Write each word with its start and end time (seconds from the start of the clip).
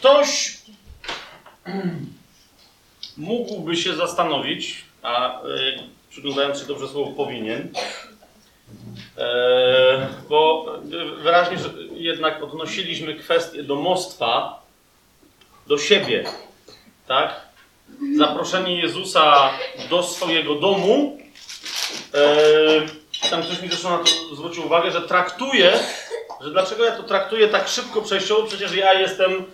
ktoś 0.00 0.58
mógłby 3.16 3.76
się 3.76 3.94
zastanowić, 3.94 4.84
a 5.02 5.42
y, 5.44 5.46
przyglądając 6.10 6.58
się 6.58 6.66
dobrze 6.66 6.88
słowo 6.88 7.10
powinien, 7.10 7.68
e, 9.18 10.08
bo 10.28 10.66
wyraźnie 11.22 11.56
jednak 11.94 12.42
odnosiliśmy 12.42 13.14
kwestię 13.14 13.62
domostwa 13.62 14.62
do 15.66 15.78
siebie, 15.78 16.24
tak? 17.06 17.40
Zaproszenie 18.18 18.80
Jezusa 18.80 19.50
do 19.90 20.02
swojego 20.02 20.54
domu. 20.54 21.18
E, 22.14 23.30
tam 23.30 23.42
ktoś 23.42 23.62
mi 23.62 23.68
zresztą 23.68 23.90
na 23.90 23.98
to 23.98 24.34
zwrócił 24.34 24.66
uwagę, 24.66 24.90
że 24.90 25.02
traktuje, 25.02 25.72
że 26.40 26.50
dlaczego 26.50 26.84
ja 26.84 26.92
to 26.92 27.02
traktuję 27.02 27.48
tak 27.48 27.68
szybko 27.68 28.02
przejściowo, 28.02 28.48
przecież 28.48 28.74
ja 28.74 28.94
jestem 28.94 29.44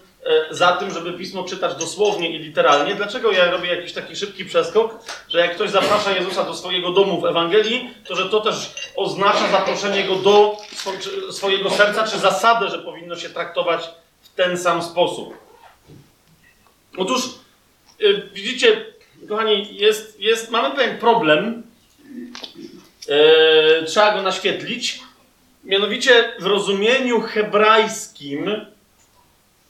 za 0.50 0.72
tym, 0.72 0.90
żeby 0.90 1.12
pismo 1.12 1.44
czytać 1.44 1.74
dosłownie 1.74 2.30
i 2.30 2.38
literalnie. 2.38 2.94
Dlaczego 2.94 3.32
ja 3.32 3.50
robię 3.50 3.74
jakiś 3.76 3.92
taki 3.92 4.16
szybki 4.16 4.44
przeskok, 4.44 4.98
że 5.28 5.38
jak 5.38 5.54
ktoś 5.54 5.70
zaprasza 5.70 6.12
Jezusa 6.12 6.44
do 6.44 6.54
swojego 6.54 6.90
domu 6.90 7.20
w 7.20 7.26
Ewangelii, 7.26 7.90
to 8.08 8.16
że 8.16 8.28
to 8.28 8.40
też 8.40 8.70
oznacza 8.96 9.50
zaproszenie 9.50 10.04
go 10.04 10.16
do 10.16 10.56
swo- 10.74 11.32
swojego 11.32 11.70
serca, 11.70 12.04
czy 12.08 12.18
zasadę, 12.18 12.68
że 12.68 12.78
powinno 12.78 13.16
się 13.16 13.30
traktować 13.30 13.90
w 14.22 14.28
ten 14.34 14.58
sam 14.58 14.82
sposób. 14.82 15.34
Otóż, 16.96 17.22
y, 18.00 18.22
widzicie, 18.34 18.84
kochani, 19.28 19.76
jest, 19.76 20.20
jest, 20.20 20.50
mamy 20.50 20.76
pewien 20.76 20.98
problem, 20.98 21.62
e, 23.08 23.84
trzeba 23.84 24.14
go 24.14 24.22
naświetlić. 24.22 25.00
Mianowicie 25.64 26.32
w 26.38 26.46
rozumieniu 26.46 27.20
hebrajskim 27.20 28.66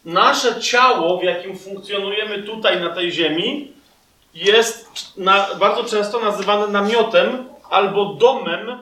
nasze 0.06 0.60
ciało, 0.60 1.18
w 1.18 1.22
jakim 1.22 1.58
funkcjonujemy 1.58 2.42
tutaj 2.42 2.80
na 2.80 2.90
tej 2.90 3.12
ziemi, 3.12 3.72
jest 4.34 4.90
na, 5.16 5.54
bardzo 5.54 5.84
często 5.84 6.20
nazywane 6.20 6.66
namiotem 6.66 7.48
albo 7.70 8.04
domem, 8.04 8.78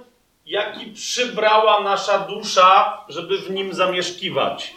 jaki 0.47 0.87
przybrała 0.87 1.81
nasza 1.81 2.19
dusza, 2.19 3.01
żeby 3.09 3.39
w 3.39 3.51
nim 3.51 3.75
zamieszkiwać. 3.75 4.75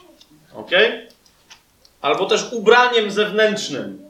Ok? 0.56 0.72
Albo 2.02 2.26
też 2.26 2.46
ubraniem 2.52 3.12
zewnętrznym. 3.12 4.08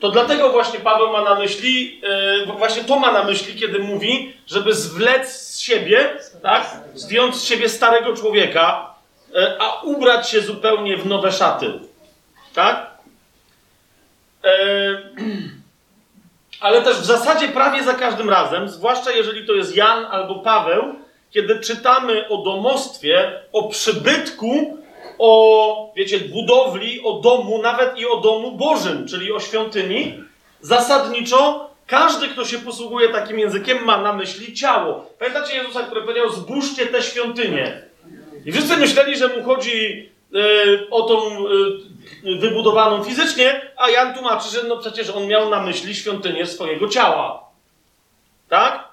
To 0.00 0.10
dlatego 0.10 0.50
właśnie 0.50 0.80
Paweł 0.80 1.12
ma 1.12 1.24
na 1.24 1.34
myśli, 1.34 2.00
yy, 2.46 2.56
właśnie 2.58 2.84
to 2.84 2.98
ma 2.98 3.12
na 3.12 3.24
myśli, 3.24 3.54
kiedy 3.54 3.78
mówi, 3.78 4.32
żeby 4.46 4.74
zwlec 4.74 5.28
z 5.32 5.60
siebie, 5.60 6.18
tak? 6.42 6.80
Zdjąć 6.94 7.36
z 7.36 7.44
siebie 7.44 7.68
starego 7.68 8.16
człowieka, 8.16 8.94
a 9.58 9.82
ubrać 9.82 10.30
się 10.30 10.40
zupełnie 10.40 10.96
w 10.96 11.06
nowe 11.06 11.32
szaty. 11.32 11.72
Tak? 12.54 12.90
Yy, 14.44 14.50
ale 16.60 16.82
też 16.82 16.96
w 16.96 17.04
zasadzie 17.04 17.48
prawie 17.48 17.84
za 17.84 17.94
każdym 17.94 18.30
razem, 18.30 18.68
zwłaszcza 18.68 19.10
jeżeli 19.10 19.46
to 19.46 19.52
jest 19.52 19.76
Jan 19.76 20.06
albo 20.10 20.34
Paweł, 20.34 20.94
kiedy 21.30 21.60
czytamy 21.60 22.28
o 22.28 22.42
domostwie, 22.42 23.42
o 23.52 23.68
przybytku, 23.68 24.78
o, 25.18 25.92
wiecie, 25.96 26.18
budowli, 26.20 27.00
o 27.04 27.12
domu, 27.12 27.62
nawet 27.62 27.98
i 27.98 28.06
o 28.06 28.16
domu 28.16 28.52
Bożym, 28.52 29.08
czyli 29.08 29.32
o 29.32 29.40
świątyni, 29.40 30.24
zasadniczo 30.60 31.70
każdy, 31.86 32.28
kto 32.28 32.44
się 32.44 32.58
posługuje 32.58 33.08
takim 33.08 33.38
językiem, 33.38 33.84
ma 33.84 33.98
na 33.98 34.12
myśli 34.12 34.54
ciało. 34.54 35.06
Pamiętacie 35.18 35.56
Jezusa, 35.56 35.82
który 35.82 36.02
powiedział, 36.02 36.30
zbóżcie 36.30 36.86
te 36.86 37.02
świątynie. 37.02 37.87
I 38.46 38.52
wszyscy 38.52 38.76
myśleli, 38.76 39.16
że 39.16 39.28
mu 39.28 39.44
chodzi 39.44 40.08
e, 40.34 40.90
o 40.90 41.02
tą 41.02 41.26
e, 41.26 42.38
wybudowaną 42.38 43.04
fizycznie, 43.04 43.70
a 43.76 43.90
Jan 43.90 44.14
tłumaczy, 44.14 44.50
że 44.50 44.62
no 44.62 44.76
przecież 44.76 45.10
on 45.10 45.26
miał 45.26 45.50
na 45.50 45.62
myśli 45.62 45.94
świątynię 45.94 46.46
swojego 46.46 46.88
ciała. 46.88 47.44
Tak? 48.48 48.88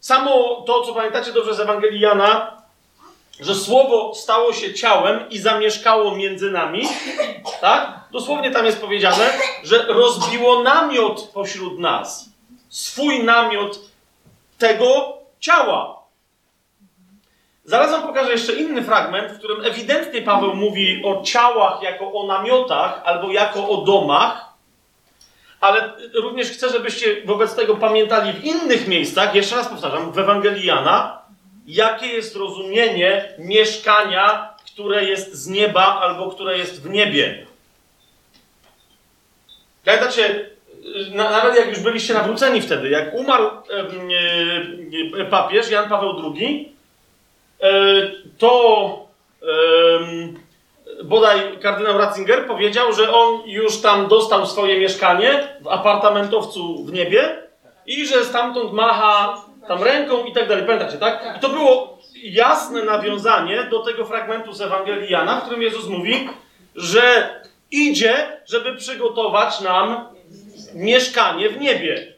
Samo 0.00 0.62
to, 0.66 0.82
co 0.82 0.94
pamiętacie 0.94 1.32
dobrze 1.32 1.54
z 1.54 1.60
Ewangelii 1.60 2.00
Jana, 2.00 2.62
że 3.40 3.54
słowo 3.54 4.14
stało 4.14 4.52
się 4.52 4.74
ciałem 4.74 5.30
i 5.30 5.38
zamieszkało 5.38 6.16
między 6.16 6.50
nami, 6.50 6.88
tak? 7.60 8.00
Dosłownie 8.12 8.50
tam 8.50 8.66
jest 8.66 8.80
powiedziane, 8.80 9.30
że 9.64 9.82
rozbiło 9.82 10.62
namiot 10.62 11.30
pośród 11.34 11.78
nas. 11.78 12.28
Swój 12.68 13.24
namiot 13.24 13.80
tego 14.58 15.18
ciała. 15.40 15.99
Zaraz 17.70 17.90
wam 17.90 18.02
pokażę 18.02 18.32
jeszcze 18.32 18.52
inny 18.52 18.82
fragment, 18.82 19.32
w 19.32 19.38
którym 19.38 19.64
ewidentnie 19.64 20.22
Paweł 20.22 20.54
mówi 20.54 21.02
o 21.04 21.22
ciałach 21.22 21.82
jako 21.82 22.12
o 22.12 22.26
namiotach 22.26 23.02
albo 23.04 23.32
jako 23.32 23.68
o 23.68 23.76
domach, 23.76 24.44
ale 25.60 25.92
również 26.14 26.50
chcę, 26.50 26.68
żebyście 26.68 27.22
wobec 27.24 27.54
tego 27.54 27.76
pamiętali 27.76 28.32
w 28.32 28.44
innych 28.44 28.88
miejscach, 28.88 29.34
jeszcze 29.34 29.56
raz 29.56 29.68
powtarzam, 29.68 30.12
w 30.12 30.18
Ewangelii 30.18 30.66
Jana, 30.66 31.22
jakie 31.66 32.06
jest 32.06 32.36
rozumienie 32.36 33.34
mieszkania, 33.38 34.54
które 34.74 35.04
jest 35.04 35.34
z 35.34 35.48
nieba 35.48 36.00
albo 36.00 36.30
które 36.30 36.58
jest 36.58 36.82
w 36.82 36.90
niebie. 36.90 37.46
Pamiętacie, 39.84 40.50
na, 41.14 41.30
nawet 41.30 41.56
jak 41.56 41.68
już 41.68 41.80
byliście 41.80 42.14
nawróceni 42.14 42.60
wtedy, 42.60 42.88
jak 42.88 43.14
umarł 43.14 43.44
e, 43.44 43.50
e, 45.20 45.24
papież 45.24 45.70
Jan 45.70 45.88
Paweł 45.88 46.34
II, 46.34 46.79
to 48.38 49.10
bodaj 51.04 51.58
kardynał 51.62 51.98
Ratzinger 51.98 52.46
powiedział, 52.46 52.92
że 52.92 53.12
on 53.12 53.42
już 53.46 53.80
tam 53.80 54.08
dostał 54.08 54.46
swoje 54.46 54.80
mieszkanie 54.80 55.48
w 55.60 55.68
apartamentowcu 55.68 56.84
w 56.84 56.92
niebie 56.92 57.42
i 57.86 58.06
że 58.06 58.24
stamtąd 58.24 58.72
macha 58.72 59.44
tam 59.68 59.82
ręką 59.82 60.24
i 60.24 60.32
tak 60.32 60.48
dalej. 60.48 60.64
Pamiętacie, 60.64 60.98
tak? 60.98 61.34
I 61.36 61.40
to 61.40 61.48
było 61.48 61.98
jasne 62.22 62.84
nawiązanie 62.84 63.64
do 63.64 63.78
tego 63.78 64.04
fragmentu 64.04 64.52
z 64.52 64.60
Ewangelii 64.60 65.12
Jana, 65.12 65.40
w 65.40 65.42
którym 65.42 65.62
Jezus 65.62 65.86
mówi, 65.86 66.28
że 66.74 67.34
idzie, 67.70 68.40
żeby 68.46 68.76
przygotować 68.76 69.60
nam 69.60 70.08
mieszkanie 70.74 71.48
w 71.48 71.60
niebie. 71.60 72.12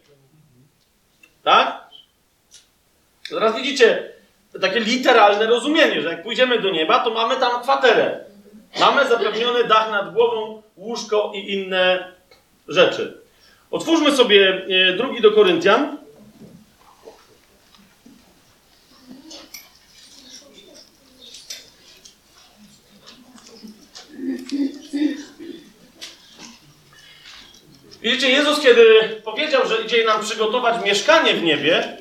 Tak? 1.45 1.83
Teraz 3.31 3.57
widzicie 3.57 4.13
takie 4.61 4.81
literalne 4.81 5.47
rozumienie, 5.47 6.03
że 6.03 6.09
jak 6.09 6.23
pójdziemy 6.23 6.59
do 6.59 6.71
nieba, 6.71 6.99
to 6.99 7.11
mamy 7.11 7.37
tam 7.37 7.63
kwaterę. 7.63 8.25
Mamy 8.81 9.09
zapewniony 9.09 9.65
dach 9.65 9.91
nad 9.91 10.15
głową, 10.15 10.63
łóżko 10.77 11.33
i 11.35 11.53
inne 11.53 12.13
rzeczy. 12.69 13.23
Otwórzmy 13.71 14.13
sobie 14.13 14.67
e, 14.91 14.93
drugi 14.93 15.21
do 15.21 15.33
Koryntian. 15.33 15.97
Widzicie, 28.03 28.31
Jezus, 28.31 28.61
kiedy 28.61 28.85
powiedział, 29.25 29.69
że 29.69 29.83
idzie 29.83 30.05
nam 30.05 30.21
przygotować 30.21 30.85
mieszkanie 30.85 31.35
w 31.35 31.43
niebie, 31.43 31.97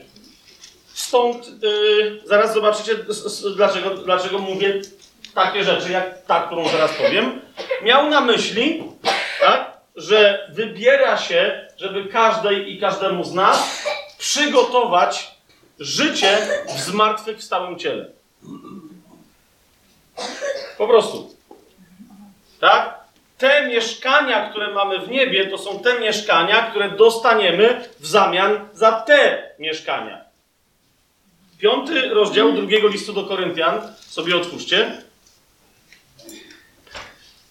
stąd 1.11 1.63
yy, 1.63 2.21
zaraz 2.25 2.53
zobaczycie, 2.53 2.95
dlaczego, 3.55 3.89
dlaczego 3.89 4.39
mówię 4.39 4.81
takie 5.35 5.63
rzeczy, 5.63 5.91
jak 5.91 6.25
ta, 6.25 6.39
którą 6.39 6.69
zaraz 6.69 6.91
powiem, 6.93 7.41
miał 7.81 8.09
na 8.09 8.21
myśli, 8.21 8.83
tak, 9.41 9.77
że 9.95 10.47
wybiera 10.53 11.17
się, 11.17 11.67
żeby 11.77 12.05
każdej 12.05 12.73
i 12.73 12.79
każdemu 12.79 13.23
z 13.23 13.33
nas 13.33 13.85
przygotować 14.17 15.31
życie 15.79 16.37
w 16.75 16.79
zmartwychwstałym 16.79 17.79
ciele. 17.79 18.05
Po 20.77 20.87
prostu. 20.87 21.35
Tak? 22.59 22.99
Te 23.37 23.67
mieszkania, 23.67 24.49
które 24.49 24.73
mamy 24.73 24.99
w 24.99 25.09
niebie, 25.09 25.47
to 25.47 25.57
są 25.57 25.79
te 25.79 25.99
mieszkania, 25.99 26.61
które 26.61 26.89
dostaniemy 26.89 27.89
w 27.99 28.07
zamian 28.07 28.69
za 28.73 28.91
te 28.91 29.51
mieszkania. 29.59 30.20
Piąty 31.61 32.09
rozdział 32.09 32.53
drugiego 32.53 32.87
listu 32.87 33.13
do 33.13 33.23
Koryntian, 33.23 33.81
sobie 33.99 34.37
otwórzcie. 34.37 35.01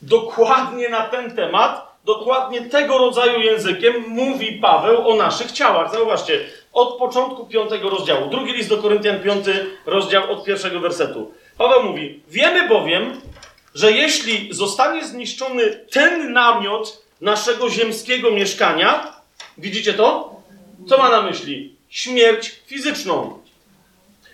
Dokładnie 0.02 0.88
na 0.88 1.02
ten 1.02 1.36
temat, 1.36 1.98
dokładnie 2.04 2.60
tego 2.60 2.98
rodzaju 2.98 3.40
językiem 3.40 4.04
mówi 4.08 4.52
Paweł 4.52 5.08
o 5.08 5.16
naszych 5.16 5.52
ciałach. 5.52 5.92
Zauważcie, 5.92 6.46
od 6.72 6.98
początku 6.98 7.46
piątego 7.46 7.90
rozdziału. 7.90 8.30
Drugi 8.30 8.52
list 8.52 8.68
do 8.68 8.78
Koryntian, 8.78 9.20
piąty 9.20 9.66
rozdział 9.86 10.32
od 10.32 10.44
pierwszego 10.44 10.80
wersetu. 10.80 11.34
Paweł 11.58 11.82
mówi: 11.82 12.22
Wiemy 12.28 12.68
bowiem, 12.68 13.20
że 13.74 13.92
jeśli 13.92 14.54
zostanie 14.54 15.04
zniszczony 15.04 15.86
ten 15.90 16.32
namiot 16.32 17.02
naszego 17.20 17.70
ziemskiego 17.70 18.30
mieszkania, 18.30 19.12
widzicie 19.58 19.94
to? 19.94 20.36
Co 20.88 20.98
ma 20.98 21.10
na 21.10 21.22
myśli? 21.22 21.76
Śmierć 21.88 22.50
fizyczną. 22.66 23.39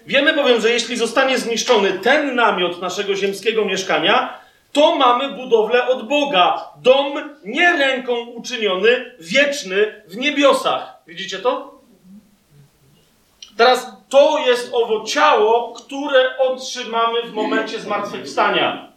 Wiemy 0.06 0.32
bowiem, 0.32 0.60
że 0.60 0.70
jeśli 0.70 0.96
zostanie 0.96 1.38
zniszczony 1.38 1.92
ten 1.92 2.34
namiot 2.34 2.80
naszego 2.80 3.14
ziemskiego 3.14 3.64
mieszkania, 3.64 4.40
to 4.72 4.96
mamy 4.96 5.28
budowlę 5.28 5.88
od 5.88 6.08
Boga. 6.08 6.68
Dom 6.82 7.36
nie 7.44 7.72
ręką 7.72 8.16
uczyniony, 8.26 9.14
wieczny 9.20 10.02
w 10.06 10.16
niebiosach. 10.16 10.96
Widzicie 11.06 11.38
to? 11.38 11.80
Teraz 13.56 13.92
to 14.08 14.38
jest 14.38 14.70
owo 14.74 15.04
ciało, 15.04 15.72
które 15.72 16.38
otrzymamy 16.38 17.22
w 17.22 17.32
momencie 17.32 17.80
zmartwychwstania. 17.80 18.92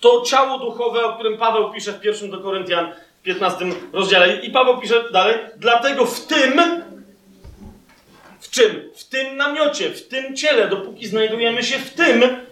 To 0.00 0.22
ciało 0.22 0.58
duchowe, 0.58 1.04
o 1.04 1.12
którym 1.12 1.38
Paweł 1.38 1.72
pisze 1.72 1.92
w 1.92 2.00
pierwszym 2.00 2.30
do 2.30 2.40
Koryntian 2.40 2.92
15 3.22 3.64
rozdziale. 3.92 4.36
I 4.36 4.50
Paweł 4.50 4.78
pisze 4.78 5.12
dalej, 5.12 5.34
dlatego 5.56 6.06
w 6.06 6.26
tym, 6.26 6.60
w 8.48 8.50
czym? 8.50 8.90
W 8.96 9.04
tym 9.04 9.36
namiocie, 9.36 9.90
w 9.90 10.08
tym 10.08 10.36
ciele, 10.36 10.68
dopóki 10.68 11.06
znajdujemy 11.06 11.62
się 11.62 11.78
w 11.78 11.94
tym, 11.94 12.46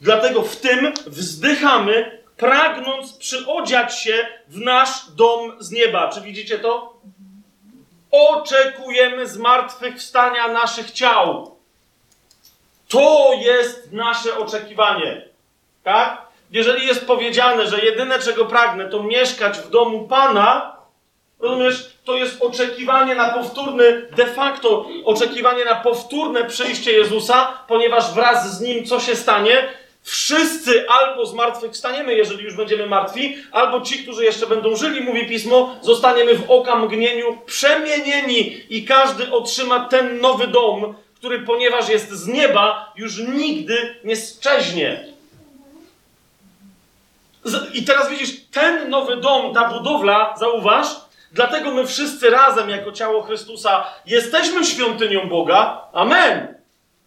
dlatego 0.00 0.42
w 0.42 0.56
tym 0.56 0.92
wzdychamy, 1.06 2.22
pragnąc 2.36 3.12
przyodziać 3.12 4.02
się 4.02 4.26
w 4.48 4.60
nasz 4.60 5.10
dom 5.16 5.56
z 5.58 5.70
nieba. 5.70 6.08
Czy 6.08 6.20
widzicie 6.20 6.58
to? 6.58 7.00
Oczekujemy 8.10 9.28
zmartwychwstania 9.28 10.48
naszych 10.48 10.90
ciał. 10.90 11.56
To 12.88 13.30
jest 13.40 13.92
nasze 13.92 14.38
oczekiwanie. 14.38 15.28
Tak? 15.84 16.26
jeżeli 16.50 16.86
jest 16.86 17.06
powiedziane, 17.06 17.66
że 17.66 17.84
jedyne 17.84 18.18
czego 18.18 18.46
pragnę 18.46 18.88
to 18.88 19.02
mieszkać 19.02 19.58
w 19.58 19.70
domu 19.70 20.08
Pana, 20.08 20.75
rozumiesz, 21.40 21.90
to 22.04 22.16
jest 22.16 22.42
oczekiwanie 22.42 23.14
na 23.14 23.30
powtórny, 23.30 24.08
de 24.16 24.26
facto 24.26 24.86
oczekiwanie 25.04 25.64
na 25.64 25.74
powtórne 25.74 26.44
przyjście 26.44 26.92
Jezusa, 26.92 27.58
ponieważ 27.68 28.14
wraz 28.14 28.58
z 28.58 28.60
Nim 28.60 28.84
co 28.84 29.00
się 29.00 29.16
stanie? 29.16 29.68
Wszyscy 30.02 30.88
albo 30.88 31.26
zmartwychwstaniemy, 31.26 32.14
jeżeli 32.14 32.44
już 32.44 32.56
będziemy 32.56 32.86
martwi, 32.86 33.36
albo 33.52 33.80
ci, 33.80 33.98
którzy 33.98 34.24
jeszcze 34.24 34.46
będą 34.46 34.76
żyli, 34.76 35.00
mówi 35.00 35.26
Pismo, 35.26 35.76
zostaniemy 35.82 36.34
w 36.34 36.50
okamgnieniu 36.50 37.38
przemienieni 37.46 38.60
i 38.70 38.84
każdy 38.84 39.32
otrzyma 39.32 39.88
ten 39.88 40.20
nowy 40.20 40.46
dom, 40.46 40.94
który 41.14 41.40
ponieważ 41.40 41.88
jest 41.88 42.10
z 42.10 42.26
nieba, 42.26 42.92
już 42.96 43.18
nigdy 43.18 43.96
nie 44.04 44.16
szczeźnie. 44.16 45.06
I 47.74 47.84
teraz 47.84 48.10
widzisz, 48.10 48.30
ten 48.52 48.90
nowy 48.90 49.16
dom, 49.16 49.54
ta 49.54 49.68
budowla, 49.68 50.34
zauważ, 50.38 50.86
dlatego 51.36 51.70
my 51.70 51.86
wszyscy 51.86 52.30
razem, 52.30 52.70
jako 52.70 52.92
ciało 52.92 53.22
Chrystusa, 53.22 53.84
jesteśmy 54.06 54.64
świątynią 54.64 55.28
Boga. 55.28 55.88
Amen. 55.92 56.54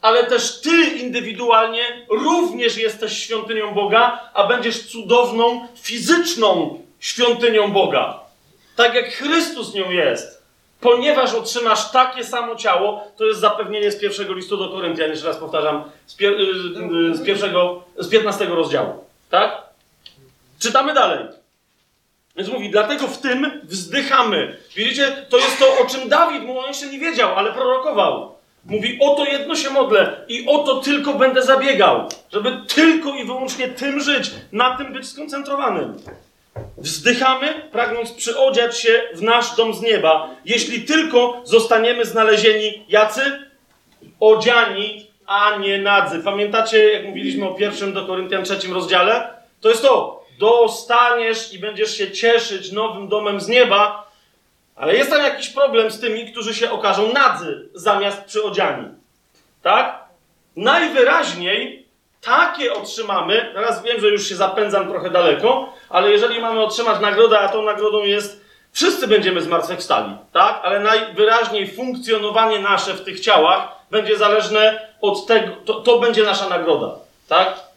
Ale 0.01 0.23
też 0.23 0.61
ty 0.61 0.83
indywidualnie 0.85 2.05
również 2.09 2.77
jesteś 2.77 3.23
świątynią 3.23 3.73
Boga, 3.73 4.29
a 4.33 4.47
będziesz 4.47 4.87
cudowną, 4.87 5.67
fizyczną 5.81 6.81
świątynią 6.99 7.71
Boga. 7.71 8.19
Tak 8.75 8.93
jak 8.93 9.13
Chrystus 9.13 9.73
nią 9.73 9.91
jest. 9.91 10.43
Ponieważ 10.81 11.33
otrzymasz 11.33 11.91
takie 11.91 12.23
samo 12.23 12.55
ciało, 12.55 13.03
to 13.17 13.25
jest 13.25 13.39
zapewnienie 13.39 13.91
z 13.91 13.99
pierwszego 13.99 14.33
listu 14.33 14.57
do 14.57 14.69
Koryntian, 14.69 15.09
jeszcze 15.09 15.27
raz 15.27 15.37
powtarzam, 15.37 15.83
z, 16.05 16.15
pier 16.15 16.33
z 17.13 17.25
pierwszego, 17.25 17.83
z 17.97 18.09
15 18.09 18.45
rozdziału. 18.45 19.05
Tak? 19.29 19.61
Czytamy 20.59 20.93
dalej. 20.93 21.38
Więc 22.39 22.51
mówi, 22.51 22.69
dlatego 22.69 23.07
w 23.07 23.17
tym 23.17 23.61
wzdychamy. 23.63 24.57
Widzicie, 24.75 25.25
to 25.29 25.37
jest 25.37 25.59
to, 25.59 25.65
o 25.79 25.85
czym 25.85 26.09
Dawid 26.09 26.43
mu 26.43 26.67
jeszcze 26.67 26.87
nie 26.87 26.99
wiedział, 26.99 27.35
ale 27.35 27.51
prorokował. 27.51 28.35
Mówi, 28.65 28.97
o 29.01 29.15
to 29.15 29.25
jedno 29.25 29.55
się 29.55 29.69
modlę 29.69 30.25
i 30.27 30.45
o 30.47 30.57
to 30.57 30.75
tylko 30.75 31.13
będę 31.13 31.41
zabiegał, 31.41 32.09
żeby 32.33 32.57
tylko 32.75 33.15
i 33.15 33.25
wyłącznie 33.25 33.67
tym 33.67 33.99
żyć, 33.99 34.31
na 34.51 34.77
tym 34.77 34.93
być 34.93 35.07
skoncentrowanym. 35.07 35.97
Wzdychamy, 36.77 37.69
pragnąc 37.71 38.11
przyodziać 38.11 38.79
się 38.79 39.01
w 39.13 39.21
nasz 39.21 39.55
dom 39.55 39.73
z 39.73 39.81
nieba, 39.81 40.29
jeśli 40.45 40.81
tylko 40.81 41.41
zostaniemy 41.43 42.05
znalezieni 42.05 42.85
jacy? 42.89 43.21
Odziani, 44.19 45.07
a 45.25 45.57
nie 45.57 45.77
nadzy. 45.77 46.19
Pamiętacie, 46.19 46.93
jak 46.93 47.05
mówiliśmy 47.05 47.49
o 47.49 47.53
pierwszym 47.53 47.93
do 47.93 48.05
Koryntian 48.05 48.43
trzecim 48.43 48.73
rozdziale? 48.73 49.27
To 49.61 49.69
jest 49.69 49.81
to 49.81 50.18
dostaniesz 50.39 51.53
i 51.53 51.59
będziesz 51.59 51.97
się 51.97 52.11
cieszyć 52.11 52.71
nowym 52.71 53.07
domem 53.07 53.41
z 53.41 53.47
nieba, 53.47 54.11
ale 54.75 54.95
jest 54.95 55.09
tam 55.09 55.23
jakiś 55.23 55.49
problem 55.49 55.91
z 55.91 55.99
tymi, 55.99 56.31
którzy 56.31 56.53
się 56.53 56.71
okażą 56.71 57.13
nadzy 57.13 57.69
zamiast 57.73 58.25
przyodziani. 58.25 58.87
Tak? 59.61 60.03
Najwyraźniej 60.55 61.85
takie 62.21 62.73
otrzymamy, 62.73 63.51
teraz 63.53 63.83
wiem, 63.83 63.99
że 64.01 64.07
już 64.07 64.29
się 64.29 64.35
zapędzam 64.35 64.89
trochę 64.89 65.09
daleko, 65.09 65.73
ale 65.89 66.11
jeżeli 66.11 66.41
mamy 66.41 66.63
otrzymać 66.63 67.01
nagrodę, 67.01 67.39
a 67.39 67.49
tą 67.49 67.61
nagrodą 67.61 68.03
jest, 68.03 68.41
wszyscy 68.71 69.07
będziemy 69.07 69.41
zmartwychwstali, 69.41 70.17
tak? 70.33 70.59
Ale 70.63 70.79
najwyraźniej 70.79 71.71
funkcjonowanie 71.71 72.59
nasze 72.59 72.93
w 72.93 73.03
tych 73.03 73.19
ciałach 73.19 73.67
będzie 73.91 74.17
zależne 74.17 74.87
od 75.01 75.25
tego, 75.25 75.55
to, 75.65 75.73
to 75.73 75.99
będzie 75.99 76.23
nasza 76.23 76.49
nagroda, 76.49 76.95
tak? 77.27 77.68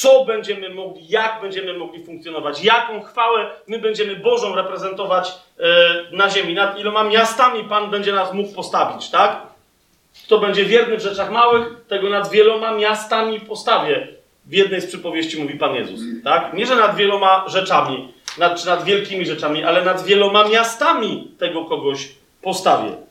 Co 0.00 0.24
będziemy 0.24 0.70
mogli, 0.70 1.08
jak 1.08 1.38
będziemy 1.42 1.78
mogli 1.78 2.04
funkcjonować, 2.04 2.64
jaką 2.64 3.02
chwałę 3.02 3.50
my 3.66 3.78
będziemy 3.78 4.16
Bożą 4.16 4.54
reprezentować 4.54 5.32
e, 5.58 5.66
na 6.12 6.30
ziemi, 6.30 6.54
nad 6.54 6.78
iloma 6.78 7.04
miastami 7.04 7.64
Pan 7.64 7.90
będzie 7.90 8.12
nas 8.12 8.32
mógł 8.32 8.54
postawić, 8.54 9.10
tak? 9.10 9.42
Kto 10.24 10.38
będzie 10.38 10.64
wierny 10.64 10.96
w 10.96 11.02
rzeczach 11.02 11.30
małych, 11.30 11.84
tego 11.88 12.10
nad 12.10 12.30
wieloma 12.30 12.72
miastami 12.72 13.40
postawię. 13.40 14.08
W 14.46 14.52
jednej 14.52 14.80
z 14.80 14.86
przypowieści 14.86 15.42
mówi 15.42 15.58
Pan 15.58 15.74
Jezus, 15.74 16.00
tak? 16.24 16.54
Nie, 16.54 16.66
że 16.66 16.76
nad 16.76 16.96
wieloma 16.96 17.44
rzeczami, 17.48 18.12
nad, 18.38 18.60
czy 18.60 18.66
nad 18.66 18.84
wielkimi 18.84 19.26
rzeczami, 19.26 19.64
ale 19.64 19.84
nad 19.84 20.04
wieloma 20.04 20.48
miastami 20.48 21.32
tego 21.38 21.64
kogoś 21.64 22.08
postawię. 22.42 23.03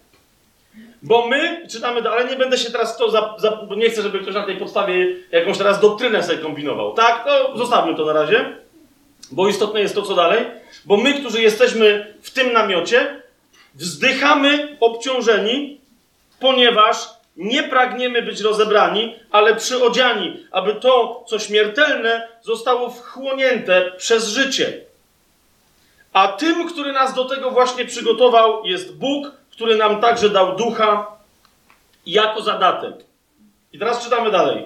Bo 1.03 1.27
my, 1.27 1.67
czytamy 1.69 2.01
dalej, 2.01 2.29
nie 2.29 2.35
będę 2.35 2.57
się 2.57 2.71
teraz 2.71 2.97
to, 2.97 3.11
za, 3.11 3.35
za, 3.38 3.51
bo 3.51 3.75
nie 3.75 3.89
chcę, 3.89 4.01
żeby 4.01 4.19
ktoś 4.19 4.33
na 4.33 4.45
tej 4.45 4.57
podstawie 4.57 5.07
jakąś 5.31 5.57
teraz 5.57 5.79
doktrynę 5.79 6.23
sobie 6.23 6.38
kombinował. 6.38 6.94
Tak? 6.94 7.25
No, 7.27 7.57
zostawmy 7.57 7.95
to 7.95 8.05
na 8.05 8.13
razie, 8.13 8.57
bo 9.31 9.47
istotne 9.47 9.81
jest 9.81 9.95
to, 9.95 10.01
co 10.01 10.15
dalej. 10.15 10.45
Bo 10.85 10.97
my, 10.97 11.13
którzy 11.13 11.41
jesteśmy 11.41 12.13
w 12.21 12.31
tym 12.31 12.53
namiocie, 12.53 13.21
wzdychamy 13.75 14.77
obciążeni, 14.79 15.81
ponieważ 16.39 16.97
nie 17.38 17.63
pragniemy 17.63 18.21
być 18.21 18.41
rozebrani, 18.41 19.15
ale 19.31 19.55
przyodziani, 19.55 20.45
aby 20.51 20.75
to, 20.75 21.24
co 21.27 21.39
śmiertelne, 21.39 22.27
zostało 22.41 22.89
wchłonięte 22.89 23.91
przez 23.98 24.27
życie. 24.27 24.81
A 26.13 26.27
tym, 26.27 26.67
który 26.69 26.91
nas 26.91 27.13
do 27.13 27.25
tego 27.25 27.51
właśnie 27.51 27.86
przygotował, 27.86 28.65
jest 28.65 28.98
Bóg, 28.98 29.31
który 29.53 29.75
nam 29.75 30.01
także 30.01 30.29
dał 30.29 30.55
ducha 30.55 31.07
jako 32.05 32.41
zadatek. 32.41 32.95
I 33.74 33.79
teraz 33.79 34.03
czytamy 34.03 34.31
dalej. 34.31 34.65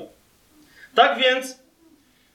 Tak 0.95 1.19
więc 1.19 1.59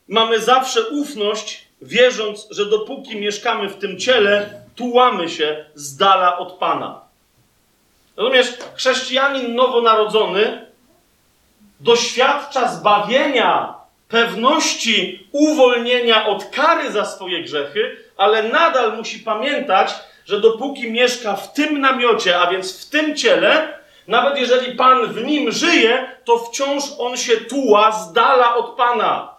mamy 0.07 0.39
zawsze 0.39 0.89
ufność, 0.89 1.67
wierząc, 1.81 2.47
że 2.51 2.65
dopóki 2.65 3.15
mieszkamy 3.15 3.69
w 3.69 3.77
tym 3.77 3.99
ciele, 3.99 4.61
tułamy 4.75 5.29
się 5.29 5.65
z 5.75 5.97
dala 5.97 6.37
od 6.37 6.53
Pana. 6.53 7.01
Rozumiesz, 8.17 8.47
chrześcijanin 8.75 9.55
nowonarodzony 9.55 10.65
doświadcza 11.79 12.67
zbawienia, 12.67 13.73
pewności 14.07 15.27
uwolnienia 15.31 16.27
od 16.27 16.45
kary 16.45 16.91
za 16.91 17.05
swoje 17.05 17.43
grzechy, 17.43 17.97
ale 18.17 18.43
nadal 18.43 18.97
musi 18.97 19.19
pamiętać, 19.19 19.93
że 20.25 20.41
dopóki 20.41 20.91
mieszka 20.91 21.35
w 21.35 21.53
tym 21.53 21.81
namiocie, 21.81 22.39
a 22.39 22.51
więc 22.51 22.85
w 22.85 22.89
tym 22.89 23.15
ciele, 23.15 23.79
nawet 24.07 24.37
jeżeli 24.37 24.75
Pan 24.75 25.13
w 25.13 25.23
nim 25.23 25.51
żyje, 25.51 26.11
to 26.25 26.37
wciąż 26.37 26.83
on 26.99 27.17
się 27.17 27.37
tuła 27.37 27.91
z 27.91 28.13
dala 28.13 28.55
od 28.55 28.75
Pana. 28.75 29.33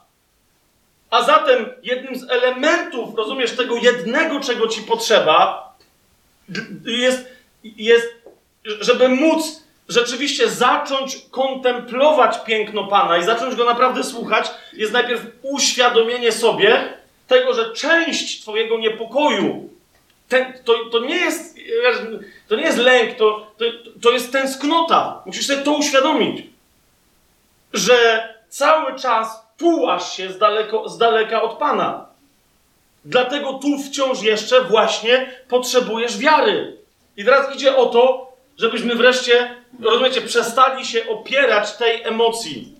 A 1.11 1.23
zatem 1.23 1.67
jednym 1.83 2.17
z 2.17 2.31
elementów, 2.31 3.15
rozumiesz, 3.15 3.57
tego 3.57 3.77
jednego, 3.77 4.41
czego 4.41 4.69
ci 4.69 4.83
potrzeba, 4.83 5.73
jest, 6.85 7.29
jest 7.65 8.07
żeby 8.65 9.09
móc 9.09 9.65
rzeczywiście 9.89 10.49
zacząć 10.49 11.19
kontemplować 11.31 12.45
piękno 12.45 12.85
Pana 12.85 13.19
i 13.19 13.25
zacząć 13.25 13.55
go 13.55 13.65
naprawdę 13.65 14.05
słuchać, 14.05 14.51
jest 14.73 14.93
najpierw 14.93 15.23
uświadomienie 15.43 16.33
sobie 16.33 16.95
tego, 17.27 17.55
że 17.55 17.73
część 17.73 18.43
Twojego 18.43 18.79
niepokoju, 18.79 19.74
ten, 20.29 20.53
to, 20.65 20.75
to, 20.93 21.01
nie 21.01 21.17
jest, 21.17 21.57
to 22.49 22.57
nie 22.57 22.63
jest 22.63 22.79
lęk, 22.79 23.17
to, 23.17 23.53
to, 23.59 23.65
to 24.03 24.11
jest 24.11 24.33
tęsknota. 24.33 25.23
Musisz 25.27 25.47
sobie 25.47 25.63
to 25.63 25.73
uświadomić, 25.73 26.47
że 27.73 28.29
cały 28.49 28.99
czas 28.99 29.47
tułasz 29.57 30.17
się 30.17 30.33
z, 30.33 30.39
daleko, 30.39 30.89
z 30.89 30.99
daleka 30.99 31.43
od 31.43 31.59
Pana. 31.59 32.07
Dlatego 33.05 33.53
tu 33.53 33.79
wciąż 33.79 34.23
jeszcze 34.23 34.61
właśnie 34.61 35.33
potrzebujesz 35.49 36.19
wiary. 36.19 36.77
I 37.17 37.25
teraz 37.25 37.55
idzie 37.55 37.77
o 37.77 37.87
to, 37.87 38.33
żebyśmy 38.59 38.95
wreszcie, 38.95 39.55
rozumiecie, 39.83 40.21
przestali 40.21 40.87
się 40.87 41.09
opierać 41.09 41.77
tej 41.77 42.03
emocji. 42.03 42.75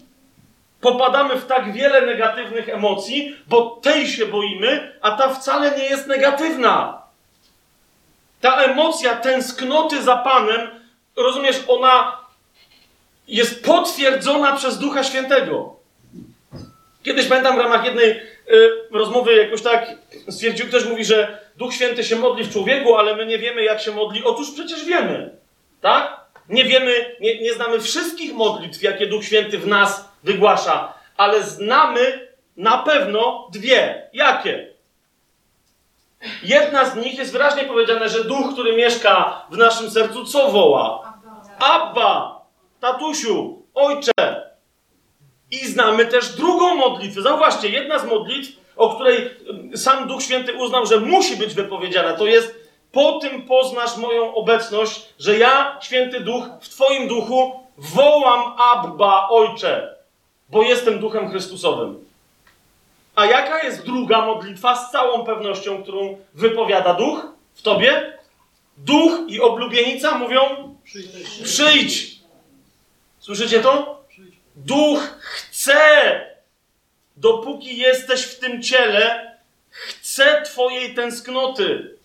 popadamy 0.81 1.37
w 1.37 1.47
tak 1.47 1.73
wiele 1.73 2.07
negatywnych 2.07 2.69
emocji, 2.69 3.37
bo 3.47 3.79
tej 3.83 4.09
się 4.09 4.27
boimy, 4.27 4.99
a 5.01 5.11
ta 5.11 5.29
wcale 5.29 5.79
nie 5.79 5.85
jest 5.85 6.07
negatywna. 6.07 7.04
Ta 8.45 8.63
emocja 8.63 9.17
tęsknoty 9.17 10.03
za 10.03 10.17
Panem, 10.17 10.61
rozumiesz, 11.17 11.57
ona 11.69 12.19
jest 13.29 13.65
potwierdzona 13.65 14.57
przez 14.57 14.79
Ducha 14.79 15.05
Świętego. 15.05 15.77
Kiedyś 17.03 17.27
pamiętam 17.27 17.57
w 17.57 17.61
ramach 17.61 17.85
jednej 17.85 18.11
y, 18.11 18.21
rozmowy 18.93 19.35
jakoś 19.35 19.63
tak 19.63 19.91
stwierdził, 20.29 20.67
ktoś 20.67 20.85
mówi, 20.85 21.05
że 21.05 21.39
Duch 21.57 21.75
Święty 21.75 22.05
się 22.05 22.17
modli 22.17 22.45
w 22.45 22.53
człowieku, 22.53 22.97
ale 22.97 23.17
my 23.17 23.27
nie 23.27 23.39
wiemy, 23.39 23.63
jak 23.63 23.81
się 23.81 23.93
modli. 23.93 24.25
Otóż 24.25 24.51
przecież 24.51 24.85
wiemy, 24.85 25.37
tak? 25.81 26.21
Nie 26.49 26.65
wiemy, 26.65 27.17
nie, 27.21 27.41
nie 27.41 27.55
znamy 27.55 27.81
wszystkich 27.81 28.35
modlitw, 28.35 28.83
jakie 28.83 29.07
Duch 29.07 29.25
Święty 29.25 29.59
w 29.59 29.67
nas 29.67 30.09
wygłasza, 30.25 30.95
ale 31.17 31.43
znamy 31.43 32.29
na 32.57 32.79
pewno 32.79 33.49
dwie. 33.53 34.09
Jakie? 34.13 34.74
Jedna 36.43 36.85
z 36.85 36.97
nich 36.97 37.19
jest 37.19 37.33
wyraźnie 37.33 37.65
powiedziane, 37.65 38.09
że 38.09 38.25
duch, 38.25 38.53
który 38.53 38.77
mieszka 38.77 39.43
w 39.51 39.57
naszym 39.57 39.91
sercu, 39.91 40.25
co 40.25 40.49
woła? 40.49 41.15
Abba, 41.59 42.41
tatusiu, 42.81 43.63
ojcze. 43.75 44.13
I 45.51 45.57
znamy 45.57 46.07
też 46.07 46.29
drugą 46.29 46.75
modlitwę. 46.75 47.23
Zauważcie, 47.23 47.69
jedna 47.69 47.99
z 47.99 48.07
modlitw, 48.07 48.51
o 48.77 48.95
której 48.95 49.31
sam 49.75 50.09
Duch 50.09 50.23
Święty 50.23 50.55
uznał, 50.55 50.87
że 50.87 51.01
musi 51.01 51.37
być 51.37 51.55
wypowiedziana, 51.55 52.13
to 52.13 52.27
jest 52.27 52.65
po 52.93 53.13
tym 53.13 53.43
poznasz 53.43 53.97
moją 53.97 54.35
obecność, 54.35 55.09
że 55.19 55.39
ja, 55.39 55.79
Święty 55.83 56.21
Duch, 56.21 56.45
w 56.61 56.69
Twoim 56.69 57.09
duchu 57.09 57.61
wołam 57.79 58.55
Abba, 58.73 59.29
Ojcze, 59.29 59.97
bo 60.49 60.63
jestem 60.63 60.99
Duchem 60.99 61.31
Chrystusowym. 61.31 62.04
A 63.15 63.27
jaka 63.27 63.63
jest 63.63 63.85
druga 63.85 64.27
modlitwa 64.27 64.77
z 64.77 64.93
całą 64.93 65.25
pewnością, 65.25 65.83
którą 65.83 66.19
wypowiada 66.35 66.95
Duch 66.95 67.27
w 67.55 67.63
Tobie? 67.63 68.19
Duch 68.77 69.13
i 69.29 69.41
oblubienica 69.41 70.19
mówią: 70.19 70.41
Przyjdź. 71.45 72.15
Słyszycie 73.19 73.61
to? 73.61 74.05
Duch 74.57 75.19
chce, 75.21 76.21
dopóki 77.17 77.77
jesteś 77.77 78.23
w 78.23 78.39
tym 78.39 78.63
ciele, 78.63 79.37
chce 79.71 80.43
Twojej 80.43 80.95
tęsknoty. 80.95 81.97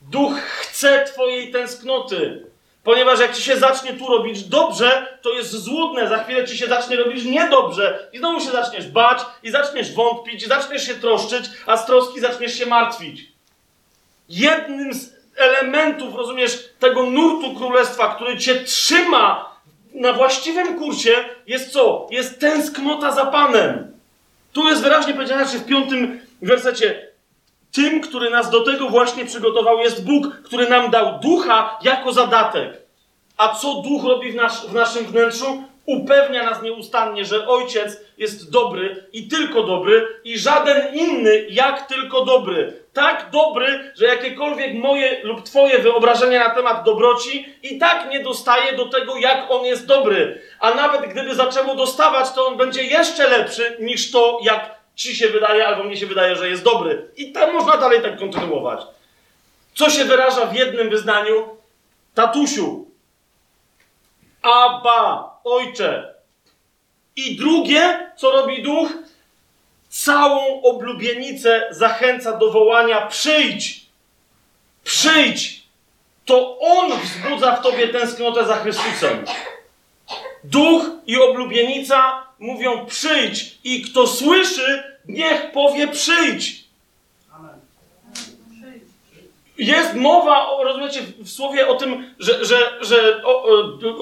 Duch 0.00 0.38
chce 0.40 1.04
Twojej 1.04 1.52
tęsknoty. 1.52 2.45
Ponieważ 2.86 3.20
jak 3.20 3.34
ci 3.34 3.42
się 3.42 3.56
zacznie 3.56 3.92
tu 3.92 4.06
robić 4.06 4.44
dobrze, 4.44 5.18
to 5.22 5.32
jest 5.32 5.50
złudne. 5.50 6.08
Za 6.08 6.24
chwilę 6.24 6.44
ci 6.44 6.58
się 6.58 6.66
zacznie 6.66 6.96
robić 6.96 7.24
niedobrze. 7.24 8.08
I 8.12 8.18
znowu 8.18 8.40
się 8.40 8.50
zaczniesz 8.50 8.88
bać, 8.88 9.18
i 9.42 9.50
zaczniesz 9.50 9.92
wątpić, 9.92 10.42
i 10.42 10.48
zaczniesz 10.48 10.86
się 10.86 10.94
troszczyć, 10.94 11.44
a 11.66 11.76
z 11.76 11.86
troski 11.86 12.20
zaczniesz 12.20 12.58
się 12.58 12.66
martwić. 12.66 13.32
Jednym 14.28 14.94
z 14.94 15.12
elementów, 15.36 16.14
rozumiesz, 16.14 16.68
tego 16.78 17.02
nurtu 17.02 17.54
królestwa, 17.54 18.14
który 18.14 18.38
cię 18.38 18.54
trzyma 18.54 19.56
na 19.94 20.12
właściwym 20.12 20.78
kursie, 20.78 21.14
jest 21.46 21.72
co? 21.72 22.06
Jest 22.10 22.40
tęsknota 22.40 23.10
za 23.12 23.26
Panem. 23.26 23.92
Tu 24.52 24.68
jest 24.68 24.82
wyraźnie 24.82 25.14
powiedziane, 25.14 25.48
że 25.48 25.58
w 25.58 25.66
piątym 25.66 26.20
wersecie 26.42 27.05
tym, 27.76 28.00
który 28.00 28.30
nas 28.30 28.50
do 28.50 28.60
tego 28.60 28.88
właśnie 28.88 29.24
przygotował, 29.24 29.78
jest 29.78 30.04
Bóg, 30.04 30.26
który 30.44 30.68
nam 30.68 30.90
dał 30.90 31.18
ducha 31.18 31.78
jako 31.82 32.12
zadatek. 32.12 32.82
A 33.36 33.54
co 33.54 33.74
duch 33.74 34.04
robi 34.04 34.32
w, 34.32 34.34
nas, 34.34 34.66
w 34.66 34.74
naszym 34.74 35.04
wnętrzu? 35.04 35.62
Upewnia 35.86 36.42
nas 36.42 36.62
nieustannie, 36.62 37.24
że 37.24 37.48
Ojciec 37.48 38.00
jest 38.18 38.50
dobry 38.50 39.06
i 39.12 39.28
tylko 39.28 39.62
dobry, 39.62 40.06
i 40.24 40.38
żaden 40.38 40.94
inny 40.94 41.46
jak 41.50 41.86
tylko 41.86 42.24
dobry. 42.24 42.84
Tak 42.92 43.30
dobry, 43.32 43.92
że 43.96 44.06
jakiekolwiek 44.06 44.74
moje 44.74 45.24
lub 45.24 45.42
Twoje 45.42 45.78
wyobrażenia 45.78 46.48
na 46.48 46.54
temat 46.54 46.84
dobroci 46.84 47.46
i 47.62 47.78
tak 47.78 48.10
nie 48.10 48.20
dostaje 48.20 48.76
do 48.76 48.86
tego, 48.86 49.16
jak 49.16 49.50
on 49.50 49.64
jest 49.64 49.86
dobry. 49.86 50.42
A 50.60 50.74
nawet 50.74 51.10
gdyby 51.10 51.34
zaczęło 51.34 51.74
dostawać, 51.74 52.32
to 52.32 52.46
on 52.46 52.56
będzie 52.56 52.82
jeszcze 52.82 53.28
lepszy 53.28 53.76
niż 53.80 54.10
to, 54.10 54.38
jak 54.42 54.75
ci 54.96 55.16
się 55.16 55.28
wydaje, 55.28 55.66
albo 55.66 55.84
mnie 55.84 55.96
się 55.96 56.06
wydaje, 56.06 56.36
że 56.36 56.48
jest 56.48 56.62
dobry. 56.62 57.10
I 57.16 57.32
tam 57.32 57.52
można 57.52 57.76
dalej 57.76 58.02
tak 58.02 58.18
kontynuować. 58.18 58.80
Co 59.74 59.90
się 59.90 60.04
wyraża 60.04 60.46
w 60.46 60.54
jednym 60.54 60.90
wyznaniu? 60.90 61.48
Tatusiu. 62.14 62.86
Aba, 64.42 65.40
ojcze. 65.44 66.14
I 67.16 67.36
drugie, 67.36 68.10
co 68.16 68.30
robi 68.30 68.62
duch? 68.62 68.88
Całą 69.88 70.62
oblubienicę 70.62 71.68
zachęca 71.70 72.36
do 72.36 72.50
wołania: 72.52 73.06
przyjdź! 73.06 73.86
Przyjdź! 74.84 75.62
To 76.24 76.58
on 76.58 77.00
wzbudza 77.00 77.56
w 77.56 77.62
tobie 77.62 77.88
tęsknotę 77.88 78.46
za 78.46 78.56
Chrystusem. 78.56 79.24
Duch 80.44 80.82
i 81.06 81.18
oblubienica 81.20 82.25
mówią 82.38 82.86
przyjdź 82.86 83.58
i 83.64 83.82
kto 83.82 84.06
słyszy, 84.06 84.82
niech 85.08 85.52
powie 85.52 85.88
przyjdź. 85.88 86.66
Jest 89.58 89.94
mowa, 89.94 90.46
rozumiecie, 90.64 91.00
w 91.18 91.28
słowie 91.28 91.68
o 91.68 91.74
tym, 91.74 92.14
że, 92.18 92.44
że, 92.44 92.56
że 92.80 93.22
o, 93.24 93.44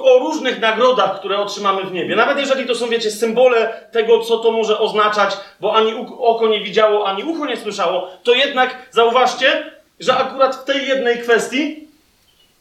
o, 0.02 0.18
różnych 0.18 0.60
nagrodach, 0.60 1.18
które 1.18 1.38
otrzymamy 1.38 1.84
w 1.84 1.92
niebie. 1.92 2.16
Nawet 2.16 2.38
jeżeli 2.38 2.66
to 2.66 2.74
są, 2.74 2.88
wiecie, 2.88 3.10
symbole 3.10 3.88
tego, 3.92 4.20
co 4.20 4.38
to 4.38 4.52
może 4.52 4.78
oznaczać, 4.78 5.36
bo 5.60 5.76
ani 5.76 5.94
oko 6.18 6.48
nie 6.48 6.60
widziało, 6.60 7.06
ani 7.06 7.24
ucho 7.24 7.46
nie 7.46 7.56
słyszało, 7.56 8.10
to 8.22 8.34
jednak 8.34 8.88
zauważcie, 8.90 9.72
że 10.00 10.16
akurat 10.16 10.56
w 10.56 10.64
tej 10.64 10.88
jednej 10.88 11.18
kwestii 11.18 11.88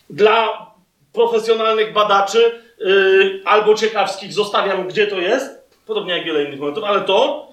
dla 0.09 0.65
profesjonalnych 1.13 1.93
badaczy 1.93 2.61
yy, 2.79 3.41
albo 3.45 3.75
ciekawskich 3.75 4.33
zostawiam, 4.33 4.87
gdzie 4.87 5.07
to 5.07 5.19
jest, 5.19 5.62
Podobnie 5.85 6.17
jak 6.17 6.25
wiele 6.25 6.43
innych 6.43 6.59
momentów, 6.59 6.83
ale 6.83 7.01
to. 7.01 7.47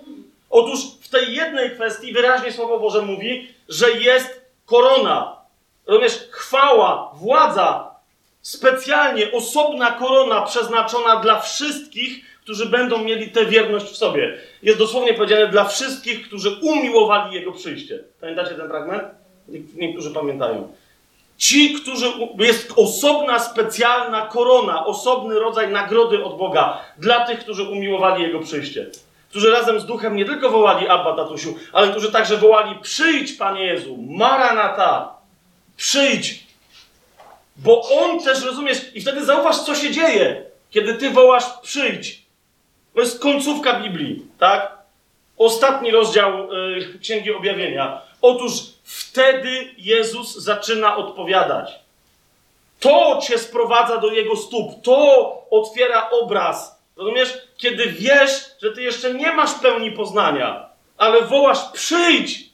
Otóż 0.50 0.80
w 1.00 1.08
tej 1.08 1.34
jednej 1.34 1.70
kwestii 1.70 2.12
wyraźnie 2.12 2.52
Słowo 2.52 2.78
Boże 2.78 3.02
mówi, 3.02 3.48
że 3.68 3.90
jest 3.90 4.40
korona. 4.66 5.36
Rozumiesz, 5.86 6.28
chwała, 6.30 7.12
władza, 7.14 7.90
specjalnie 8.42 9.32
osobna 9.32 9.90
korona 9.90 10.42
przeznaczona 10.42 11.16
dla 11.16 11.40
wszystkich, 11.40 12.24
którzy 12.42 12.66
będą 12.66 12.98
mieli 12.98 13.30
tę 13.30 13.46
wierność 13.46 13.86
w 13.86 13.96
sobie. 13.96 14.38
Jest 14.62 14.78
dosłownie 14.78 15.14
powiedziane 15.14 15.46
dla 15.46 15.64
wszystkich, 15.64 16.26
którzy 16.26 16.50
umiłowali 16.62 17.34
Jego 17.34 17.52
przyjście. 17.52 17.98
Pamiętacie 18.20 18.54
ten 18.54 18.68
fragment? 18.68 19.02
Niektórzy 19.74 20.10
pamiętają. 20.10 20.72
Ci, 21.40 21.74
którzy. 21.74 22.06
Jest 22.38 22.72
osobna, 22.76 23.38
specjalna 23.38 24.26
korona, 24.26 24.86
osobny 24.86 25.38
rodzaj 25.38 25.68
nagrody 25.70 26.24
od 26.24 26.36
Boga 26.38 26.80
dla 26.98 27.26
tych, 27.26 27.38
którzy 27.38 27.62
umiłowali 27.62 28.22
Jego 28.22 28.40
przyjście. 28.40 28.86
Którzy 29.30 29.50
razem 29.50 29.80
z 29.80 29.86
duchem 29.86 30.16
nie 30.16 30.24
tylko 30.24 30.50
wołali 30.50 30.88
Abba, 30.88 31.16
tatusiu, 31.16 31.54
ale 31.72 31.88
którzy 31.88 32.12
także 32.12 32.36
wołali: 32.36 32.78
Przyjdź, 32.82 33.32
Panie 33.32 33.64
Jezu, 33.64 33.96
Maranata, 34.08 35.14
przyjdź. 35.76 36.46
Bo 37.56 37.82
On 37.88 38.20
też, 38.20 38.44
rozumiesz, 38.44 38.80
i 38.94 39.00
wtedy 39.00 39.24
zauważ, 39.24 39.58
co 39.58 39.74
się 39.74 39.90
dzieje, 39.90 40.42
kiedy 40.70 40.94
Ty 40.94 41.10
wołasz: 41.10 41.44
Przyjdź. 41.62 42.22
To 42.94 43.00
jest 43.00 43.22
końcówka 43.22 43.80
Biblii, 43.80 44.26
tak? 44.38 44.78
Ostatni 45.38 45.90
rozdział 45.90 46.52
yy, 46.52 46.98
Księgi 46.98 47.32
Objawienia. 47.32 48.00
Otóż 48.22 48.52
wtedy 48.90 49.74
Jezus 49.78 50.36
zaczyna 50.36 50.96
odpowiadać. 50.96 51.78
To 52.80 53.20
cię 53.22 53.38
sprowadza 53.38 53.98
do 53.98 54.12
jego 54.12 54.36
stóp, 54.36 54.82
to 54.82 55.46
otwiera 55.50 56.10
obraz. 56.10 56.80
Rozumiesz? 56.96 57.38
Kiedy 57.56 57.86
wiesz, 57.86 58.44
że 58.62 58.72
ty 58.72 58.82
jeszcze 58.82 59.14
nie 59.14 59.32
masz 59.32 59.54
pełni 59.54 59.92
poznania, 59.92 60.68
ale 60.98 61.22
wołasz: 61.22 61.58
przyjdź! 61.72 62.50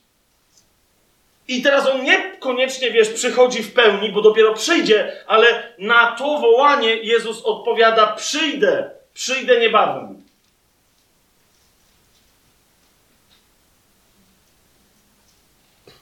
I 1.49 1.63
teraz 1.63 1.87
on 1.87 2.05
niekoniecznie, 2.05 2.91
wiesz, 2.91 3.09
przychodzi 3.09 3.63
w 3.63 3.73
pełni, 3.73 4.13
bo 4.13 4.23
dopiero 4.23 4.55
przyjdzie, 4.55 5.25
ale 5.27 5.73
na 5.79 6.17
to 6.19 6.39
wołanie 6.39 6.97
Jezus 6.97 7.43
odpowiada: 7.45 8.07
przyjdę, 8.07 8.91
przyjdę 9.15 9.61
niebawem. 9.61 10.26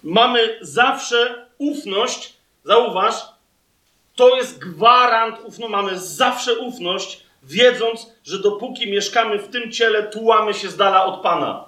Mamy 0.05 0.59
zawsze 0.61 1.47
ufność, 1.59 2.35
zauważ, 2.65 3.15
to 4.17 4.37
jest 4.37 4.59
gwarant 4.59 5.37
ufności, 5.45 5.73
mamy 5.73 5.99
zawsze 5.99 6.59
ufność, 6.59 7.21
wiedząc, 7.43 8.07
że 8.25 8.39
dopóki 8.39 8.91
mieszkamy 8.91 9.39
w 9.39 9.49
tym 9.49 9.73
ciele, 9.73 10.03
tułamy 10.03 10.55
się 10.55 10.69
z 10.69 10.77
dala 10.77 11.05
od 11.05 11.23
Pana. 11.23 11.65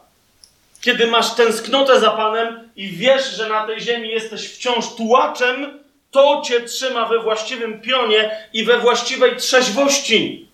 Kiedy 0.80 1.06
masz 1.06 1.34
tęsknotę 1.34 2.00
za 2.00 2.10
Panem 2.10 2.70
i 2.76 2.88
wiesz, 2.88 3.36
że 3.36 3.48
na 3.48 3.66
tej 3.66 3.80
ziemi 3.80 4.08
jesteś 4.08 4.48
wciąż 4.48 4.94
tułaczem, 4.94 5.78
to 6.10 6.42
cię 6.44 6.60
trzyma 6.60 7.06
we 7.06 7.18
właściwym 7.18 7.80
pionie 7.80 8.48
i 8.52 8.64
we 8.64 8.78
właściwej 8.78 9.36
trzeźwości. 9.36 10.48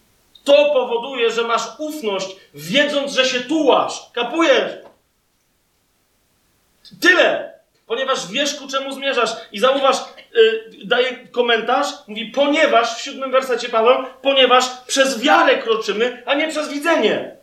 To 0.45 0.71
powoduje, 0.73 1.31
że 1.31 1.43
masz 1.43 1.62
ufność, 1.79 2.37
wiedząc, 2.55 3.12
że 3.12 3.25
się 3.25 3.41
tułasz. 3.41 4.11
Kapujesz? 4.12 4.73
Tyle. 7.01 7.51
Ponieważ 7.93 8.29
wiesz, 8.31 8.55
ku 8.55 8.69
czemu 8.69 8.93
zmierzasz. 8.93 9.31
I 9.53 9.59
zauważ, 9.59 9.97
yy, 10.35 10.71
daje 10.85 11.27
komentarz, 11.33 11.87
mówi, 12.09 12.27
ponieważ, 12.27 12.97
w 12.97 13.01
siódmym 13.01 13.31
wersecie 13.31 13.69
Paweł, 13.69 14.05
ponieważ 14.23 14.65
przez 14.87 15.23
wiarę 15.23 15.59
kroczymy, 15.59 16.23
a 16.27 16.35
nie 16.35 16.49
przez 16.49 16.69
widzenie. 16.69 17.37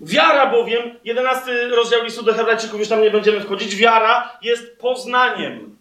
Wiara 0.00 0.46
bowiem, 0.46 0.98
jedenasty 1.04 1.68
rozdział 1.68 2.04
listu 2.04 2.22
do 2.22 2.34
Hebrajczyków, 2.34 2.80
już 2.80 2.88
tam 2.88 3.02
nie 3.02 3.10
będziemy 3.10 3.40
wchodzić, 3.40 3.76
wiara 3.76 4.38
jest 4.42 4.78
poznaniem. 4.78 5.76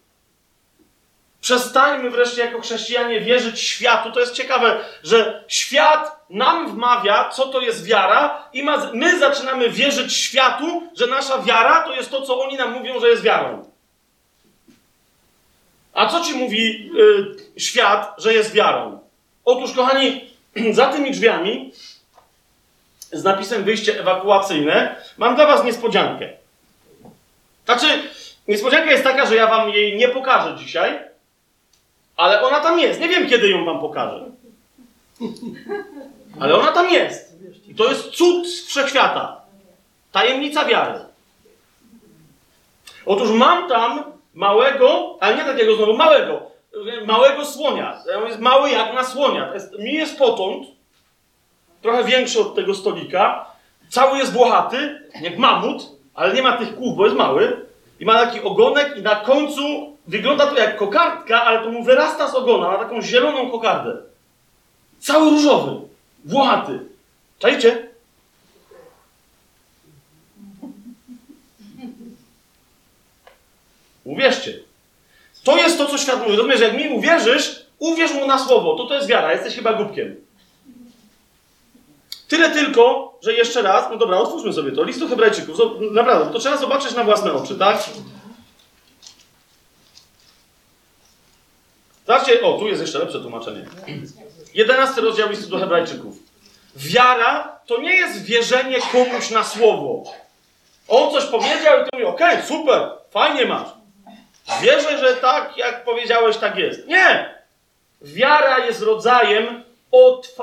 Przestańmy 1.41 2.09
wreszcie 2.09 2.41
jako 2.41 2.61
chrześcijanie 2.61 3.21
wierzyć 3.21 3.59
światu. 3.59 4.11
To 4.11 4.19
jest 4.19 4.33
ciekawe, 4.33 4.79
że 5.03 5.43
świat 5.47 6.25
nam 6.29 6.71
wmawia, 6.71 7.29
co 7.29 7.47
to 7.47 7.61
jest 7.61 7.85
wiara, 7.85 8.49
i 8.53 8.63
ma, 8.63 8.91
my 8.93 9.19
zaczynamy 9.19 9.69
wierzyć 9.69 10.13
światu, 10.13 10.83
że 10.97 11.07
nasza 11.07 11.37
wiara 11.37 11.83
to 11.83 11.95
jest 11.95 12.11
to, 12.11 12.21
co 12.21 12.41
oni 12.41 12.57
nam 12.57 12.71
mówią, 12.71 12.99
że 12.99 13.09
jest 13.09 13.23
wiarą. 13.23 13.71
A 15.93 16.07
co 16.07 16.21
ci 16.21 16.33
mówi 16.33 16.91
y, 17.57 17.59
świat, 17.61 18.15
że 18.17 18.33
jest 18.33 18.53
wiarą? 18.53 18.99
Otóż, 19.45 19.73
kochani, 19.73 20.29
za 20.71 20.87
tymi 20.87 21.11
drzwiami 21.11 21.71
z 23.11 23.23
napisem 23.23 23.63
wyjście 23.63 23.99
ewakuacyjne 23.99 24.95
mam 25.17 25.35
dla 25.35 25.45
was 25.45 25.63
niespodziankę. 25.63 26.29
Znaczy, 27.65 27.87
niespodzianka 28.47 28.91
jest 28.91 29.03
taka, 29.03 29.25
że 29.25 29.35
ja 29.35 29.47
wam 29.47 29.69
jej 29.69 29.97
nie 29.97 30.07
pokażę 30.07 30.55
dzisiaj, 30.57 31.10
ale 32.21 32.41
ona 32.41 32.59
tam 32.59 32.79
jest. 32.79 32.99
Nie 32.99 33.09
wiem, 33.09 33.29
kiedy 33.29 33.49
ją 33.49 33.65
wam 33.65 33.79
pokażę. 33.79 34.25
Ale 36.39 36.55
ona 36.55 36.71
tam 36.71 36.89
jest. 36.89 37.37
I 37.67 37.75
to 37.75 37.89
jest 37.89 38.09
cud 38.09 38.47
wszechświata. 38.47 39.41
Tajemnica 40.11 40.65
wiary. 40.65 40.99
Otóż 43.05 43.31
mam 43.31 43.69
tam 43.69 44.03
małego, 44.33 45.17
ale 45.19 45.35
nie 45.35 45.43
takiego 45.43 45.75
znowu 45.75 45.93
małego, 45.93 46.41
małego 47.05 47.45
słonia. 47.45 47.97
On 48.17 48.27
jest 48.27 48.39
mały 48.39 48.69
jak 48.69 48.93
na 48.93 49.03
słonia. 49.03 49.53
Jest, 49.53 49.79
mi 49.79 49.93
jest 49.93 50.17
potąd, 50.17 50.67
trochę 51.81 52.03
większy 52.03 52.41
od 52.41 52.55
tego 52.55 52.75
stolika. 52.75 53.45
Cały 53.89 54.17
jest 54.17 54.33
włochaty, 54.33 55.09
jak 55.21 55.37
mamut, 55.37 55.83
ale 56.13 56.33
nie 56.33 56.41
ma 56.41 56.57
tych 56.57 56.75
kół, 56.75 56.95
bo 56.95 57.05
jest 57.05 57.17
mały. 57.17 57.65
I 57.99 58.05
ma 58.05 58.25
taki 58.25 58.41
ogonek 58.41 58.97
i 58.97 59.01
na 59.01 59.15
końcu 59.15 59.90
wygląda 60.07 60.47
to 60.47 60.57
jak 60.57 60.77
kokardka, 60.77 61.43
ale 61.43 61.63
to 61.63 61.71
mu 61.71 61.83
wyrasta 61.83 62.27
z 62.27 62.35
ogona, 62.35 62.67
ma 62.67 62.77
taką 62.77 63.01
zieloną 63.01 63.51
kokardę. 63.51 63.97
Cały 64.99 65.29
różowy, 65.29 65.87
włochaty. 66.25 66.79
Czajcie? 67.39 67.87
Uwierzcie. 74.03 74.59
To 75.43 75.57
jest 75.57 75.77
to, 75.77 75.85
co 75.85 75.97
świat 75.97 76.19
mówi. 76.19 76.35
Rozumiesz, 76.35 76.59
jak 76.59 76.77
mi 76.77 76.89
uwierzysz, 76.89 77.65
uwierz 77.79 78.13
mu 78.13 78.27
na 78.27 78.39
słowo. 78.39 78.75
To 78.75 78.85
to 78.85 78.95
jest 78.95 79.07
wiara. 79.07 79.33
Jesteś 79.33 79.55
chyba 79.55 79.73
głupkiem. 79.73 80.15
Tyle 82.27 82.49
tylko, 82.49 83.13
że 83.21 83.33
jeszcze 83.33 83.61
raz, 83.61 83.85
no 83.91 83.97
dobra, 83.97 84.17
otwórzmy 84.17 84.53
sobie 84.53 84.71
to. 84.71 84.83
Listu 84.83 85.07
Hebrajczyków. 85.07 85.57
Naprawdę, 85.91 86.33
to 86.33 86.39
trzeba 86.39 86.57
zobaczyć 86.57 86.95
na 86.95 87.03
własne 87.03 87.33
oczy, 87.33 87.55
tak? 87.55 87.83
Zobaczcie, 92.11 92.41
o, 92.41 92.53
tu 92.53 92.67
jest 92.67 92.81
jeszcze 92.81 92.99
lepsze 92.99 93.19
tłumaczenie. 93.19 93.65
Jedenasty 94.53 95.01
rozdział 95.01 95.29
listu 95.29 95.49
do 95.49 95.57
Hebrajczyków. 95.57 96.15
Wiara 96.75 97.59
to 97.65 97.81
nie 97.81 97.93
jest 97.93 98.25
wierzenie 98.25 98.77
komuś 98.91 99.29
na 99.29 99.43
słowo. 99.43 100.03
On 100.87 101.11
coś 101.11 101.25
powiedział 101.25 101.81
i 101.81 101.83
ty 101.83 101.89
mówi, 101.93 102.05
okej, 102.05 102.33
okay, 102.35 102.47
super, 102.47 102.89
fajnie 103.11 103.45
masz. 103.45 103.67
Wierzę, 104.61 104.97
że 104.97 105.15
tak, 105.15 105.57
jak 105.57 105.83
powiedziałeś, 105.83 106.37
tak 106.37 106.57
jest. 106.57 106.87
Nie! 106.87 107.35
Wiara 108.01 108.65
jest 108.65 108.81
rodzajem 108.81 109.63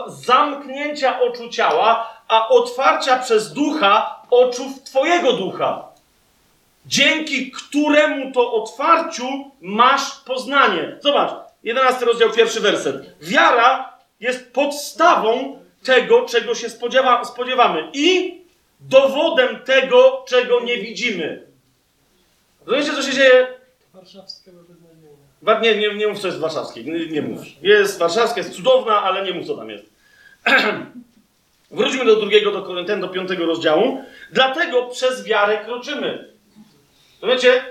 zamknięcia 0.06 1.20
oczu 1.20 1.48
ciała, 1.48 2.20
a 2.28 2.48
otwarcia 2.48 3.18
przez 3.18 3.52
ducha 3.52 4.22
oczów 4.30 4.82
Twojego 4.82 5.32
ducha. 5.32 5.84
Dzięki 6.86 7.50
któremu 7.50 8.32
to 8.32 8.52
otwarciu 8.52 9.50
masz 9.60 10.10
poznanie. 10.24 10.96
Zobacz, 11.00 11.47
11 11.62 12.04
rozdział, 12.04 12.32
pierwszy 12.32 12.60
werset. 12.60 12.96
Wiara 13.20 13.98
jest 14.20 14.52
podstawą 14.52 15.58
tego, 15.84 16.26
czego 16.26 16.54
się 16.54 16.70
spodziewa, 16.70 17.24
spodziewamy 17.24 17.90
i 17.92 18.38
dowodem 18.80 19.58
tego, 19.64 20.24
czego 20.28 20.60
nie 20.60 20.78
widzimy. 20.78 21.42
Rozumiecie, 22.66 22.92
co 22.92 23.02
się 23.02 23.12
dzieje? 23.12 23.46
Warszawskiego 23.94 24.58
wyznania. 24.62 25.60
Nie, 25.60 25.76
nie, 25.76 25.94
nie 25.94 26.08
mów, 26.08 26.18
co 26.18 26.26
jest 26.26 26.38
warszawskie. 26.38 26.84
Nie, 26.84 27.06
nie 27.06 27.22
mów. 27.22 27.40
Jest 27.62 27.98
warszawska, 27.98 28.40
jest 28.40 28.52
cudowna, 28.52 29.02
ale 29.02 29.24
nie 29.24 29.32
mów, 29.32 29.46
co 29.46 29.56
tam 29.56 29.70
jest. 29.70 29.84
Wróćmy 31.70 32.04
do 32.04 32.16
drugiego, 32.16 32.50
do 32.52 32.62
Koryntian, 32.62 33.00
do 33.00 33.08
piątego 33.08 33.46
rozdziału. 33.46 34.04
Dlatego 34.32 34.86
przez 34.86 35.24
wiarę 35.24 35.64
kroczymy. 35.64 36.28
To 37.20 37.26
wiecie? 37.26 37.64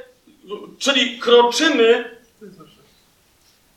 Czyli 0.80 1.20
kroczymy 1.20 2.17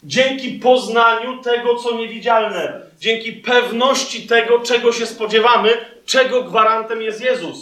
dzięki 0.04 0.52
poznaniu 0.52 1.42
tego, 1.42 1.76
co 1.76 1.96
niewidzialne. 1.96 2.80
Dzięki 2.98 3.32
pewności 3.32 4.26
tego, 4.26 4.58
czego 4.58 4.92
się 4.92 5.06
spodziewamy, 5.06 5.72
czego 6.06 6.42
gwarantem 6.42 7.02
jest 7.02 7.20
Jezus. 7.20 7.58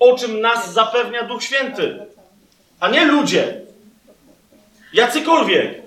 O 0.00 0.18
czym 0.18 0.40
nas 0.40 0.72
zapewnia 0.72 1.22
Duch 1.22 1.42
Święty. 1.42 1.98
A 2.80 2.88
nie 2.88 3.04
ludzie. 3.04 3.60
Jacykolwiek. 4.92 5.82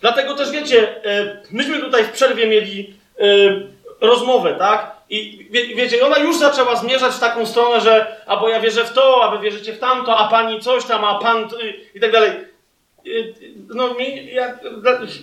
Dlatego 0.00 0.34
też 0.34 0.50
wiecie, 0.50 1.04
e, 1.04 1.42
myśmy 1.50 1.80
tutaj 1.80 2.04
w 2.04 2.10
przerwie 2.10 2.46
mieli 2.46 2.94
e, 3.20 3.24
rozmowę, 4.00 4.54
tak? 4.58 4.94
I 5.10 5.48
wie, 5.50 5.74
wiecie, 5.74 6.06
ona 6.06 6.18
już 6.18 6.38
zaczęła 6.38 6.76
zmierzać 6.76 7.14
w 7.14 7.20
taką 7.20 7.46
stronę, 7.46 7.80
że 7.80 8.16
albo 8.26 8.48
ja 8.48 8.60
wierzę 8.60 8.84
w 8.84 8.92
to, 8.92 9.24
a 9.24 9.36
wy 9.36 9.42
wierzycie 9.42 9.72
w 9.72 9.78
tamto, 9.78 10.16
a 10.16 10.28
pani 10.28 10.60
coś 10.60 10.84
tam, 10.84 11.04
a 11.04 11.18
pan 11.18 11.48
i 11.94 12.00
tak 12.00 12.12
dalej. 12.12 12.30
E, 13.06 13.10
no 13.74 13.94
mi, 13.94 14.34
jak, 14.34 14.58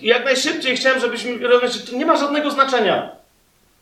jak 0.02 0.24
najszybciej 0.24 0.76
chciałem, 0.76 1.00
żebyśmy, 1.00 1.38
to 1.90 1.96
nie 1.96 2.06
ma 2.06 2.16
żadnego 2.16 2.50
znaczenia. 2.50 3.10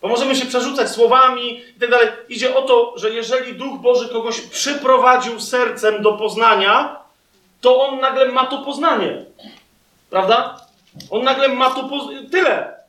Bo 0.03 0.09
możemy 0.09 0.37
się 0.37 0.47
przerzucać 0.47 0.91
słowami 0.91 1.61
i 1.77 1.81
tak 1.81 1.91
dalej. 1.91 2.09
Idzie 2.29 2.57
o 2.57 2.63
to, 2.63 2.95
że 2.97 3.11
jeżeli 3.11 3.55
Duch 3.55 3.81
Boży 3.81 4.09
kogoś 4.09 4.41
przyprowadził 4.41 5.41
sercem 5.41 6.03
do 6.03 6.13
poznania, 6.13 6.97
to 7.61 7.89
on 7.89 8.01
nagle 8.01 8.29
ma 8.29 8.47
to 8.47 8.59
poznanie. 8.59 9.25
Prawda? 10.11 10.67
On 11.11 11.25
nagle 11.25 11.49
ma 11.49 11.71
to 11.71 11.89
poznanie. 11.89 12.31
Tyle. 12.31 12.81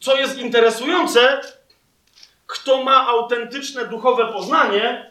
Co 0.00 0.16
jest 0.16 0.38
interesujące, 0.38 1.40
kto 2.46 2.82
ma 2.82 3.06
autentyczne 3.06 3.84
duchowe 3.84 4.32
poznanie, 4.32 5.10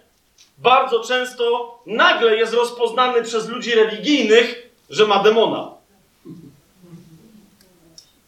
bardzo 0.58 1.00
często 1.00 1.78
nagle 1.86 2.36
jest 2.36 2.54
rozpoznany 2.54 3.24
przez 3.24 3.50
ludzi 3.50 3.76
religijnych, 3.76 4.67
że 4.90 5.08
ma 5.08 5.24
demona. 5.24 5.72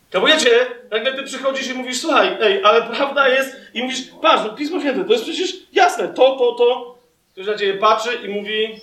Kapujecie? 0.10 0.50
Nagle 0.92 1.14
ty 1.14 1.24
przychodzisz 1.24 1.68
i 1.68 1.74
mówisz, 1.74 2.02
słuchaj, 2.02 2.38
ej, 2.42 2.64
ale 2.64 2.82
prawda 2.82 3.28
jest, 3.28 3.56
i 3.74 3.84
mówisz, 3.84 4.02
patrz, 4.22 4.44
no 4.44 4.54
Pismo 4.54 4.80
Święte, 4.80 5.06
to 5.06 5.12
jest 5.12 5.24
przecież 5.24 5.54
jasne, 5.74 6.08
to, 6.08 6.38
to, 6.38 6.52
to. 6.52 6.96
Ktoś 7.34 7.48
na 7.48 7.58
ciebie 7.58 7.74
patrzy 7.74 8.16
i 8.16 8.30
mówi, 8.30 8.82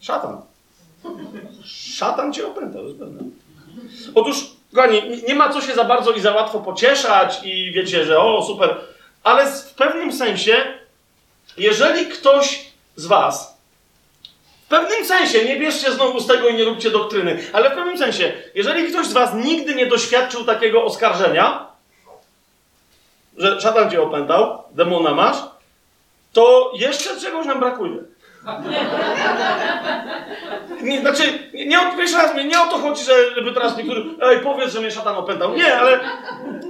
Szatan. 0.00 0.40
Szatan 1.64 2.32
cię 2.32 2.46
opęta, 2.46 2.78
to 2.78 2.84
jest 2.84 2.98
pewne. 2.98 3.20
Otóż, 4.14 4.50
kochani, 4.74 5.02
nie 5.28 5.34
ma 5.34 5.48
co 5.48 5.60
się 5.60 5.74
za 5.74 5.84
bardzo 5.84 6.12
i 6.12 6.20
za 6.20 6.34
łatwo 6.34 6.60
pocieszać 6.60 7.40
i 7.44 7.72
wiecie, 7.72 8.04
że 8.04 8.20
o, 8.20 8.42
super. 8.42 8.76
Ale 9.22 9.52
w 9.52 9.74
pewnym 9.74 10.12
sensie, 10.12 10.64
jeżeli 11.56 12.06
ktoś 12.06 12.72
z 12.96 13.06
was, 13.06 13.51
pewnym 14.72 15.04
sensie, 15.04 15.44
nie 15.44 15.56
bierzcie 15.56 15.92
znowu 15.92 16.20
z 16.20 16.26
tego 16.26 16.48
i 16.48 16.54
nie 16.54 16.64
róbcie 16.64 16.90
doktryny, 16.90 17.38
ale 17.52 17.70
w 17.70 17.74
pewnym 17.74 17.98
sensie, 17.98 18.32
jeżeli 18.54 18.88
ktoś 18.88 19.06
z 19.06 19.12
was 19.12 19.34
nigdy 19.34 19.74
nie 19.74 19.86
doświadczył 19.86 20.44
takiego 20.44 20.84
oskarżenia, 20.84 21.66
że 23.36 23.60
szatan 23.60 23.90
cię 23.90 24.02
opętał, 24.02 24.62
demona 24.70 25.14
masz, 25.14 25.36
to 26.32 26.72
jeszcze 26.74 27.20
czegoś 27.20 27.46
nam 27.46 27.60
brakuje. 27.60 27.96
Nie, 30.82 31.00
znaczy, 31.00 31.22
nie, 31.54 31.66
nie, 31.66 31.78
pierwszy 31.96 32.16
raz 32.16 32.34
mnie 32.34 32.44
nie 32.44 32.60
o 32.60 32.66
to 32.66 32.78
chodzi, 32.78 33.04
żeby 33.36 33.52
teraz 33.52 33.76
niektórzy, 33.76 34.04
ej, 34.22 34.40
powiedz, 34.40 34.72
że 34.72 34.80
mnie 34.80 34.90
szatan 34.90 35.16
opętał. 35.16 35.54
Nie, 35.54 35.78
ale, 35.78 36.00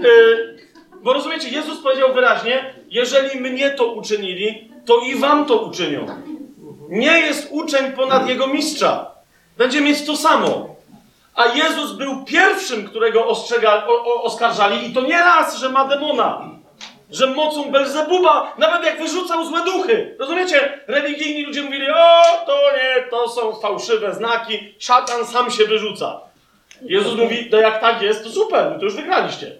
yy, 0.01 0.59
bo 1.03 1.13
rozumiecie, 1.13 1.49
Jezus 1.49 1.83
powiedział 1.83 2.15
wyraźnie, 2.15 2.75
jeżeli 2.91 3.41
mnie 3.41 3.71
to 3.71 3.87
uczynili, 3.87 4.73
to 4.87 4.99
i 4.99 5.15
wam 5.15 5.47
to 5.47 5.57
uczynią. 5.57 6.07
Nie 6.93 7.21
jest 7.21 7.49
uczeń 7.51 7.93
ponad 7.93 8.29
jego 8.29 8.47
mistrza. 8.47 9.11
Będzie 9.59 9.81
mieć 9.81 10.07
to 10.07 10.17
samo. 10.17 10.77
A 11.35 11.47
Jezus 11.47 11.93
był 11.93 12.25
pierwszym, 12.25 12.89
którego 12.89 13.27
o, 13.27 13.37
o, 13.87 14.23
oskarżali 14.23 14.91
i 14.91 14.95
to 14.95 15.01
nie 15.01 15.19
raz, 15.19 15.57
że 15.57 15.69
ma 15.69 15.89
demona. 15.89 16.49
Że 17.11 17.27
mocą 17.27 17.71
Belzebuba, 17.71 18.53
nawet 18.59 18.85
jak 18.85 18.99
wyrzucał 18.99 19.45
złe 19.45 19.65
duchy. 19.65 20.17
Rozumiecie? 20.19 20.81
Religijni 20.87 21.45
ludzie 21.45 21.63
mówili, 21.63 21.91
o, 21.91 22.23
to 22.47 22.61
nie, 22.77 23.03
to 23.11 23.29
są 23.29 23.61
fałszywe 23.61 24.15
znaki, 24.15 24.75
szatan 24.79 25.27
sam 25.27 25.51
się 25.51 25.65
wyrzuca. 25.65 26.21
Jezus 26.83 27.17
mówi, 27.17 27.49
no 27.53 27.59
jak 27.59 27.81
tak 27.81 28.03
jest, 28.03 28.25
to 28.25 28.31
super, 28.31 28.71
no 28.73 28.79
to 28.79 28.85
już 28.85 28.97
wygraliście. 28.97 29.53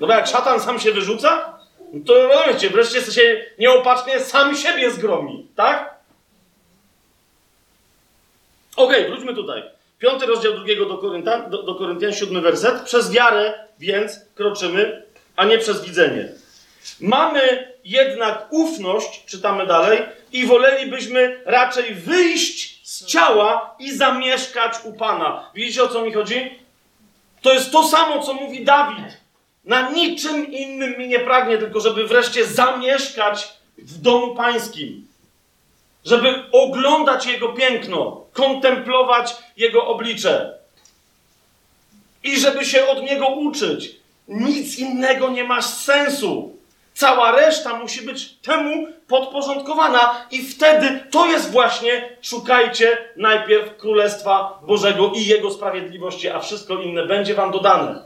No 0.00 0.06
bo 0.06 0.12
jak 0.12 0.26
szatan 0.26 0.60
sam 0.60 0.80
się 0.80 0.92
wyrzuca, 0.92 1.58
no 1.92 2.00
to 2.06 2.28
rozumiecie, 2.28 2.70
wreszcie 2.70 3.02
się 3.02 3.44
nieopatrznie 3.58 4.20
sam 4.20 4.56
siebie 4.56 4.90
zgromi, 4.90 5.48
tak? 5.56 5.97
Okej, 8.78 9.00
okay, 9.00 9.10
wróćmy 9.10 9.34
tutaj. 9.34 9.62
Piąty 9.98 10.26
rozdział 10.26 10.52
drugiego 10.52 10.86
do, 10.86 10.98
Korynta, 10.98 11.48
do, 11.48 11.62
do 11.62 11.74
Koryntian, 11.74 12.12
siódmy 12.12 12.40
werset. 12.40 12.82
Przez 12.82 13.12
wiarę 13.12 13.54
więc 13.78 14.20
kroczymy, 14.34 15.02
a 15.36 15.44
nie 15.44 15.58
przez 15.58 15.84
widzenie. 15.84 16.28
Mamy 17.00 17.72
jednak 17.84 18.46
ufność, 18.50 19.24
czytamy 19.26 19.66
dalej, 19.66 19.98
i 20.32 20.46
wolelibyśmy 20.46 21.40
raczej 21.44 21.94
wyjść 21.94 22.88
z 22.88 23.06
ciała 23.06 23.76
i 23.78 23.96
zamieszkać 23.96 24.74
u 24.84 24.92
Pana. 24.92 25.50
Widzicie 25.54 25.82
o 25.82 25.88
co 25.88 26.02
mi 26.02 26.12
chodzi? 26.12 26.58
To 27.42 27.52
jest 27.52 27.72
to 27.72 27.84
samo, 27.84 28.22
co 28.22 28.34
mówi 28.34 28.64
Dawid. 28.64 29.06
Na 29.64 29.90
niczym 29.90 30.52
innym 30.52 30.98
mi 30.98 31.08
nie 31.08 31.20
pragnie, 31.20 31.58
tylko 31.58 31.80
żeby 31.80 32.06
wreszcie 32.06 32.44
zamieszkać 32.44 33.48
w 33.78 33.98
domu 34.00 34.34
pańskim. 34.34 35.07
Żeby 36.04 36.44
oglądać 36.52 37.26
Jego 37.26 37.48
piękno, 37.48 38.24
kontemplować 38.32 39.36
Jego 39.56 39.86
oblicze. 39.86 40.58
I 42.24 42.40
żeby 42.40 42.64
się 42.64 42.86
od 42.86 43.02
Niego 43.02 43.26
uczyć. 43.26 43.96
Nic 44.28 44.78
innego 44.78 45.30
nie 45.30 45.44
ma 45.44 45.62
sensu. 45.62 46.58
Cała 46.94 47.32
reszta 47.32 47.78
musi 47.78 48.02
być 48.02 48.28
temu 48.34 48.86
podporządkowana, 49.08 50.26
i 50.30 50.42
wtedy 50.42 51.04
to 51.10 51.26
jest 51.26 51.50
właśnie 51.50 52.16
szukajcie 52.22 52.98
najpierw 53.16 53.76
Królestwa 53.76 54.58
Bożego 54.62 55.12
i 55.14 55.26
Jego 55.26 55.50
sprawiedliwości, 55.50 56.28
a 56.28 56.40
wszystko 56.40 56.74
inne 56.74 57.06
będzie 57.06 57.34
Wam 57.34 57.50
dodane. 57.50 58.02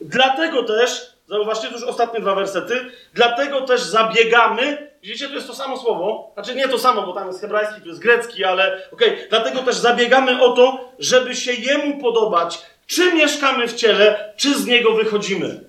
Dlatego 0.00 0.62
też, 0.62 1.09
zauważcie 1.30 1.68
już 1.68 1.82
ostatnie 1.82 2.20
dwa 2.20 2.34
wersety, 2.34 2.92
dlatego 3.14 3.60
też 3.60 3.80
zabiegamy, 3.80 4.90
widzicie, 5.02 5.28
to 5.28 5.34
jest 5.34 5.46
to 5.46 5.54
samo 5.54 5.76
słowo, 5.76 6.30
znaczy 6.34 6.54
nie 6.54 6.68
to 6.68 6.78
samo, 6.78 7.02
bo 7.02 7.12
tam 7.12 7.26
jest 7.26 7.40
hebrajski, 7.40 7.80
tu 7.80 7.88
jest 7.88 8.00
grecki, 8.00 8.44
ale 8.44 8.88
okej, 8.92 9.08
okay, 9.08 9.26
dlatego 9.30 9.62
też 9.62 9.76
zabiegamy 9.76 10.42
o 10.42 10.52
to, 10.52 10.92
żeby 10.98 11.36
się 11.36 11.52
Jemu 11.52 12.00
podobać, 12.00 12.62
czy 12.86 13.14
mieszkamy 13.14 13.68
w 13.68 13.74
ciele, 13.74 14.32
czy 14.36 14.54
z 14.54 14.66
Niego 14.66 14.92
wychodzimy. 14.92 15.60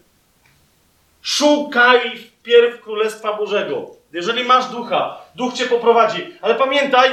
Szukaj 1.21 2.17
wpierw 2.17 2.81
Królestwa 2.81 3.33
Bożego. 3.33 3.85
Jeżeli 4.13 4.43
masz 4.43 4.65
ducha, 4.65 5.17
duch 5.35 5.53
cię 5.53 5.65
poprowadzi. 5.65 6.33
Ale 6.41 6.55
pamiętaj, 6.55 7.09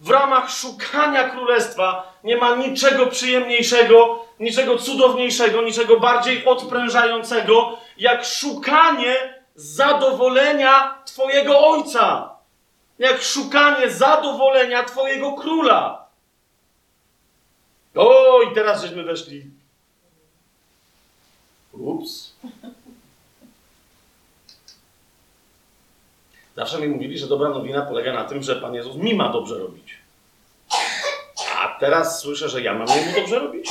w 0.00 0.10
ramach 0.10 0.50
szukania 0.50 1.30
Królestwa 1.30 2.12
nie 2.24 2.36
ma 2.36 2.56
niczego 2.56 3.06
przyjemniejszego, 3.06 4.24
niczego 4.40 4.78
cudowniejszego, 4.78 5.62
niczego 5.62 6.00
bardziej 6.00 6.44
odprężającego, 6.44 7.78
jak 7.98 8.24
szukanie 8.24 9.42
zadowolenia 9.54 10.98
Twojego 11.04 11.68
Ojca. 11.68 12.36
Jak 12.98 13.22
szukanie 13.22 13.90
zadowolenia 13.90 14.84
Twojego 14.84 15.32
Króla. 15.32 16.06
O, 17.94 18.42
i 18.42 18.54
teraz 18.54 18.82
żeśmy 18.82 19.02
weszli. 19.02 19.44
Ups. 21.72 22.25
Zawsze 26.56 26.78
mi 26.80 26.88
mówili, 26.88 27.18
że 27.18 27.26
dobra 27.26 27.48
nowina 27.48 27.82
polega 27.82 28.12
na 28.12 28.24
tym, 28.24 28.42
że 28.42 28.56
Pan 28.56 28.74
Jezus 28.74 28.96
mi 28.96 29.14
ma 29.14 29.32
dobrze 29.32 29.58
robić. 29.58 29.94
A 31.56 31.76
teraz 31.80 32.20
słyszę, 32.20 32.48
że 32.48 32.62
ja 32.62 32.74
mam 32.74 32.88
Jemu 32.88 33.12
dobrze 33.20 33.38
robić? 33.38 33.70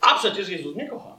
A 0.00 0.14
przecież 0.18 0.48
Jezus 0.48 0.74
mnie 0.74 0.88
kocha. 0.88 1.16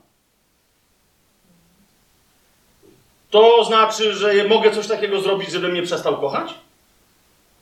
To 3.30 3.64
znaczy, 3.64 4.14
że 4.14 4.44
mogę 4.48 4.70
coś 4.70 4.86
takiego 4.86 5.20
zrobić, 5.20 5.50
żeby 5.50 5.68
mnie 5.68 5.82
przestał 5.82 6.20
kochać? 6.20 6.54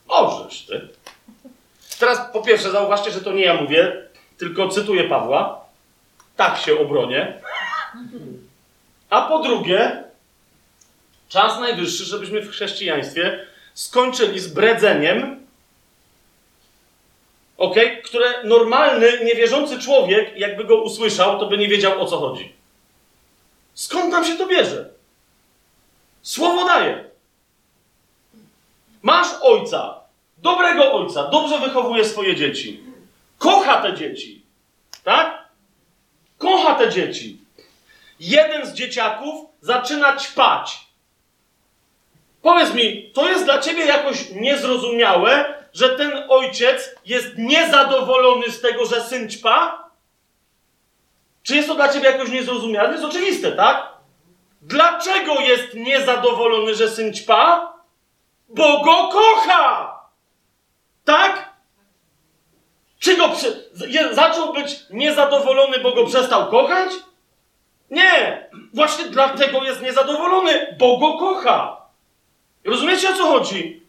Możesz 0.09 0.67
ty. 0.67 0.88
Teraz 1.99 2.33
po 2.33 2.43
pierwsze 2.43 2.71
zauważcie, 2.71 3.11
że 3.11 3.21
to 3.21 3.33
nie 3.33 3.45
ja 3.45 3.55
mówię, 3.55 4.07
tylko 4.38 4.69
cytuję 4.69 5.05
Pawła. 5.05 5.65
Tak 6.37 6.59
się 6.59 6.81
obronię. 6.81 7.43
A 9.11 9.23
po 9.23 9.39
drugie, 9.39 10.05
czas 11.29 11.61
najwyższy, 11.61 12.05
żebyśmy 12.05 12.43
w 12.43 12.51
chrześcijaństwie 12.51 13.47
skończyli 13.75 14.41
z 14.41 14.49
bredzeniem, 14.49 15.47
ok, 17.59 17.77
które 18.05 18.45
normalny, 18.45 19.25
niewierzący 19.25 19.79
człowiek, 19.79 20.39
jakby 20.39 20.65
go 20.65 20.83
usłyszał, 20.83 21.41
to 21.41 21.47
by 21.47 21.59
nie 21.59 21.69
wiedział 21.69 22.03
o 22.03 22.07
co 22.07 22.19
chodzi. 22.19 22.53
Skąd 23.75 24.13
nam 24.13 24.25
się 24.25 24.37
to 24.37 24.47
bierze? 24.47 24.91
Słowo 26.23 26.67
daje. 26.67 27.05
Masz 29.03 29.29
ojca, 29.43 30.01
dobrego 30.39 30.93
ojca, 30.93 31.29
dobrze 31.29 31.59
wychowuje 31.59 32.05
swoje 32.05 32.37
dzieci. 32.37 32.83
Kocha 33.39 33.83
te 33.83 33.95
dzieci. 33.95 34.43
Tak? 35.05 35.49
Kocha 36.39 36.75
te 36.75 36.91
dzieci 36.91 37.42
jeden 38.23 38.67
z 38.67 38.73
dzieciaków 38.73 39.51
zaczyna 39.61 40.17
ćpać. 40.17 40.81
Powiedz 42.43 42.75
mi, 42.75 43.13
to 43.15 43.29
jest 43.29 43.45
dla 43.45 43.59
ciebie 43.59 43.85
jakoś 43.85 44.31
niezrozumiałe, 44.31 45.55
że 45.73 45.89
ten 45.89 46.13
ojciec 46.29 46.91
jest 47.05 47.39
niezadowolony 47.39 48.51
z 48.51 48.61
tego, 48.61 48.87
że 48.87 49.03
syn 49.03 49.31
ćpa? 49.31 49.89
Czy 51.43 51.57
jest 51.57 51.69
to 51.69 51.75
dla 51.75 51.89
ciebie 51.89 52.11
jakoś 52.11 52.31
niezrozumiałe? 52.31 52.89
To 52.89 52.95
jest 52.95 53.05
oczywiste, 53.05 53.53
tak? 53.53 53.93
Dlaczego 54.63 55.41
jest 55.41 55.75
niezadowolony, 55.75 56.75
że 56.75 56.91
syn 56.91 57.15
ćpa? 57.15 57.73
Bo 58.49 58.81
go 58.85 59.09
kocha! 59.09 59.99
Tak? 61.05 61.53
Czy 62.99 63.17
go 63.17 63.29
przy... 63.29 63.71
zaczął 64.13 64.53
być 64.53 64.81
niezadowolony, 64.91 65.79
bo 65.79 65.93
go 65.93 66.07
przestał 66.07 66.51
kochać? 66.51 66.93
Nie! 67.90 68.47
Właśnie 68.75 69.05
dlatego 69.05 69.64
jest 69.64 69.83
niezadowolony, 69.83 70.77
bo 70.79 70.99
go 70.99 71.18
kocha. 71.18 71.87
Rozumiecie 72.64 73.11
o 73.11 73.16
co 73.16 73.25
chodzi? 73.25 73.83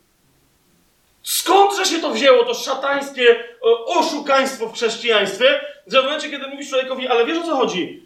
Skądże 1.23 1.85
się 1.85 1.99
to 1.99 2.09
wzięło, 2.09 2.45
to 2.45 2.53
szatańskie 2.53 3.43
oszukaństwo 3.85 4.67
w 4.67 4.73
chrześcijaństwie, 4.73 5.61
że 5.87 6.01
w 6.01 6.03
momencie, 6.03 6.29
kiedy 6.29 6.47
mówisz 6.47 6.69
człowiekowi, 6.69 7.07
ale 7.07 7.25
wiesz 7.25 7.37
o 7.37 7.43
co 7.43 7.55
chodzi? 7.55 8.05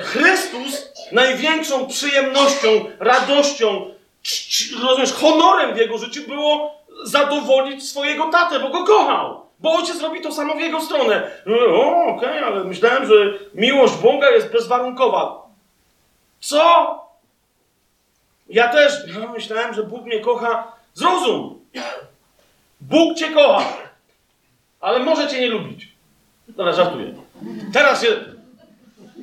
Chrystus 0.00 0.92
największą 1.12 1.86
przyjemnością, 1.86 2.84
radością, 2.98 3.94
rozumiesz, 4.82 5.12
honorem 5.12 5.74
w 5.74 5.78
jego 5.78 5.98
życiu 5.98 6.22
było 6.28 6.80
zadowolić 7.04 7.88
swojego 7.88 8.30
tatę, 8.30 8.60
bo 8.60 8.70
go 8.70 8.84
kochał. 8.84 9.45
Bo 9.60 9.72
ojciec 9.72 10.00
robi 10.00 10.20
to 10.20 10.32
samo 10.32 10.54
w 10.54 10.60
jego 10.60 10.80
stronę. 10.80 11.30
No, 11.46 11.56
okej, 11.56 12.16
okay, 12.16 12.44
ale 12.44 12.64
myślałem, 12.64 13.06
że 13.06 13.14
miłość 13.54 13.94
Boga 13.94 14.30
jest 14.30 14.52
bezwarunkowa. 14.52 15.46
Co? 16.40 17.06
Ja 18.48 18.68
też 18.68 18.92
no, 19.20 19.28
myślałem, 19.28 19.74
że 19.74 19.82
Bóg 19.82 20.04
mnie 20.04 20.20
kocha. 20.20 20.72
Zrozum. 20.94 21.60
Bóg 22.80 23.18
cię 23.18 23.30
kocha. 23.30 23.76
Ale 24.80 24.98
może 24.98 25.28
cię 25.28 25.40
nie 25.40 25.48
lubić. 25.48 25.88
Dobra, 26.48 26.72
żartuję. 26.72 27.14
Teraz 27.72 28.02
się... 28.02 28.08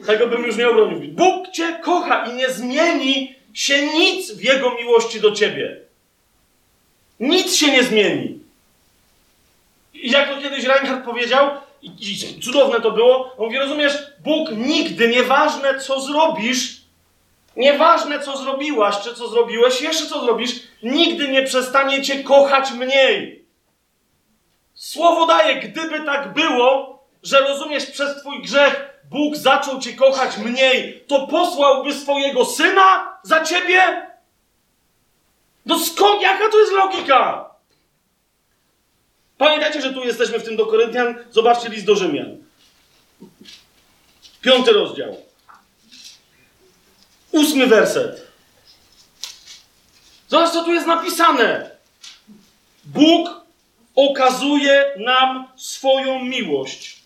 Tego 0.05 0.27
bym 0.27 0.43
już 0.43 0.57
nie 0.57 0.69
obronił. 0.69 1.13
Bóg 1.13 1.51
cię 1.51 1.79
kocha 1.83 2.25
i 2.25 2.33
nie 2.33 2.49
zmieni 2.49 3.35
się 3.53 3.87
nic 3.87 4.31
w 4.31 4.43
Jego 4.43 4.71
miłości 4.75 5.21
do 5.21 5.31
ciebie. 5.31 5.77
Nic 7.19 7.55
się 7.55 7.71
nie 7.71 7.83
zmieni. 7.83 8.42
I 9.93 10.11
jak 10.11 10.29
to 10.29 10.41
kiedyś 10.41 10.63
Reinhardt 10.65 11.05
powiedział, 11.05 11.49
i, 11.81 12.41
cudowne 12.41 12.81
to 12.81 12.91
było, 12.91 13.35
on 13.37 13.45
mówi, 13.45 13.57
rozumiesz, 13.57 13.97
Bóg 14.19 14.49
nigdy, 14.51 15.07
nieważne 15.07 15.79
co 15.79 16.01
zrobisz, 16.01 16.81
nieważne 17.55 18.19
co 18.19 18.37
zrobiłaś, 18.37 18.95
czy 19.03 19.15
co 19.15 19.27
zrobiłeś, 19.27 19.81
jeszcze 19.81 20.05
co 20.05 20.21
zrobisz, 20.21 20.51
nigdy 20.83 21.27
nie 21.27 21.43
przestanie 21.43 22.01
cię 22.01 22.23
kochać 22.23 22.71
mniej. 22.71 23.45
Słowo 24.73 25.25
daje, 25.25 25.55
gdyby 25.55 26.01
tak 26.01 26.33
było, 26.33 26.99
że 27.23 27.39
rozumiesz, 27.39 27.91
przez 27.91 28.17
twój 28.17 28.41
grzech 28.41 28.93
Bóg 29.09 29.35
zaczął 29.35 29.79
cię 29.79 29.93
kochać 29.93 30.37
mniej, 30.37 31.03
to 31.07 31.27
posłałby 31.27 31.93
swojego 31.93 32.45
syna 32.45 33.17
za 33.23 33.43
ciebie? 33.43 34.07
No 35.65 35.79
skąd, 35.79 36.21
jaka 36.21 36.49
to 36.49 36.59
jest 36.59 36.71
logika? 36.71 37.52
Pamiętajcie, 39.43 39.81
że 39.81 39.93
tu 39.93 40.03
jesteśmy 40.03 40.39
w 40.39 40.43
tym 40.43 40.55
do 40.55 40.65
Koryntian. 40.65 41.15
Zobaczcie 41.31 41.69
list 41.69 41.85
do 41.85 41.95
Rzymian. 41.95 42.37
Piąty 44.41 44.71
rozdział. 44.71 45.17
Ósmy 47.31 47.67
werset. 47.67 48.27
Zobacz, 50.27 50.51
co 50.51 50.63
tu 50.63 50.73
jest 50.73 50.87
napisane. 50.87 51.71
Bóg 52.83 53.29
okazuje 53.95 54.93
nam 54.97 55.47
swoją 55.55 56.19
miłość 56.19 56.99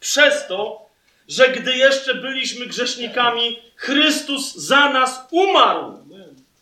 przez 0.00 0.46
to, 0.46 0.86
że 1.28 1.48
gdy 1.48 1.76
jeszcze 1.76 2.14
byliśmy 2.14 2.66
grzesznikami, 2.66 3.58
Chrystus 3.76 4.54
za 4.54 4.88
nas 4.88 5.20
umarł. 5.30 6.03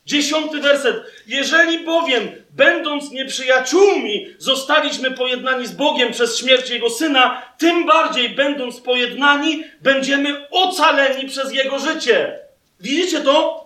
Dziesiąty 0.07 0.61
werset. 0.61 0.97
Jeżeli 1.27 1.79
bowiem, 1.85 2.33
będąc 2.51 3.11
nieprzyjaciółmi, 3.11 4.27
zostaliśmy 4.39 5.11
pojednani 5.11 5.67
z 5.67 5.73
Bogiem 5.73 6.13
przez 6.13 6.39
śmierć 6.39 6.71
Jego 6.71 6.91
Syna, 6.91 7.43
tym 7.59 7.87
bardziej, 7.87 8.29
będąc 8.29 8.81
pojednani, 8.81 9.65
będziemy 9.81 10.49
ocaleni 10.51 11.29
przez 11.29 11.53
Jego 11.53 11.79
życie. 11.79 12.39
Widzicie 12.81 13.21
to? 13.21 13.63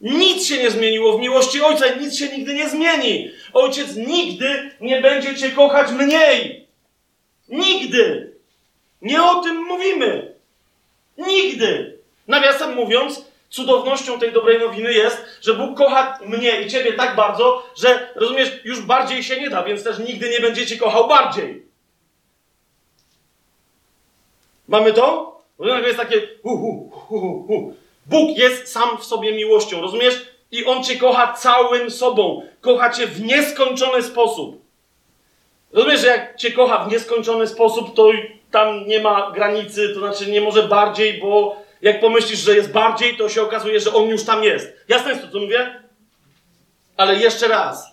Nic 0.00 0.46
się 0.46 0.58
nie 0.58 0.70
zmieniło 0.70 1.18
w 1.18 1.20
miłości 1.20 1.62
Ojca 1.62 1.86
i 1.86 2.00
nic 2.00 2.18
się 2.18 2.28
nigdy 2.28 2.54
nie 2.54 2.68
zmieni. 2.68 3.30
Ojciec 3.52 3.96
nigdy 3.96 4.70
nie 4.80 5.00
będzie 5.00 5.36
Cię 5.36 5.50
kochać 5.50 5.92
mniej. 5.92 6.66
Nigdy. 7.48 8.32
Nie 9.02 9.22
o 9.22 9.42
tym 9.42 9.56
mówimy. 9.56 10.34
Nigdy. 11.18 11.98
Nawiasem 12.28 12.74
mówiąc, 12.74 13.24
cudownością 13.50 14.18
tej 14.18 14.32
dobrej 14.32 14.58
nowiny 14.58 14.92
jest, 14.92 15.24
że 15.42 15.54
Bóg 15.54 15.78
kocha 15.78 16.18
mnie 16.26 16.60
i 16.60 16.70
ciebie 16.70 16.92
tak 16.92 17.16
bardzo, 17.16 17.66
że 17.76 18.12
rozumiesz, 18.14 18.60
już 18.64 18.80
bardziej 18.80 19.22
się 19.22 19.40
nie 19.40 19.50
da, 19.50 19.62
więc 19.62 19.84
też 19.84 19.98
nigdy 19.98 20.30
nie 20.30 20.40
będziecie 20.40 20.76
kochał 20.76 21.08
bardziej. 21.08 21.66
Mamy 24.68 24.92
to? 24.92 25.40
Bo 25.58 25.66
jest 25.66 25.96
takie 25.96 26.28
hu, 26.42 26.56
hu, 26.58 26.90
hu, 26.90 27.44
hu. 27.46 27.74
Bóg 28.06 28.38
jest 28.38 28.72
sam 28.72 28.98
w 28.98 29.04
sobie 29.04 29.32
miłością, 29.32 29.80
rozumiesz? 29.80 30.26
I 30.50 30.64
On 30.64 30.84
cię 30.84 30.96
kocha 30.96 31.32
całym 31.32 31.90
sobą. 31.90 32.42
Kocha 32.60 32.90
cię 32.90 33.06
w 33.06 33.22
nieskończony 33.22 34.02
sposób. 34.02 34.60
Rozumiesz, 35.72 36.00
że 36.00 36.06
jak 36.06 36.36
cię 36.36 36.52
kocha 36.52 36.84
w 36.84 36.92
nieskończony 36.92 37.46
sposób, 37.46 37.94
to 37.94 38.10
tam 38.50 38.86
nie 38.86 39.00
ma 39.00 39.30
granicy, 39.30 39.88
to 39.94 40.00
znaczy 40.00 40.30
nie 40.30 40.40
może 40.40 40.62
bardziej, 40.62 41.20
bo 41.20 41.56
jak 41.82 42.00
pomyślisz, 42.00 42.38
że 42.40 42.56
jest 42.56 42.72
bardziej, 42.72 43.16
to 43.16 43.28
się 43.28 43.42
okazuje, 43.42 43.80
że 43.80 43.94
on 43.94 44.08
już 44.08 44.24
tam 44.24 44.44
jest. 44.44 44.72
Jasne 44.88 45.10
jest 45.10 45.22
to, 45.22 45.28
co 45.28 45.38
mówię? 45.38 45.82
Ale 46.96 47.16
jeszcze 47.16 47.48
raz. 47.48 47.90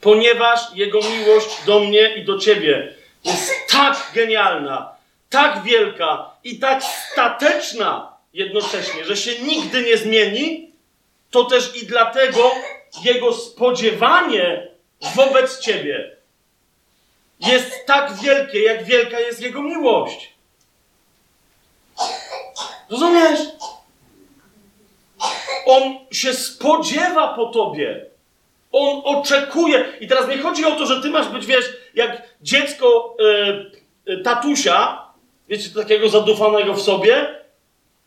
Ponieważ 0.00 0.60
jego 0.74 1.00
miłość 1.00 1.64
do 1.66 1.80
mnie 1.80 2.14
i 2.14 2.24
do 2.24 2.38
ciebie 2.38 2.94
jest 3.24 3.52
tak 3.70 4.10
genialna, 4.14 4.96
tak 5.30 5.62
wielka 5.62 6.30
i 6.44 6.58
tak 6.58 6.82
stateczna 6.84 8.16
jednocześnie, 8.32 9.04
że 9.04 9.16
się 9.16 9.42
nigdy 9.42 9.82
nie 9.82 9.96
zmieni, 9.96 10.72
to 11.30 11.44
też 11.44 11.76
i 11.76 11.86
dlatego 11.86 12.52
jego 13.04 13.32
spodziewanie 13.32 14.68
wobec 15.14 15.60
ciebie 15.60 16.16
jest 17.40 17.86
tak 17.86 18.14
wielkie, 18.22 18.62
jak 18.62 18.84
wielka 18.84 19.20
jest 19.20 19.40
jego 19.40 19.62
miłość. 19.62 20.35
Rozumiesz? 22.90 23.40
On 25.66 25.82
się 26.10 26.34
spodziewa 26.34 27.28
po 27.28 27.46
tobie. 27.46 28.06
On 28.72 29.02
oczekuje. 29.04 29.84
I 30.00 30.08
teraz 30.08 30.28
nie 30.28 30.38
chodzi 30.38 30.64
o 30.64 30.70
to, 30.70 30.86
że 30.86 31.02
ty 31.02 31.10
masz 31.10 31.28
być, 31.28 31.46
wiesz, 31.46 31.76
jak 31.94 32.22
dziecko 32.42 33.16
y, 34.06 34.12
y, 34.12 34.22
tatusia, 34.22 35.02
wiecie, 35.48 35.70
takiego 35.70 36.08
zadufanego 36.08 36.74
w 36.74 36.82
sobie, 36.82 37.36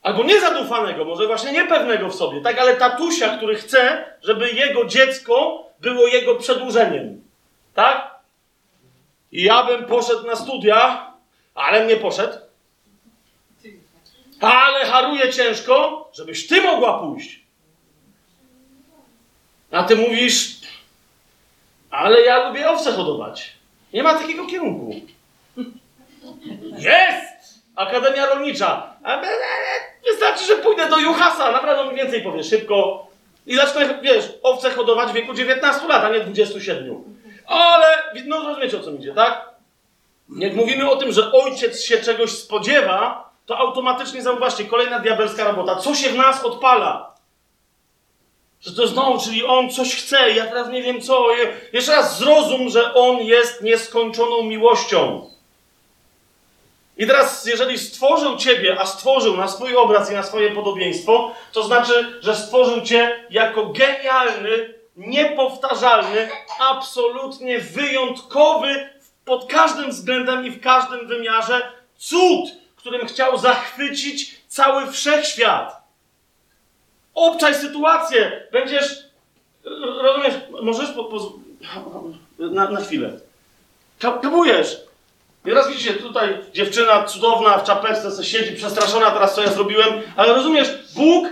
albo 0.01 0.23
niezadufanego, 0.23 1.05
może 1.05 1.27
właśnie 1.27 1.51
niepewnego 1.51 2.09
w 2.09 2.15
sobie, 2.15 2.41
tak, 2.41 2.59
ale 2.59 2.75
tatusia, 2.75 3.37
który 3.37 3.55
chce, 3.55 4.05
żeby 4.21 4.51
jego 4.51 4.85
dziecko 4.85 5.63
było 5.79 6.07
jego 6.07 6.35
przedłużeniem. 6.35 7.21
Tak? 7.73 8.19
I 9.31 9.43
ja 9.43 9.63
bym 9.63 9.85
poszedł 9.85 10.27
na 10.27 10.35
studia, 10.35 11.11
ale 11.55 11.85
nie 11.85 11.95
poszedł. 11.95 12.48
Ale 14.41 14.85
haruje 14.85 15.33
ciężko, 15.33 16.09
żebyś 16.13 16.47
ty 16.47 16.61
mogła 16.61 16.99
pójść. 16.99 17.39
A 19.71 19.83
ty 19.83 19.95
mówisz, 19.95 20.49
ale 21.89 22.21
ja 22.21 22.47
lubię 22.47 22.69
owce 22.69 22.91
hodować. 22.91 23.51
Nie 23.93 24.03
ma 24.03 24.13
takiego 24.13 24.47
kierunku. 24.47 24.95
Jest! 26.77 27.59
Akademia 27.75 28.25
Rolnicza. 28.25 28.93
Wystarczy, 30.05 30.45
że 30.45 30.55
pójdę 30.55 30.89
do 30.89 30.97
Juhasa, 30.97 31.51
naprawdę 31.51 31.91
mi 31.91 31.97
więcej 31.97 32.23
powie 32.23 32.43
szybko. 32.43 33.07
I 33.45 33.55
zacznę, 33.55 33.99
wiesz, 34.01 34.25
owce 34.43 34.71
hodować 34.71 35.09
w 35.09 35.13
wieku 35.13 35.33
19 35.33 35.87
lat, 35.87 36.03
a 36.03 36.09
nie 36.09 36.19
27. 36.19 37.03
Ale, 37.47 38.03
no 38.25 38.47
rozumiecie 38.47 38.77
o 38.77 38.83
co 38.83 38.91
mi 38.91 38.99
idzie, 38.99 39.13
tak? 39.13 39.49
Jak 40.37 40.53
mówimy 40.53 40.89
o 40.89 40.95
tym, 40.95 41.11
że 41.11 41.31
ojciec 41.31 41.81
się 41.81 41.97
czegoś 41.97 42.31
spodziewa, 42.31 43.28
to 43.49 43.57
automatycznie 43.57 44.21
zauważcie, 44.21 44.65
kolejna 44.65 44.99
diabelska 44.99 45.43
robota. 45.43 45.75
Co 45.75 45.95
się 45.95 46.09
w 46.09 46.15
nas 46.15 46.43
odpala? 46.43 47.15
Że 48.61 48.75
to 48.75 48.87
znowu, 48.87 49.19
czyli 49.19 49.45
on 49.45 49.69
coś 49.69 49.95
chce, 49.95 50.31
ja 50.31 50.45
teraz 50.45 50.69
nie 50.69 50.83
wiem 50.83 51.01
co. 51.01 51.25
Jeszcze 51.73 51.91
raz 51.91 52.17
zrozum, 52.17 52.69
że 52.69 52.93
on 52.93 53.17
jest 53.17 53.61
nieskończoną 53.61 54.43
miłością. 54.43 55.29
I 56.97 57.07
teraz, 57.07 57.45
jeżeli 57.45 57.79
stworzył 57.79 58.37
ciebie, 58.37 58.77
a 58.79 58.85
stworzył 58.85 59.37
na 59.37 59.47
swój 59.47 59.75
obraz 59.75 60.11
i 60.11 60.13
na 60.13 60.23
swoje 60.23 60.51
podobieństwo, 60.51 61.31
to 61.51 61.63
znaczy, 61.63 62.19
że 62.21 62.35
stworzył 62.35 62.81
cię 62.81 63.25
jako 63.29 63.65
genialny, 63.65 64.73
niepowtarzalny, 64.97 66.29
absolutnie 66.59 67.59
wyjątkowy 67.59 68.89
pod 69.25 69.45
każdym 69.45 69.89
względem 69.89 70.45
i 70.45 70.51
w 70.51 70.61
każdym 70.61 71.07
wymiarze 71.07 71.71
cud, 71.97 72.59
którym 72.79 73.07
chciał 73.07 73.37
zachwycić 73.37 74.41
cały 74.47 74.91
wszechświat. 74.91 75.81
Obczaj 77.13 77.55
sytuację. 77.55 78.47
Będziesz. 78.51 79.03
Rozumiesz? 80.01 80.33
Możesz 80.61 80.91
po, 80.91 81.03
po, 81.03 81.33
na, 82.39 82.69
na 82.71 82.81
chwilę. 82.81 83.19
Kapujesz. 83.99 84.77
I 85.45 85.51
raz 85.51 85.69
widzicie, 85.69 85.93
tutaj 85.93 86.37
dziewczyna 86.53 87.03
cudowna 87.03 87.57
w 87.57 87.63
czapeczce 87.63 88.11
se 88.11 88.23
siedzi, 88.23 88.55
przestraszona 88.55 89.11
teraz, 89.11 89.35
co 89.35 89.41
ja 89.41 89.51
zrobiłem, 89.51 89.93
ale 90.15 90.33
rozumiesz, 90.33 90.69
Bóg. 90.95 91.27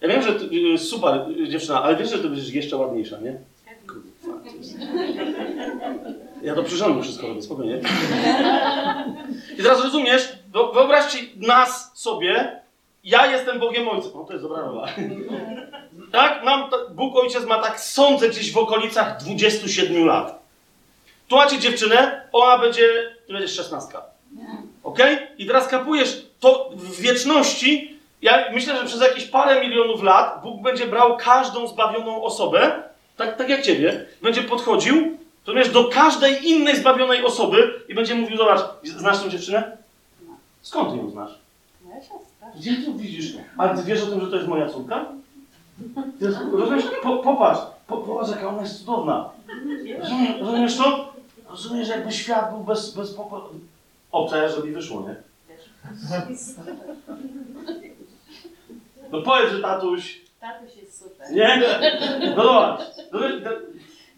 Ja 0.00 0.08
wiem, 0.08 0.22
że 0.22 0.32
ty, 0.32 0.78
super 0.78 1.20
dziewczyna, 1.48 1.82
ale 1.82 1.96
wiesz, 1.96 2.10
że 2.10 2.18
ty 2.18 2.28
będziesz 2.28 2.48
jeszcze 2.48 2.76
ładniejsza, 2.76 3.18
nie? 3.20 3.38
Ja 6.42 6.54
to 6.54 6.62
przyrządzę 6.62 7.02
wszystko 7.02 7.26
robię, 7.28 7.42
spokojnie. 7.42 7.80
I 9.58 9.62
teraz 9.62 9.84
rozumiesz, 9.84 10.32
wyobraźcie 10.74 11.18
nas 11.36 11.90
sobie, 11.94 12.60
ja 13.04 13.26
jestem 13.26 13.60
Bogiem 13.60 13.88
Ojcem. 13.88 14.20
O, 14.20 14.24
to 14.24 14.32
jest 14.32 14.44
dobra 14.44 14.60
rola. 14.60 14.88
tak? 16.12 16.44
Mam, 16.44 16.70
Bóg 16.90 17.16
Ojciec 17.16 17.46
ma 17.46 17.58
tak, 17.58 17.80
sądzę, 17.80 18.28
gdzieś 18.28 18.52
w 18.52 18.58
okolicach 18.58 19.16
27 19.20 20.06
lat. 20.06 20.42
Tu 21.28 21.36
macie 21.36 21.58
dziewczynę, 21.58 22.28
ona 22.32 22.58
będzie, 22.58 22.88
ty 23.26 23.32
będziesz 23.32 23.56
16. 23.56 23.98
Ok? 24.84 24.98
I 25.38 25.46
teraz 25.46 25.68
kapujesz, 25.68 26.26
to 26.40 26.70
w 26.72 27.00
wieczności, 27.00 27.98
ja 28.22 28.44
myślę, 28.52 28.76
że 28.76 28.84
przez 28.86 29.00
jakieś 29.00 29.24
parę 29.24 29.60
milionów 29.60 30.02
lat 30.02 30.42
Bóg 30.42 30.62
będzie 30.62 30.86
brał 30.86 31.16
każdą 31.16 31.66
zbawioną 31.66 32.22
osobę, 32.22 32.82
tak, 33.16 33.36
tak 33.36 33.48
jak 33.48 33.62
ciebie, 33.62 34.06
będzie 34.22 34.42
podchodził, 34.42 35.18
rozumiesz, 35.46 35.70
do 35.70 35.84
każdej 35.84 36.48
innej 36.48 36.76
zbawionej 36.76 37.24
osoby 37.24 37.84
i 37.88 37.94
będzie 37.94 38.14
mówił, 38.14 38.36
zobacz, 38.36 38.60
znasz 38.84 39.22
tą 39.22 39.28
dziewczynę? 39.28 39.76
Skąd 40.62 40.90
ty 40.90 40.96
ją 40.96 41.10
znasz? 41.10 41.38
Moja 41.84 42.00
siostra. 42.00 42.48
Gdzie 42.56 42.76
tu 42.82 42.94
widzisz? 42.94 43.34
Ale 43.56 43.76
ty 43.76 43.82
wiesz 43.82 44.02
o 44.02 44.06
tym, 44.06 44.20
że 44.20 44.26
to 44.26 44.36
jest 44.36 44.48
moja 44.48 44.68
córka? 44.68 45.04
Jest, 46.20 46.38
rozumiesz? 46.52 46.84
Po, 47.02 47.16
popatrz, 47.16 47.60
po, 47.86 47.96
popatrz 47.96 48.30
jaka 48.30 48.48
ona 48.48 48.62
jest 48.62 48.78
cudowna. 48.78 49.30
Rozumiesz, 49.98 50.40
rozumiesz 50.40 50.76
to? 50.76 51.12
Rozumiesz, 51.50 51.88
jakby 51.88 52.12
świat 52.12 52.50
był 52.50 52.60
bez, 52.64 52.94
bez 52.94 53.14
pokoju. 53.14 53.60
Obczaja, 54.12 54.48
żeby 54.48 54.72
wyszło, 54.72 55.08
nie? 55.08 55.16
No 59.12 59.22
powiedz, 59.22 59.52
że 59.52 59.60
tatuś. 59.60 60.20
Tatuś 60.40 60.76
jest 60.76 60.98
super. 61.02 61.32
Nie? 61.32 61.62
No 62.36 62.42
zobacz. 62.42 62.80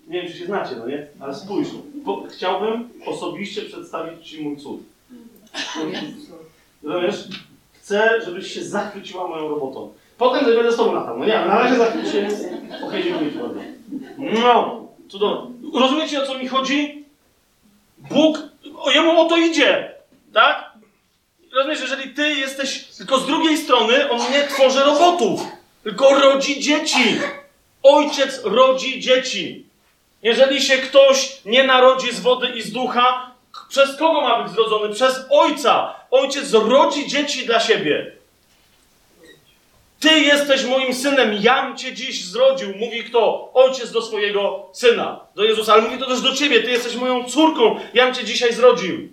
Nie 0.08 0.22
wiem, 0.22 0.32
czy 0.32 0.38
się 0.38 0.46
znacie, 0.46 0.76
no 0.78 0.88
nie? 0.88 1.06
Ale 1.20 1.34
spójrz. 1.34 1.68
Chciałbym 2.36 2.88
osobiście 3.06 3.62
przedstawić 3.62 4.28
Ci 4.30 4.42
mój 4.42 4.56
cud. 4.56 4.80
Rozumiesz? 6.82 7.24
Chcę, 7.72 8.20
żebyś 8.24 8.54
się 8.54 8.64
zachwyciła 8.64 9.28
moją 9.28 9.48
robotą. 9.48 9.92
Potem 10.18 10.44
będę 10.44 10.72
z 10.72 10.76
tobą 10.76 10.92
latał. 10.92 11.18
No 11.18 11.24
nie, 11.24 11.32
na 11.32 11.58
razie 11.58 11.76
za 11.76 11.86
chwilę 11.90 12.12
się... 12.12 12.28
Okej, 12.86 13.04
dziękuję 13.04 13.32
ci 13.32 13.38
bardzo. 13.38 13.60
No, 14.18 14.86
cudownie. 15.08 15.54
Rozumiecie, 15.80 16.22
o 16.22 16.26
co 16.26 16.38
mi 16.38 16.48
chodzi? 16.48 17.04
Bóg, 17.98 18.38
o 18.76 18.90
jemu 18.90 19.20
o 19.20 19.24
to 19.24 19.36
idzie, 19.36 19.94
tak? 20.32 20.72
Rozumiesz, 21.52 21.80
jeżeli 21.80 22.14
ty 22.14 22.34
jesteś, 22.34 22.84
tylko 22.84 23.18
z 23.18 23.26
drugiej 23.26 23.56
strony 23.56 24.10
on 24.10 24.20
nie 24.32 24.42
tworzy 24.48 24.80
robotów, 24.80 25.46
tylko 25.82 26.20
rodzi 26.20 26.60
dzieci. 26.60 27.18
Ojciec 27.82 28.40
rodzi 28.44 29.00
dzieci. 29.00 29.66
Jeżeli 30.24 30.62
się 30.62 30.78
ktoś 30.78 31.36
nie 31.44 31.64
narodzi 31.64 32.14
z 32.14 32.20
wody 32.20 32.48
i 32.48 32.62
z 32.62 32.72
ducha, 32.72 33.30
przez 33.68 33.96
kogo 33.96 34.20
ma 34.20 34.42
być 34.42 34.52
zrodzony? 34.52 34.94
Przez 34.94 35.26
ojca. 35.30 35.94
Ojciec 36.10 36.52
rodzi 36.52 37.08
dzieci 37.08 37.46
dla 37.46 37.60
siebie. 37.60 38.12
Ty 40.00 40.20
jesteś 40.20 40.64
moim 40.64 40.94
synem, 40.94 41.38
jam 41.40 41.76
cię 41.76 41.92
dziś 41.92 42.24
zrodził, 42.24 42.68
mówi 42.76 43.04
kto? 43.04 43.50
Ojciec 43.54 43.92
do 43.92 44.02
swojego 44.02 44.66
syna, 44.72 45.20
do 45.34 45.44
Jezusa, 45.44 45.72
ale 45.72 45.82
mówi 45.82 45.98
to 45.98 46.06
też 46.06 46.20
do 46.20 46.32
ciebie, 46.32 46.62
ty 46.62 46.70
jesteś 46.70 46.96
moją 46.96 47.24
córką, 47.24 47.80
jam 47.94 48.14
cię 48.14 48.24
dzisiaj 48.24 48.52
zrodził. 48.52 49.08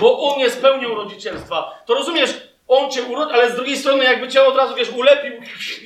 Bo 0.00 0.34
on 0.34 0.40
jest 0.40 0.60
pełnią 0.60 0.94
rodzicielstwa. 0.94 1.82
To 1.86 1.94
rozumiesz, 1.94 2.30
on 2.68 2.90
cię 2.90 3.02
urodził, 3.02 3.34
ale 3.34 3.50
z 3.50 3.54
drugiej 3.54 3.76
strony 3.76 4.04
jakby 4.04 4.28
cię 4.28 4.42
od 4.42 4.56
razu, 4.56 4.74
wiesz, 4.74 4.90
ulepił 4.90 5.32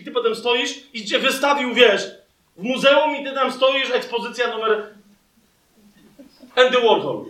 i 0.01 0.05
ty 0.05 0.11
potem 0.11 0.35
stoisz 0.35 0.75
i 0.93 1.05
cię 1.05 1.19
wystawił, 1.19 1.75
wiesz, 1.75 2.20
w 2.61 2.63
muzeum 2.63 3.17
i 3.17 3.25
ty 3.25 3.33
tam 3.33 3.53
stoisz, 3.53 3.91
ekspozycja 3.91 4.49
numer 4.49 4.87
Andy 6.57 6.77
Warhol. 6.81 7.25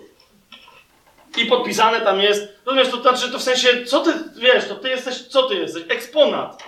I 1.37 1.47
podpisane 1.47 2.01
tam 2.01 2.21
jest. 2.21 2.49
Rozumiesz, 2.67 2.89
to 2.89 3.03
znaczy, 3.03 3.33
to 3.33 3.39
w 3.39 3.43
sensie, 3.43 3.85
co 3.85 4.01
ty, 4.01 4.13
wiesz, 4.37 4.69
to 4.69 4.75
ty 4.77 4.89
jesteś, 4.89 5.23
co 5.23 5.43
ty 5.43 5.55
jesteś? 5.55 5.83
Eksponat. 5.89 6.63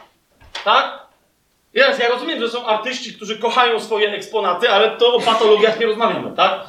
Tak? 0.64 1.02
Jest, 1.74 2.00
ja 2.00 2.08
rozumiem, 2.08 2.40
że 2.40 2.48
są 2.50 2.66
artyści, 2.66 3.14
którzy 3.14 3.38
kochają 3.38 3.80
swoje 3.80 4.12
eksponaty, 4.12 4.70
ale 4.70 4.96
to 4.96 5.14
o 5.14 5.20
patologiach 5.20 5.80
nie 5.80 5.86
rozmawiamy, 5.86 6.36
tak? 6.36 6.66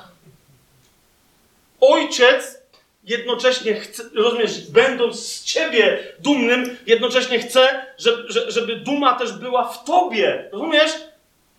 Ojciec 1.82 2.58
jednocześnie 3.04 3.74
chce, 3.74 4.04
rozumiesz, 4.16 4.72
będąc 4.72 5.20
z 5.20 5.44
ciebie 5.44 6.04
dumnym, 6.20 6.78
jednocześnie 6.86 7.40
chce, 7.40 7.86
żeby, 7.98 8.24
że- 8.32 8.52
żeby 8.52 8.76
duma 8.76 9.14
też 9.14 9.32
była 9.34 9.64
w 9.70 9.84
tobie. 9.84 10.50
Rozumiesz? 10.52 10.92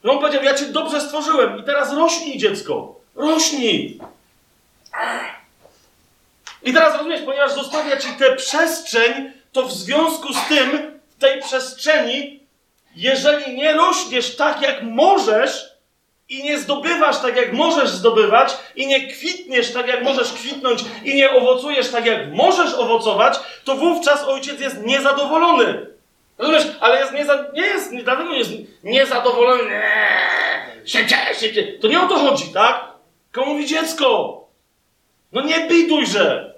Że 0.05 0.11
on 0.11 0.19
powiedział, 0.19 0.45
ja 0.45 0.55
cię 0.55 0.67
dobrze 0.67 1.01
stworzyłem 1.01 1.59
i 1.59 1.63
teraz 1.63 1.93
rośnij, 1.93 2.39
dziecko. 2.39 3.01
Rośnij. 3.15 4.01
I 6.63 6.73
teraz 6.73 6.97
rozumiesz, 6.97 7.23
ponieważ 7.25 7.53
zostawia 7.53 7.97
ci 7.97 8.09
tę 8.09 8.37
przestrzeń, 8.37 9.33
to 9.53 9.63
w 9.63 9.73
związku 9.73 10.35
z 10.35 10.49
tym, 10.49 11.01
w 11.11 11.21
tej 11.21 11.43
przestrzeni, 11.43 12.41
jeżeli 12.97 13.57
nie 13.57 13.73
rośniesz 13.73 14.37
tak, 14.37 14.63
jak 14.63 14.83
możesz, 14.83 15.75
i 16.29 16.43
nie 16.43 16.59
zdobywasz 16.59 17.19
tak, 17.19 17.37
jak 17.37 17.53
możesz 17.53 17.91
zdobywać, 17.91 18.57
i 18.77 18.87
nie 18.87 19.09
kwitniesz 19.09 19.73
tak, 19.73 19.89
jak 19.89 20.05
możesz 20.05 20.33
kwitnąć, 20.33 20.85
i 21.05 21.15
nie 21.15 21.31
owocujesz 21.31 21.91
tak, 21.91 22.07
jak 22.07 22.33
możesz 22.33 22.75
owocować, 22.75 23.39
to 23.65 23.77
wówczas 23.77 24.25
ojciec 24.25 24.61
jest 24.61 24.87
niezadowolony. 24.87 25.94
Rozumiesz? 26.39 26.67
Ale 26.81 27.01
jest 27.01 27.13
nieza, 27.13 27.45
nie 27.55 27.63
jest, 27.63 27.93
nie, 27.93 28.39
jest 28.39 28.53
niezadowolony. 28.85 29.63
Eee, 29.85 30.89
Szybciej, 30.89 31.19
szybciej. 31.41 31.79
To 31.79 31.89
nie 31.89 32.01
o 32.01 32.09
to 32.09 32.19
chodzi, 32.19 32.53
tak? 32.53 32.85
Tylko 33.33 33.51
mówi 33.51 33.67
dziecko. 33.67 34.41
No 35.33 35.41
nie 35.41 35.69
bidujże. 35.69 36.55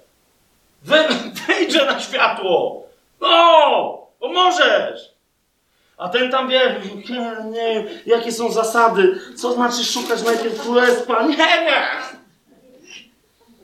We, 0.83 1.07
wejdźże 1.47 1.85
na 1.85 1.99
światło. 1.99 2.83
No, 3.21 4.07
bo 4.19 4.29
możesz. 4.29 4.99
A 5.97 6.09
ten 6.09 6.31
tam 6.31 6.49
wie, 6.49 6.75
nie, 7.09 7.19
nie 7.51 7.73
wiem, 7.73 7.87
jakie 8.05 8.31
są 8.31 8.51
zasady, 8.51 9.19
co 9.35 9.53
znaczy 9.53 9.83
szukać 9.85 10.23
najpierw 10.23 10.61
królestwa, 10.61 11.23
nie 11.23 11.37
wiem. 11.37 11.73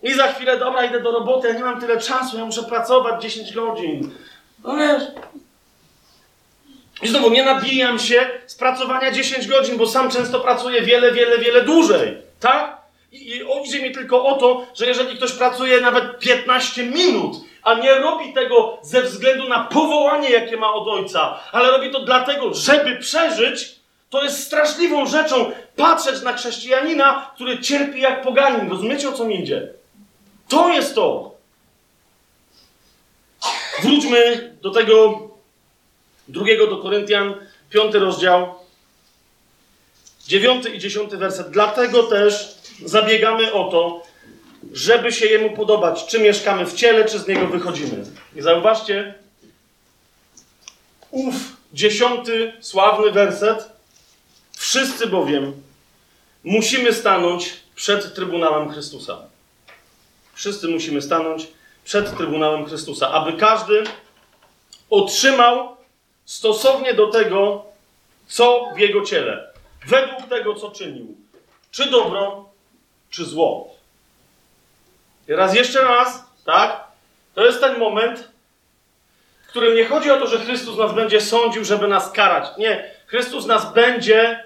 I 0.03 0.13
za 0.13 0.27
chwilę, 0.33 0.57
dobra, 0.57 0.85
idę 0.85 0.99
do 1.01 1.11
roboty, 1.11 1.47
ja 1.47 1.53
nie 1.53 1.63
mam 1.63 1.79
tyle 1.79 1.97
czasu, 1.97 2.37
ja 2.37 2.45
muszę 2.45 2.63
pracować 2.63 3.21
10 3.23 3.53
godzin. 3.53 4.11
No 4.63 4.75
wiesz. 4.75 5.03
I 7.01 7.07
znowu, 7.07 7.29
nie 7.29 7.43
nabijam 7.43 7.99
się 7.99 8.29
z 8.47 8.55
pracowania 8.55 9.11
10 9.11 9.47
godzin, 9.47 9.77
bo 9.77 9.87
sam 9.87 10.11
często 10.11 10.39
pracuję 10.39 10.81
wiele, 10.81 11.11
wiele, 11.11 11.37
wiele 11.37 11.61
dłużej, 11.61 12.17
tak? 12.39 12.77
I, 13.11 13.17
I 13.17 13.41
idzie 13.65 13.81
mi 13.81 13.91
tylko 13.91 14.25
o 14.25 14.37
to, 14.37 14.65
że 14.75 14.85
jeżeli 14.85 15.17
ktoś 15.17 15.31
pracuje 15.31 15.81
nawet 15.81 16.19
15 16.19 16.83
minut, 16.83 17.35
a 17.63 17.73
nie 17.73 17.95
robi 17.95 18.33
tego 18.33 18.77
ze 18.81 19.01
względu 19.01 19.49
na 19.49 19.63
powołanie, 19.63 20.29
jakie 20.29 20.57
ma 20.57 20.73
od 20.73 20.87
ojca, 20.87 21.39
ale 21.51 21.71
robi 21.71 21.91
to 21.91 21.99
dlatego, 21.99 22.53
żeby 22.53 22.97
przeżyć, 22.97 23.75
to 24.09 24.23
jest 24.23 24.43
straszliwą 24.43 25.05
rzeczą 25.05 25.51
patrzeć 25.75 26.21
na 26.21 26.33
chrześcijanina, 26.33 27.31
który 27.35 27.59
cierpi 27.59 28.01
jak 28.01 28.21
poganin. 28.21 28.69
Rozumiecie, 28.69 29.09
o 29.09 29.11
co 29.11 29.25
mi 29.25 29.39
idzie? 29.39 29.73
To 30.47 30.69
jest 30.69 30.95
to. 30.95 31.31
Wróćmy 33.83 34.53
do 34.61 34.71
tego 34.71 35.19
drugiego 36.27 36.67
do 36.67 36.77
Koryntian, 36.77 37.35
piąty 37.69 37.99
rozdział, 37.99 38.55
dziewiąty 40.27 40.69
i 40.69 40.79
dziesiąty 40.79 41.17
werset. 41.17 41.49
Dlatego 41.49 42.03
też 42.03 42.55
zabiegamy 42.85 43.53
o 43.53 43.71
to, 43.71 44.03
żeby 44.71 45.11
się 45.11 45.25
Jemu 45.25 45.55
podobać, 45.55 46.05
czy 46.05 46.19
mieszkamy 46.19 46.65
w 46.65 46.73
ciele, 46.73 47.05
czy 47.05 47.19
z 47.19 47.27
Niego 47.27 47.47
wychodzimy. 47.47 48.05
I 48.35 48.41
zauważcie, 48.41 49.13
ów 51.11 51.35
dziesiąty, 51.73 52.53
sławny 52.61 53.11
werset. 53.11 53.69
Wszyscy 54.57 55.07
bowiem 55.07 55.53
musimy 56.43 56.93
stanąć 56.93 57.53
przed 57.75 58.15
Trybunałem 58.15 58.71
Chrystusa. 58.71 59.17
Wszyscy 60.33 60.67
musimy 60.67 61.01
stanąć 61.01 61.47
przed 61.85 62.17
Trybunałem 62.17 62.65
Chrystusa, 62.65 63.09
aby 63.09 63.33
każdy 63.33 63.83
otrzymał 64.89 65.77
stosownie 66.25 66.93
do 66.93 67.07
tego, 67.07 67.65
co 68.27 68.71
w 68.75 68.79
jego 68.79 69.01
ciele, 69.01 69.53
według 69.87 70.29
tego, 70.29 70.55
co 70.55 70.71
czynił, 70.71 71.15
czy 71.71 71.89
dobro, 71.89 72.49
czy 73.09 73.25
zło. 73.25 73.75
I 75.27 75.33
raz 75.33 75.55
jeszcze 75.55 75.83
raz, 75.83 76.23
tak? 76.45 76.83
To 77.35 77.45
jest 77.45 77.59
ten 77.59 77.79
moment, 77.79 78.29
w 79.45 79.47
którym 79.47 79.75
nie 79.75 79.85
chodzi 79.85 80.11
o 80.11 80.17
to, 80.17 80.27
że 80.27 80.39
Chrystus 80.39 80.77
nas 80.77 80.93
będzie 80.93 81.21
sądził, 81.21 81.65
żeby 81.65 81.87
nas 81.87 82.11
karać. 82.11 82.57
Nie, 82.57 82.91
Chrystus 83.05 83.45
nas 83.45 83.73
będzie. 83.73 84.45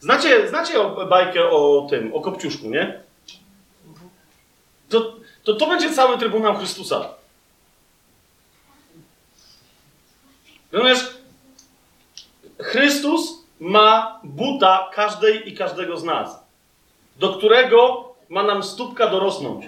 Znacie, 0.00 0.48
znacie 0.48 0.74
bajkę 1.08 1.50
o 1.50 1.86
tym, 1.90 2.14
o 2.14 2.20
Kopciuszku, 2.20 2.66
nie? 2.66 3.00
To, 4.88 5.16
to, 5.44 5.54
to 5.54 5.66
będzie 5.66 5.94
cały 5.94 6.18
Trybunał 6.18 6.56
Chrystusa. 6.56 7.19
Rozumiesz? 10.72 11.14
Chrystus 12.58 13.44
ma 13.60 14.20
buta 14.24 14.90
każdej 14.92 15.48
i 15.48 15.56
każdego 15.56 15.96
z 15.96 16.04
nas, 16.04 16.44
do 17.16 17.34
którego 17.34 18.12
ma 18.28 18.42
nam 18.42 18.62
stópka 18.62 19.06
dorosnąć. 19.06 19.66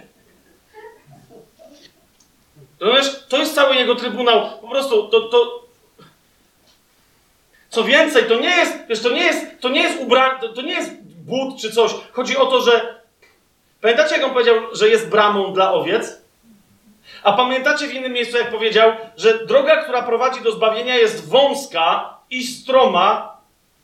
Rozumiesz? 2.80 3.26
To 3.28 3.38
jest 3.38 3.54
cały 3.54 3.76
jego 3.76 3.94
trybunał. 3.94 4.60
Po 4.60 4.68
prostu 4.68 5.08
to, 5.08 5.20
to... 5.20 5.62
Co 7.70 7.84
więcej, 7.84 8.28
to 8.28 8.34
nie 8.40 8.56
jest, 8.56 8.86
wiesz, 8.88 9.02
to 9.02 9.10
nie 9.10 9.22
jest, 9.22 9.60
to 9.60 9.68
nie 9.68 9.82
jest 9.82 10.00
ubranie, 10.00 10.40
to, 10.40 10.48
to 10.48 10.62
nie 10.62 10.72
jest 10.72 10.90
but 11.02 11.60
czy 11.60 11.72
coś. 11.72 11.94
Chodzi 12.12 12.36
o 12.36 12.46
to, 12.46 12.60
że 12.60 13.02
Pamiętacie, 13.82 14.16
jak 14.16 14.24
on 14.24 14.30
powiedział, 14.30 14.54
że 14.72 14.88
jest 14.88 15.08
bramą 15.08 15.52
dla 15.52 15.72
owiec? 15.72 16.21
A 17.22 17.32
pamiętacie 17.32 17.87
w 17.87 17.94
innym 17.94 18.12
miejscu, 18.12 18.37
jak 18.37 18.50
powiedział, 18.50 18.92
że 19.16 19.46
droga, 19.46 19.83
która 19.83 20.02
prowadzi 20.02 20.42
do 20.42 20.52
zbawienia, 20.52 20.96
jest 20.96 21.29
wąska 21.29 22.16
i 22.31 22.42
stroma 22.42 23.37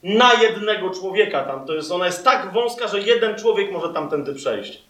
na 0.03 0.33
jednego 0.33 0.89
człowieka. 0.89 1.43
Tam 1.43 1.65
to 1.65 1.73
jest, 1.73 1.91
ona 1.91 2.05
jest 2.05 2.23
tak 2.23 2.53
wąska, 2.53 2.87
że 2.87 2.99
jeden 2.99 3.35
człowiek 3.35 3.71
może 3.71 3.93
tamtędy 3.93 4.35
przejść. 4.35 4.81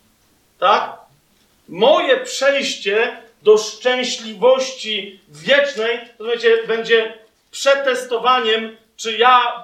Tak? 0.60 0.98
Moje 1.70 2.18
przejście 2.18 3.18
do 3.44 3.58
szczęśliwości 3.58 5.20
wiecznej, 5.30 6.00
rozumiecie, 6.20 6.58
będzie 6.68 7.14
przetestowaniem, 7.52 8.78
czy 8.98 9.18
ja 9.18 9.64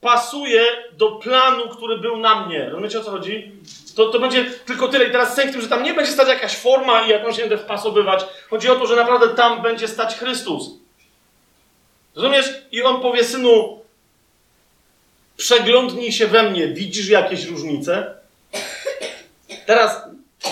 pasuje 0.00 0.64
do 0.92 1.10
planu, 1.10 1.68
który 1.68 1.98
był 1.98 2.16
na 2.16 2.46
mnie. 2.46 2.64
Rozumiecie 2.64 3.00
o 3.00 3.04
co 3.04 3.10
chodzi? 3.10 3.52
To, 3.96 4.08
to 4.08 4.18
będzie 4.18 4.44
tylko 4.44 4.88
tyle. 4.88 5.04
I 5.04 5.12
teraz 5.12 5.34
sęk 5.34 5.50
w 5.50 5.52
tym, 5.52 5.62
że 5.62 5.68
tam 5.68 5.82
nie 5.82 5.94
będzie 5.94 6.12
stać 6.12 6.28
jakaś 6.28 6.56
forma 6.56 7.02
i 7.02 7.08
jakąś 7.08 7.36
będę 7.36 7.58
wpasowywać. 7.58 8.24
Chodzi 8.50 8.70
o 8.70 8.76
to, 8.76 8.86
że 8.86 8.96
naprawdę 8.96 9.28
tam 9.28 9.62
będzie 9.62 9.88
stać 9.88 10.16
Chrystus. 10.16 10.70
Rozumiesz? 12.14 12.62
I 12.72 12.82
on 12.82 13.02
powie, 13.02 13.24
synu, 13.24 13.80
przeglądnij 15.36 16.12
się 16.12 16.26
we 16.26 16.50
mnie. 16.50 16.68
Widzisz 16.68 17.08
jakieś 17.08 17.44
różnice? 17.44 18.14
Teraz, 19.66 20.02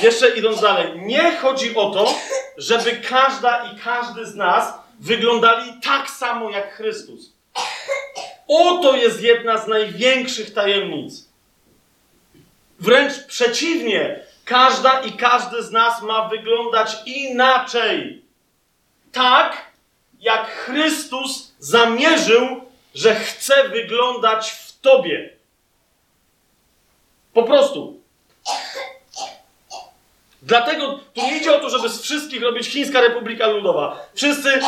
jeszcze 0.03 0.29
idąc 0.29 0.61
dalej, 0.61 0.93
nie 0.97 1.37
chodzi 1.37 1.77
o 1.77 1.91
to, 1.91 2.15
żeby 2.57 2.97
każda 2.97 3.73
i 3.73 3.79
każdy 3.79 4.27
z 4.27 4.35
nas 4.35 4.75
wyglądali 5.01 5.73
tak 5.85 6.11
samo 6.11 6.51
jak 6.51 6.75
Chrystus. 6.75 7.33
Oto 8.49 8.97
jest 8.97 9.23
jedna 9.23 9.59
z 9.59 9.69
największych 9.69 10.55
tajemnic. 10.55 11.28
Wręcz 12.79 13.25
przeciwnie, 13.27 14.21
każda 14.45 15.01
i 15.01 15.13
każdy 15.13 15.63
z 15.63 15.71
nas 15.71 16.03
ma 16.03 16.29
wyglądać 16.29 16.97
inaczej. 17.07 18.23
Tak, 19.13 19.67
jak 20.21 20.47
Chrystus 20.47 21.53
zamierzył, 21.59 22.63
że 22.95 23.15
chce 23.15 23.69
wyglądać 23.69 24.51
w 24.51 24.81
tobie. 24.81 25.31
Po 27.33 27.43
prostu. 27.43 28.01
Dlatego 30.43 31.01
tu 31.15 31.23
nie 31.23 31.39
idzie 31.39 31.57
o 31.57 31.61
to, 31.61 31.71
żeby 31.71 31.89
z 31.89 32.03
wszystkich 32.03 32.43
robić 32.43 32.69
Chińska 32.69 33.01
Republika 33.01 33.47
Ludowa. 33.47 34.07
Wszyscy, 34.15 34.61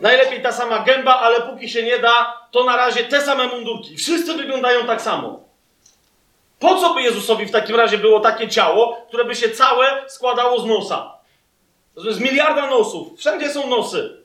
najlepiej 0.00 0.42
ta 0.42 0.52
sama 0.52 0.78
gęba, 0.78 1.20
ale 1.20 1.40
póki 1.40 1.70
się 1.70 1.82
nie 1.82 1.98
da, 1.98 2.46
to 2.50 2.64
na 2.64 2.76
razie 2.76 3.04
te 3.04 3.22
same 3.22 3.46
mundurki. 3.46 3.96
Wszyscy 3.96 4.34
wyglądają 4.34 4.86
tak 4.86 5.02
samo. 5.02 5.51
Po 6.62 6.76
co 6.76 6.94
by 6.94 7.02
Jezusowi 7.02 7.46
w 7.46 7.50
takim 7.50 7.76
razie 7.76 7.98
było 7.98 8.20
takie 8.20 8.48
ciało, 8.48 9.04
które 9.08 9.24
by 9.24 9.34
się 9.34 9.50
całe 9.50 10.04
składało 10.08 10.60
z 10.60 10.66
nosa? 10.66 11.12
Jest 12.04 12.20
miliarda 12.20 12.70
nosów. 12.70 13.18
Wszędzie 13.18 13.50
są 13.50 13.66
nosy. 13.66 14.22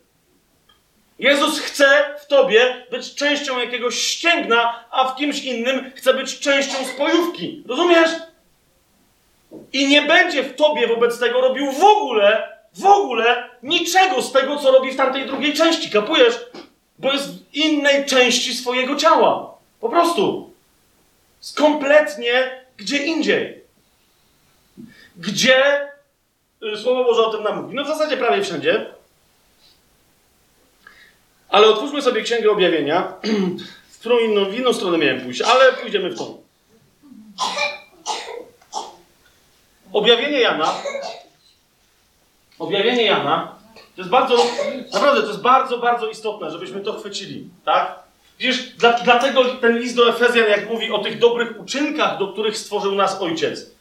Jezus 1.19 1.59
chce 1.59 2.15
w 2.21 2.27
tobie 2.27 2.85
być 2.91 3.15
częścią 3.15 3.59
jakiegoś 3.59 4.01
ścięgna, 4.01 4.83
a 4.91 5.07
w 5.07 5.15
kimś 5.15 5.43
innym 5.43 5.91
chce 5.95 6.13
być 6.13 6.39
częścią 6.39 6.85
spojówki. 6.85 7.63
Rozumiesz? 7.67 8.09
I 9.73 9.87
nie 9.87 10.01
będzie 10.01 10.43
w 10.43 10.55
tobie 10.55 10.87
wobec 10.87 11.19
tego 11.19 11.41
robił 11.41 11.71
w 11.71 11.83
ogóle, 11.83 12.57
w 12.73 12.85
ogóle 12.85 13.49
niczego 13.63 14.21
z 14.21 14.31
tego, 14.31 14.57
co 14.57 14.71
robi 14.71 14.91
w 14.91 14.97
tamtej 14.97 15.25
drugiej 15.25 15.53
części. 15.53 15.89
Kapujesz? 15.89 16.39
Bo 16.99 17.13
jest 17.13 17.29
w 17.29 17.55
innej 17.55 18.05
części 18.05 18.53
swojego 18.53 18.95
ciała. 18.95 19.53
Po 19.79 19.89
prostu. 19.89 20.56
Kompletnie 21.55 22.65
gdzie 22.77 22.97
indziej. 22.97 23.63
Gdzie 25.15 25.89
y, 26.63 26.77
Słowo 26.77 27.03
Boże 27.03 27.25
o 27.25 27.31
tym 27.31 27.43
nam 27.43 27.61
mówi? 27.61 27.75
No 27.75 27.83
w 27.83 27.87
zasadzie 27.87 28.17
prawie 28.17 28.43
wszędzie. 28.43 28.85
Ale 31.49 31.67
otwórzmy 31.67 32.01
sobie 32.01 32.21
Księgę 32.21 32.51
Objawienia. 32.51 33.13
W 33.97 33.99
którą 33.99 34.19
inną, 34.19 34.45
w 34.45 34.53
inną 34.53 34.73
stronę 34.73 34.97
miałem 34.97 35.21
pójść, 35.21 35.41
ale 35.41 35.73
pójdziemy 35.73 36.09
w 36.09 36.17
tą. 36.17 36.43
Objawienie 39.93 40.39
Jana. 40.39 40.73
Objawienie 42.59 43.03
Jana. 43.03 43.55
To 43.95 44.01
jest 44.01 44.09
bardzo, 44.09 44.37
naprawdę, 44.93 45.21
to 45.21 45.27
jest 45.27 45.41
bardzo, 45.41 45.77
bardzo 45.77 46.09
istotne, 46.09 46.51
żebyśmy 46.51 46.81
to 46.81 46.99
chwycili, 46.99 47.49
tak? 47.65 47.99
Widzisz, 48.39 48.63
dla, 48.63 48.93
dlatego 48.93 49.45
ten 49.45 49.79
list 49.79 49.95
do 49.95 50.09
Efezjan, 50.09 50.49
jak 50.49 50.69
mówi 50.69 50.91
o 50.91 50.99
tych 50.99 51.19
dobrych 51.19 51.59
uczynkach, 51.59 52.19
do 52.19 52.27
których 52.27 52.57
stworzył 52.57 52.95
nas 52.95 53.21
Ojciec, 53.21 53.71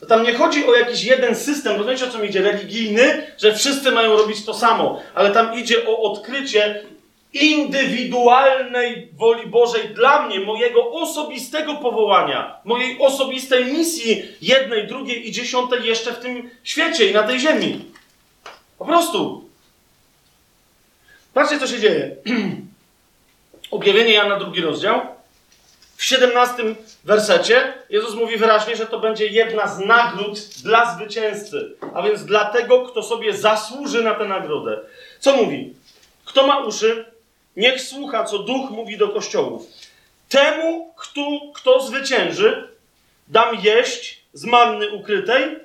to 0.00 0.06
tam 0.06 0.22
nie 0.22 0.34
chodzi 0.34 0.66
o 0.66 0.74
jakiś 0.74 1.04
jeden 1.04 1.36
system, 1.36 1.76
rozumiecie 1.76 2.04
o 2.04 2.10
co 2.10 2.18
mi 2.18 2.28
idzie, 2.28 2.42
religijny, 2.42 3.26
że 3.38 3.54
wszyscy 3.54 3.92
mają 3.92 4.16
robić 4.16 4.44
to 4.44 4.54
samo, 4.54 5.02
ale 5.14 5.30
tam 5.30 5.58
idzie 5.58 5.88
o 5.88 5.98
odkrycie 5.98 6.82
indywidualnej 7.32 9.08
woli 9.12 9.46
Bożej 9.46 9.88
dla 9.88 10.26
mnie, 10.26 10.40
mojego 10.40 10.90
osobistego 10.90 11.74
powołania, 11.74 12.56
mojej 12.64 12.98
osobistej 12.98 13.64
misji, 13.64 14.22
jednej, 14.42 14.86
drugiej 14.86 15.28
i 15.28 15.32
dziesiątej 15.32 15.84
jeszcze 15.84 16.12
w 16.12 16.18
tym 16.18 16.50
świecie 16.64 17.10
i 17.10 17.14
na 17.14 17.22
tej 17.22 17.40
ziemi. 17.40 17.84
Po 18.78 18.84
prostu. 18.84 19.44
Patrzcie, 21.34 21.58
co 21.58 21.66
się 21.66 21.80
dzieje. 21.80 22.16
Objawienie 23.74 24.12
Jana, 24.12 24.38
drugi 24.38 24.60
rozdział. 24.60 25.00
W 25.96 26.04
17 26.04 26.62
wersecie 27.04 27.74
Jezus 27.90 28.14
mówi 28.14 28.36
wyraźnie, 28.36 28.76
że 28.76 28.86
to 28.86 29.00
będzie 29.00 29.26
jedna 29.26 29.68
z 29.68 29.78
nagród 29.78 30.38
dla 30.62 30.94
zwycięzcy, 30.94 31.76
a 31.94 32.02
więc 32.02 32.24
dla 32.24 32.44
tego, 32.44 32.82
kto 32.82 33.02
sobie 33.02 33.32
zasłuży 33.32 34.02
na 34.02 34.14
tę 34.14 34.24
nagrodę. 34.24 34.80
Co 35.20 35.36
mówi? 35.36 35.74
Kto 36.24 36.46
ma 36.46 36.58
uszy, 36.58 37.04
niech 37.56 37.80
słucha, 37.80 38.24
co 38.24 38.38
Duch 38.38 38.70
mówi 38.70 38.98
do 38.98 39.08
kościołów. 39.08 39.66
Temu, 40.28 40.94
kto, 40.96 41.20
kto 41.54 41.80
zwycięży, 41.80 42.68
dam 43.28 43.56
jeść 43.62 44.20
z 44.32 44.44
manny 44.44 44.90
ukrytej 44.90 45.56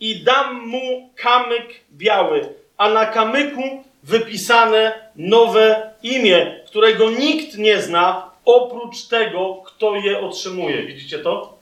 i 0.00 0.24
dam 0.24 0.68
mu 0.68 1.10
kamyk 1.16 1.80
biały, 1.92 2.48
a 2.76 2.90
na 2.90 3.06
kamyku 3.06 3.84
wypisane 4.06 5.10
nowe 5.16 5.90
imię, 6.02 6.60
którego 6.66 7.10
nikt 7.10 7.58
nie 7.58 7.82
zna 7.82 8.30
oprócz 8.44 9.02
tego, 9.02 9.62
kto 9.66 9.94
je 9.96 10.20
otrzymuje. 10.20 10.82
Widzicie 10.82 11.18
to? 11.18 11.58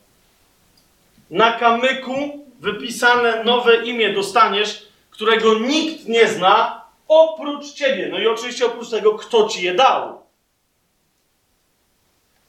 Na 1.30 1.52
kamyku 1.52 2.46
wypisane 2.60 3.44
nowe 3.44 3.84
imię 3.84 4.12
dostaniesz, 4.12 4.86
którego 5.10 5.54
nikt 5.58 6.08
nie 6.08 6.28
zna 6.28 6.84
oprócz 7.08 7.72
ciebie. 7.72 8.08
No 8.08 8.18
i 8.18 8.26
oczywiście 8.26 8.66
oprócz 8.66 8.90
tego, 8.90 9.14
kto 9.14 9.48
ci 9.48 9.64
je 9.64 9.74
dał. 9.74 10.20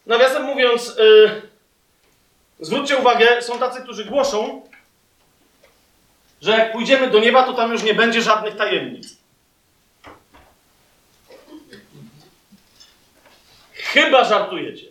Nawiasem 0.05 0.43
mówiąc, 0.43 0.95
yy, 0.97 1.41
zwróćcie 2.59 2.97
uwagę, 2.97 3.41
są 3.41 3.59
tacy, 3.59 3.81
którzy 3.81 4.05
głoszą, 4.05 4.61
że 6.41 6.51
jak 6.51 6.71
pójdziemy 6.71 7.09
do 7.09 7.19
nieba, 7.19 7.43
to 7.43 7.53
tam 7.53 7.71
już 7.71 7.83
nie 7.83 7.93
będzie 7.93 8.21
żadnych 8.21 8.55
tajemnic. 8.55 9.24
Chyba 13.93 14.23
żartujecie. 14.23 14.88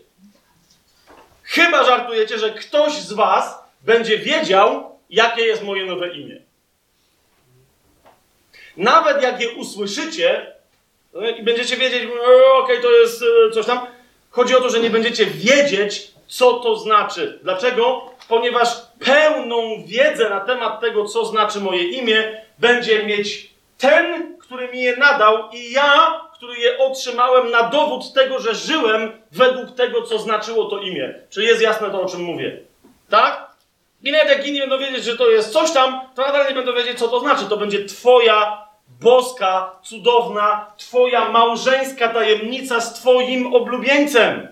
Chyba 1.42 1.84
żartujecie, 1.84 2.38
że 2.38 2.51
ktoś 2.51 2.92
z 2.92 3.12
was 3.12 3.59
będzie 3.80 4.18
wiedział, 4.18 4.99
jakie 5.11 5.42
jest 5.42 5.62
moje 5.62 5.86
nowe 5.86 6.14
imię. 6.14 6.40
Nawet 8.76 9.22
jak 9.22 9.40
je 9.40 9.51
usłyszycie 9.51 10.55
no 11.14 11.28
i 11.28 11.42
będziecie 11.42 11.76
wiedzieć, 11.76 12.03
okej, 12.05 12.62
okay, 12.62 12.82
to 12.82 12.90
jest 12.90 13.22
e, 13.22 13.51
coś 13.51 13.66
tam, 13.66 13.80
chodzi 14.30 14.57
o 14.57 14.61
to, 14.61 14.70
że 14.70 14.80
nie 14.80 14.90
będziecie 14.90 15.26
wiedzieć, 15.26 16.11
co 16.26 16.53
to 16.53 16.76
znaczy. 16.76 17.38
Dlaczego? 17.42 18.11
Ponieważ 18.28 18.68
pełną 18.99 19.84
wiedzę 19.86 20.30
na 20.30 20.40
temat 20.40 20.80
tego, 20.80 21.05
co 21.05 21.24
znaczy 21.24 21.61
moje 21.61 21.82
imię, 21.82 22.42
będzie 22.59 23.07
mieć 23.07 23.51
ten, 23.78 24.36
który 24.38 24.68
mi 24.68 24.82
je 24.82 24.97
nadał 24.97 25.51
i 25.53 25.72
ja, 25.72 26.20
który 26.45 26.61
je 26.61 26.78
otrzymałem 26.78 27.51
na 27.51 27.62
dowód 27.62 28.12
tego, 28.12 28.38
że 28.38 28.55
żyłem 28.55 29.12
według 29.32 29.74
tego, 29.74 30.03
co 30.03 30.18
znaczyło 30.18 30.64
to 30.64 30.78
imię. 30.78 31.14
Czy 31.30 31.42
jest 31.42 31.62
jasne 31.62 31.90
to, 31.90 32.03
o 32.03 32.07
czym 32.07 32.20
mówię? 32.20 32.61
Tak? 33.11 33.51
I 34.03 34.12
nawet 34.12 34.28
jak 34.28 34.47
inni 34.47 34.61
będą 34.61 34.78
wiedzieć, 34.78 35.05
że 35.05 35.16
to 35.16 35.30
jest 35.30 35.53
coś 35.53 35.72
tam, 35.72 36.01
to 36.14 36.22
nadal 36.22 36.49
nie 36.49 36.55
będą 36.55 36.72
wiedzieć, 36.72 36.99
co 36.99 37.09
to 37.09 37.20
znaczy. 37.20 37.45
To 37.49 37.57
będzie 37.57 37.84
Twoja 37.84 38.68
boska, 39.01 39.78
cudowna, 39.82 40.72
Twoja 40.76 41.28
małżeńska 41.28 42.09
tajemnica 42.09 42.80
z 42.80 42.95
Twoim 42.95 43.55
oblubieńcem. 43.55 44.49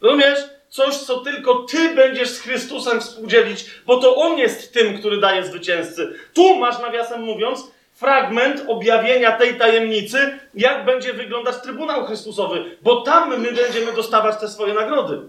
Rozumiesz? 0.00 0.38
Coś, 0.68 0.96
co 0.96 1.20
tylko 1.20 1.54
Ty 1.54 1.94
będziesz 1.94 2.28
z 2.28 2.40
Chrystusem 2.40 3.00
współdzielić, 3.00 3.64
bo 3.86 3.96
to 3.96 4.16
On 4.16 4.38
jest 4.38 4.74
tym, 4.74 4.98
który 4.98 5.20
daje 5.20 5.44
zwycięzcy. 5.44 6.14
Tu 6.34 6.56
masz, 6.56 6.78
nawiasem 6.78 7.22
mówiąc, 7.22 7.72
fragment 7.96 8.64
objawienia 8.68 9.32
tej 9.32 9.54
tajemnicy, 9.54 10.38
jak 10.54 10.84
będzie 10.84 11.12
wyglądać 11.12 11.56
Trybunał 11.62 12.06
Chrystusowy, 12.06 12.76
bo 12.82 13.00
tam 13.00 13.30
my 13.30 13.52
będziemy 13.52 13.92
dostawać 13.92 14.40
te 14.40 14.48
swoje 14.48 14.74
nagrody. 14.74 15.20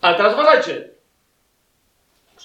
Ale 0.00 0.16
teraz 0.16 0.34
uważajcie. 0.34 0.88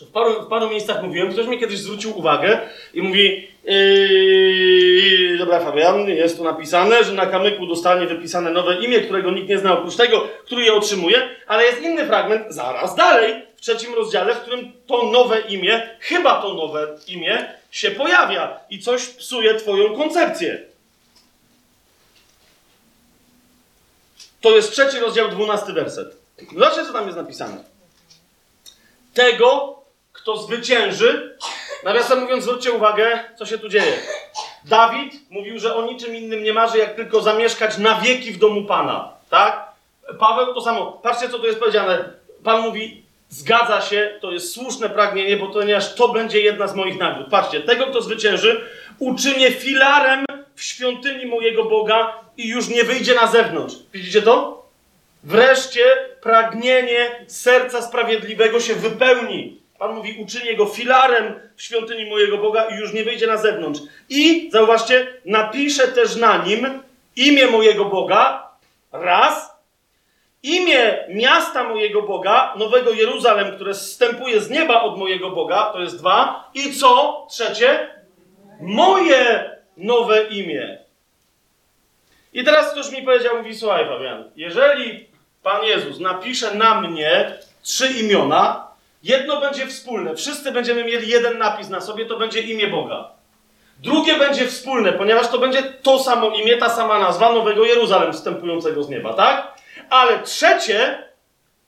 W 0.02 0.12
paru, 0.12 0.42
w 0.42 0.48
paru 0.48 0.70
miejscach 0.70 1.04
mówiłem, 1.04 1.32
ktoś 1.32 1.48
mi 1.48 1.60
kiedyś 1.60 1.80
zwrócił 1.80 2.18
uwagę 2.18 2.60
i 2.94 3.02
mówi, 3.02 3.48
yy, 3.64 5.38
dobra 5.38 5.60
Fabian, 5.60 6.10
jest 6.10 6.38
tu 6.38 6.44
napisane, 6.44 7.04
że 7.04 7.14
na 7.14 7.26
kamyku 7.26 7.68
dostanie 7.68 8.08
wypisane 8.08 8.52
nowe 8.52 8.76
imię, 8.76 9.00
którego 9.00 9.32
nikt 9.32 9.50
nie 9.50 9.58
zna 9.58 9.74
oprócz 9.74 9.96
tego, 9.96 10.28
który 10.46 10.64
je 10.64 10.74
otrzymuje, 10.74 11.30
ale 11.48 11.64
jest 11.64 11.82
inny 11.82 12.06
fragment 12.06 12.46
zaraz 12.50 12.96
dalej, 12.96 13.44
trzecim 13.64 13.94
rozdziale, 13.94 14.36
w 14.36 14.42
którym 14.42 14.74
to 14.88 15.04
nowe 15.04 15.40
imię, 15.40 15.98
chyba 16.00 16.42
to 16.42 16.54
nowe 16.54 16.98
imię, 17.08 17.54
się 17.72 17.92
pojawia 17.92 18.60
i 18.70 18.80
coś 18.80 19.08
psuje 19.08 19.56
twoją 19.56 19.96
koncepcję. 19.96 20.64
To 24.42 24.56
jest 24.56 24.72
trzeci 24.72 25.00
rozdział, 25.00 25.30
dwunasty 25.30 25.74
werset. 25.74 26.18
Zobaczcie, 26.54 26.86
co 26.86 26.94
tam 26.94 27.06
jest 27.06 27.18
napisane. 27.18 27.64
Tego, 29.14 29.80
kto 30.14 30.38
zwycięży, 30.38 31.38
nawiasem 31.84 32.20
mówiąc, 32.20 32.44
zwróćcie 32.44 32.72
uwagę, 32.72 33.20
co 33.38 33.46
się 33.46 33.58
tu 33.58 33.70
dzieje. 33.70 33.98
Dawid 34.66 35.14
mówił, 35.30 35.60
że 35.60 35.76
o 35.76 35.86
niczym 35.86 36.16
innym 36.16 36.44
nie 36.44 36.54
marzy, 36.54 36.78
jak 36.78 36.96
tylko 36.96 37.22
zamieszkać 37.22 37.78
na 37.78 38.02
wieki 38.02 38.32
w 38.32 38.40
domu 38.40 38.66
Pana. 38.66 39.14
Tak? 39.30 39.74
Paweł 40.20 40.54
to 40.54 40.62
samo. 40.62 40.92
Patrzcie, 40.92 41.30
co 41.30 41.40
tu 41.40 41.46
jest 41.46 41.60
powiedziane. 41.60 42.14
Pan 42.44 42.62
mówi, 42.62 43.03
Zgadza 43.34 43.82
się, 43.82 44.18
to 44.22 44.32
jest 44.32 44.54
słuszne 44.54 44.90
pragnienie, 44.90 45.38
bo 45.38 45.48
ponieważ 45.48 45.96
to 45.96 46.08
będzie 46.08 46.42
jedna 46.42 46.68
z 46.68 46.76
moich 46.76 47.00
nagród. 47.00 47.28
Patrzcie, 47.30 47.62
tego, 47.62 47.86
kto 47.88 48.02
zwycięży, 48.02 48.66
uczynię 49.00 49.52
filarem 49.52 50.26
w 50.56 50.64
świątyni 50.64 51.26
mojego 51.26 51.64
Boga 51.64 52.14
i 52.38 52.48
już 52.48 52.68
nie 52.68 52.84
wyjdzie 52.84 53.16
na 53.16 53.28
zewnątrz. 53.28 53.76
Widzicie 53.94 54.22
to? 54.22 54.66
Wreszcie 55.24 55.84
pragnienie 56.22 57.26
serca 57.28 57.82
sprawiedliwego 57.82 58.60
się 58.60 58.76
wypełni. 58.76 59.62
Pan 59.80 59.96
mówi, 59.96 60.18
uczynię 60.24 60.56
go 60.56 60.66
filarem 60.66 61.34
w 61.56 61.62
świątyni 61.62 62.10
mojego 62.10 62.38
Boga 62.38 62.68
i 62.68 62.76
już 62.76 62.94
nie 62.94 63.04
wyjdzie 63.04 63.28
na 63.28 63.38
zewnątrz. 63.38 63.82
I, 64.10 64.50
zauważcie, 64.52 65.08
napiszę 65.26 65.88
też 65.88 66.16
na 66.16 66.38
nim 66.46 66.80
imię 67.16 67.48
mojego 67.48 67.86
Boga, 67.86 68.48
raz, 68.92 69.53
imię 70.44 71.06
miasta 71.10 71.64
mojego 71.64 72.02
Boga, 72.02 72.54
Nowego 72.58 72.92
Jeruzalem, 72.92 73.56
które 73.56 73.74
zstępuje 73.74 74.42
z 74.42 74.50
nieba 74.50 74.82
od 74.82 74.98
mojego 74.98 75.30
Boga, 75.30 75.70
to 75.74 75.82
jest 75.82 75.98
dwa. 75.98 76.50
I 76.54 76.74
co? 76.74 77.26
Trzecie? 77.30 77.90
Moje 78.62 79.52
nowe 79.78 80.24
imię. 80.24 80.78
I 82.34 82.44
teraz 82.44 82.72
ktoś 82.72 82.92
mi 82.92 83.02
powiedział, 83.02 83.38
mówi, 83.38 83.56
słuchaj 83.56 83.86
Fabian, 83.86 84.32
jeżeli 84.36 85.08
Pan 85.44 85.64
Jezus 85.64 86.00
napisze 86.00 86.56
na 86.56 86.82
mnie 86.82 87.38
trzy 87.62 87.88
imiona, 87.88 88.68
jedno 89.04 89.42
będzie 89.42 89.68
wspólne, 89.68 90.16
wszyscy 90.16 90.52
będziemy 90.52 90.84
mieli 90.84 91.08
jeden 91.08 91.38
napis 91.38 91.70
na 91.70 91.82
sobie, 91.82 92.06
to 92.06 92.18
będzie 92.18 92.42
imię 92.42 92.68
Boga. 92.68 93.10
Drugie 93.80 94.18
będzie 94.18 94.48
wspólne, 94.48 94.94
ponieważ 94.94 95.28
to 95.28 95.38
będzie 95.38 95.64
to 95.64 96.00
samo 96.00 96.30
imię, 96.30 96.58
ta 96.58 96.70
sama 96.70 97.00
nazwa 97.00 97.32
Nowego 97.32 97.66
Jeruzalem 97.66 98.14
wstępującego 98.14 98.84
z 98.84 98.90
nieba, 98.90 99.14
tak? 99.14 99.54
Ale 99.90 100.24
trzecie 100.24 101.04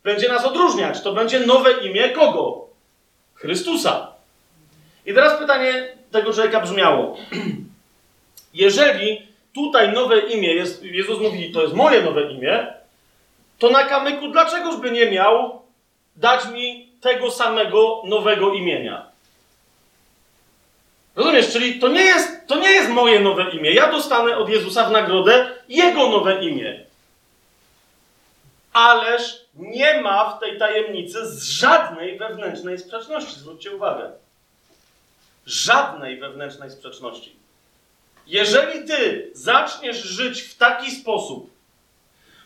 będzie 0.03 0.30
nas 0.30 0.45
odróżniać. 0.45 1.01
To 1.01 1.13
będzie 1.13 1.39
nowe 1.39 1.72
imię 1.72 2.09
kogo? 2.09 2.68
Chrystusa. 3.34 4.13
I 5.05 5.13
teraz 5.13 5.39
pytanie 5.39 5.88
tego 6.11 6.34
człowieka 6.34 6.59
brzmiało. 6.59 7.18
Jeżeli 8.53 9.28
tutaj 9.53 9.93
nowe 9.93 10.20
imię 10.20 10.53
jest, 10.53 10.84
Jezus 10.84 11.20
mówi, 11.20 11.51
to 11.51 11.61
jest 11.61 11.74
moje 11.74 12.01
nowe 12.01 12.32
imię, 12.32 12.68
to 13.59 13.70
na 13.70 13.84
kamyku 13.84 14.28
dlaczegoż 14.28 14.78
by 14.78 14.91
nie 14.91 15.11
miał 15.11 15.61
dać 16.16 16.47
mi 16.47 16.89
tego 17.01 17.32
samego 17.32 18.01
nowego 18.05 18.53
imienia? 18.53 19.05
Rozumiesz, 21.16 21.53
czyli 21.53 21.80
to 21.80 21.88
nie 21.88 22.01
jest, 22.01 22.47
to 22.47 22.55
nie 22.55 22.70
jest 22.70 22.89
moje 22.89 23.20
nowe 23.20 23.49
imię. 23.49 23.72
Ja 23.72 23.91
dostanę 23.91 24.38
od 24.38 24.49
Jezusa 24.49 24.89
w 24.89 24.91
nagrodę 24.91 25.51
Jego 25.70 26.09
nowe 26.09 26.45
imię. 26.45 26.86
Ależ 28.76 29.45
nie 29.55 30.01
ma 30.01 30.30
w 30.30 30.39
tej 30.39 30.59
tajemnicy 30.59 31.26
z 31.26 31.43
żadnej 31.43 32.17
wewnętrznej 32.17 32.80
sprzeczności. 32.80 33.39
Zwróćcie 33.39 33.76
uwagę. 33.76 34.11
Żadnej 35.45 36.19
wewnętrznej 36.19 36.71
sprzeczności. 36.71 37.36
Jeżeli 38.28 38.88
ty 38.88 39.32
zaczniesz 39.34 40.03
żyć 40.03 40.41
w 40.41 40.57
taki 40.57 40.91
sposób, 40.91 41.49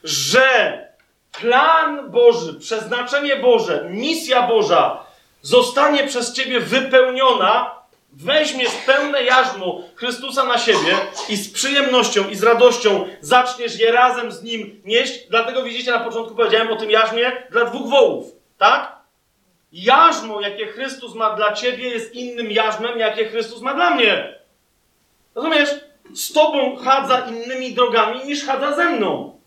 że 0.04 0.88
plan 1.32 2.12
Boży, 2.12 2.54
przeznaczenie 2.54 3.36
Boże, 3.36 3.88
misja 3.90 4.48
Boża 4.48 5.04
zostanie 5.42 6.08
przez 6.08 6.34
ciebie 6.34 6.60
wypełniona, 6.60 7.79
weźmiesz 8.14 8.72
pełne 8.86 9.24
jarzmo 9.24 9.82
Chrystusa 9.96 10.44
na 10.44 10.58
siebie 10.58 10.98
i 11.30 11.36
z 11.36 11.54
przyjemnością 11.54 12.30
i 12.30 12.36
z 12.36 12.44
radością 12.44 13.08
zaczniesz 13.22 13.80
je 13.80 13.92
razem 13.92 14.32
z 14.32 14.44
Nim 14.44 14.82
nieść. 14.86 15.28
Dlatego 15.30 15.64
widzicie, 15.64 15.92
na 15.92 16.00
początku 16.00 16.36
powiedziałem 16.36 16.72
o 16.72 16.76
tym 16.76 16.92
jarzmie 16.92 17.48
dla 17.52 17.66
dwóch 17.66 17.90
wołów, 17.90 18.26
tak? 18.58 19.00
Jarzmo, 19.72 20.42
jakie 20.42 20.68
Chrystus 20.68 21.16
ma 21.16 21.36
dla 21.36 21.54
ciebie, 21.54 21.90
jest 21.90 22.14
innym 22.14 22.52
jarzmem, 22.52 23.00
jakie 23.00 23.26
Chrystus 23.26 23.62
ma 23.62 23.74
dla 23.74 23.90
mnie. 23.90 24.40
Rozumiesz? 25.36 25.70
Z 26.14 26.34
tobą 26.34 26.76
chadza 26.76 27.20
innymi 27.20 27.74
drogami 27.74 28.26
niż 28.26 28.46
chadza 28.46 28.76
ze 28.76 28.90
mną. 28.90 29.40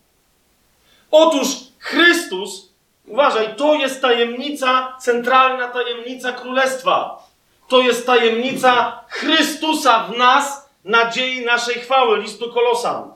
Otóż 1.11 1.47
Chrystus, 1.79 2.73
uważaj, 3.07 3.55
to 3.55 3.73
jest 3.73 4.01
tajemnica, 4.01 4.97
centralna 5.01 5.67
tajemnica 5.67 6.31
królestwa. 6.31 7.23
To 7.67 7.81
jest 7.81 8.05
tajemnica 8.05 9.03
Chrystusa 9.09 10.03
w 10.03 10.17
nas, 10.17 10.69
nadziei 10.83 11.45
naszej 11.45 11.75
chwały. 11.75 12.19
List 12.19 12.39
do 12.39 12.49
Kolosan. 12.49 13.13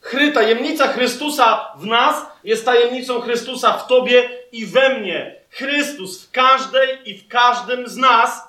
Chry, 0.00 0.32
tajemnica 0.32 0.88
Chrystusa 0.88 1.72
w 1.76 1.86
nas 1.86 2.26
jest 2.44 2.64
tajemnicą 2.64 3.20
Chrystusa 3.20 3.72
w 3.72 3.86
tobie 3.86 4.30
i 4.52 4.66
we 4.66 4.98
mnie. 4.98 5.34
Chrystus 5.50 6.24
w 6.24 6.30
każdej 6.30 7.10
i 7.10 7.18
w 7.18 7.28
każdym 7.28 7.88
z 7.88 7.96
nas 7.96 8.48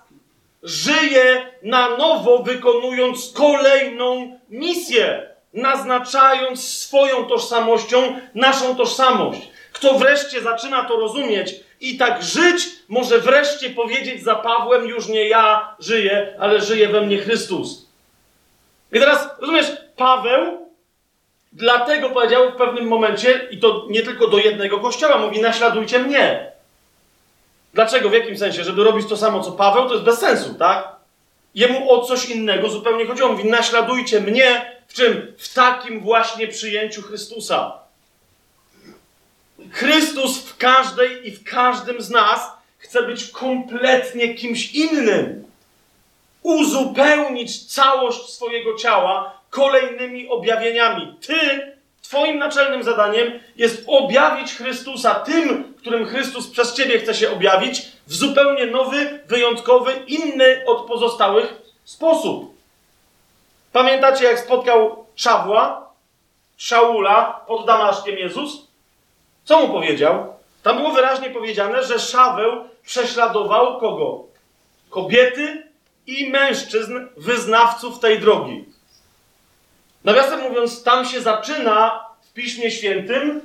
żyje 0.63 1.45
na 1.63 1.97
nowo, 1.97 2.43
wykonując 2.43 3.33
kolejną 3.33 4.39
misję, 4.49 5.29
naznaczając 5.53 6.67
swoją 6.67 7.25
tożsamością 7.25 8.19
naszą 8.35 8.75
tożsamość. 8.75 9.41
Kto 9.71 9.93
wreszcie 9.93 10.41
zaczyna 10.41 10.83
to 10.83 10.95
rozumieć 10.95 11.55
i 11.81 11.97
tak 11.97 12.23
żyć, 12.23 12.69
może 12.87 13.19
wreszcie 13.19 13.69
powiedzieć 13.69 14.23
za 14.23 14.35
Pawłem: 14.35 14.87
Już 14.87 15.07
nie 15.07 15.27
ja 15.27 15.75
żyję, 15.79 16.35
ale 16.39 16.61
żyje 16.61 16.87
we 16.87 17.01
mnie 17.01 17.17
Chrystus. 17.17 17.85
I 18.91 18.99
teraz 18.99 19.29
rozumiesz, 19.39 19.77
Paweł 19.95 20.69
dlatego 21.53 22.09
powiedział 22.09 22.51
w 22.51 22.55
pewnym 22.55 22.87
momencie, 22.87 23.47
i 23.51 23.57
to 23.57 23.85
nie 23.89 24.01
tylko 24.01 24.27
do 24.27 24.37
jednego 24.37 24.79
kościoła, 24.79 25.17
mówi: 25.17 25.41
Naśladujcie 25.41 25.99
mnie. 25.99 26.51
Dlaczego? 27.73 28.09
W 28.09 28.13
jakim 28.13 28.37
sensie? 28.37 28.63
Żeby 28.63 28.83
robić 28.83 29.09
to 29.09 29.17
samo 29.17 29.43
co 29.43 29.51
Paweł, 29.51 29.87
to 29.87 29.93
jest 29.93 30.05
bez 30.05 30.19
sensu, 30.19 30.53
tak? 30.53 30.87
Jemu 31.55 31.91
o 31.91 32.05
coś 32.05 32.29
innego 32.29 32.69
zupełnie 32.69 33.05
chodziło. 33.05 33.29
Mówi: 33.29 33.49
Naśladujcie 33.49 34.21
mnie 34.21 34.79
w 34.87 34.93
czym? 34.93 35.33
W 35.37 35.53
takim 35.53 36.01
właśnie 36.01 36.47
przyjęciu 36.47 37.01
Chrystusa. 37.01 37.88
Chrystus 39.71 40.37
w 40.37 40.57
każdej 40.57 41.27
i 41.27 41.31
w 41.31 41.43
każdym 41.43 42.01
z 42.01 42.09
nas 42.09 42.51
chce 42.77 43.03
być 43.03 43.27
kompletnie 43.27 44.33
kimś 44.33 44.71
innym. 44.71 45.43
Uzupełnić 46.41 47.65
całość 47.65 48.29
swojego 48.29 48.75
ciała 48.75 49.39
kolejnymi 49.49 50.29
objawieniami. 50.29 51.17
Ty, 51.27 51.79
Twoim 52.09 52.37
naczelnym 52.37 52.83
zadaniem 52.83 53.39
jest 53.55 53.83
objawić 53.87 54.53
Chrystusa 54.53 55.15
tym, 55.15 55.73
którym 55.77 56.05
Chrystus 56.05 56.47
przez 56.47 56.73
Ciebie 56.73 56.99
chce 56.99 57.13
się 57.13 57.31
objawić, 57.31 57.81
w 58.07 58.13
zupełnie 58.13 58.65
nowy, 58.65 59.19
wyjątkowy, 59.27 59.93
inny 60.07 60.63
od 60.65 60.87
pozostałych 60.87 61.53
sposób. 61.85 62.53
Pamiętacie, 63.71 64.25
jak 64.25 64.39
spotkał 64.39 65.05
Szawła, 65.15 65.89
Szaula 66.57 67.41
pod 67.47 67.65
Damaszkiem 67.65 68.17
Jezus? 68.17 68.68
Co 69.49 69.59
mu 69.59 69.73
powiedział? 69.73 70.33
Tam 70.63 70.77
było 70.77 70.91
wyraźnie 70.91 71.29
powiedziane, 71.29 71.83
że 71.83 71.99
Szaweł 71.99 72.51
prześladował 72.83 73.79
kogo? 73.79 74.23
Kobiety 74.89 75.63
i 76.07 76.29
mężczyzn, 76.29 76.99
wyznawców 77.17 77.99
tej 77.99 78.19
drogi. 78.19 78.65
Nawiasem 80.03 80.41
mówiąc, 80.41 80.83
tam 80.83 81.05
się 81.05 81.21
zaczyna 81.21 82.05
w 82.21 82.33
Piśmie 82.33 82.71
Świętym. 82.71 83.41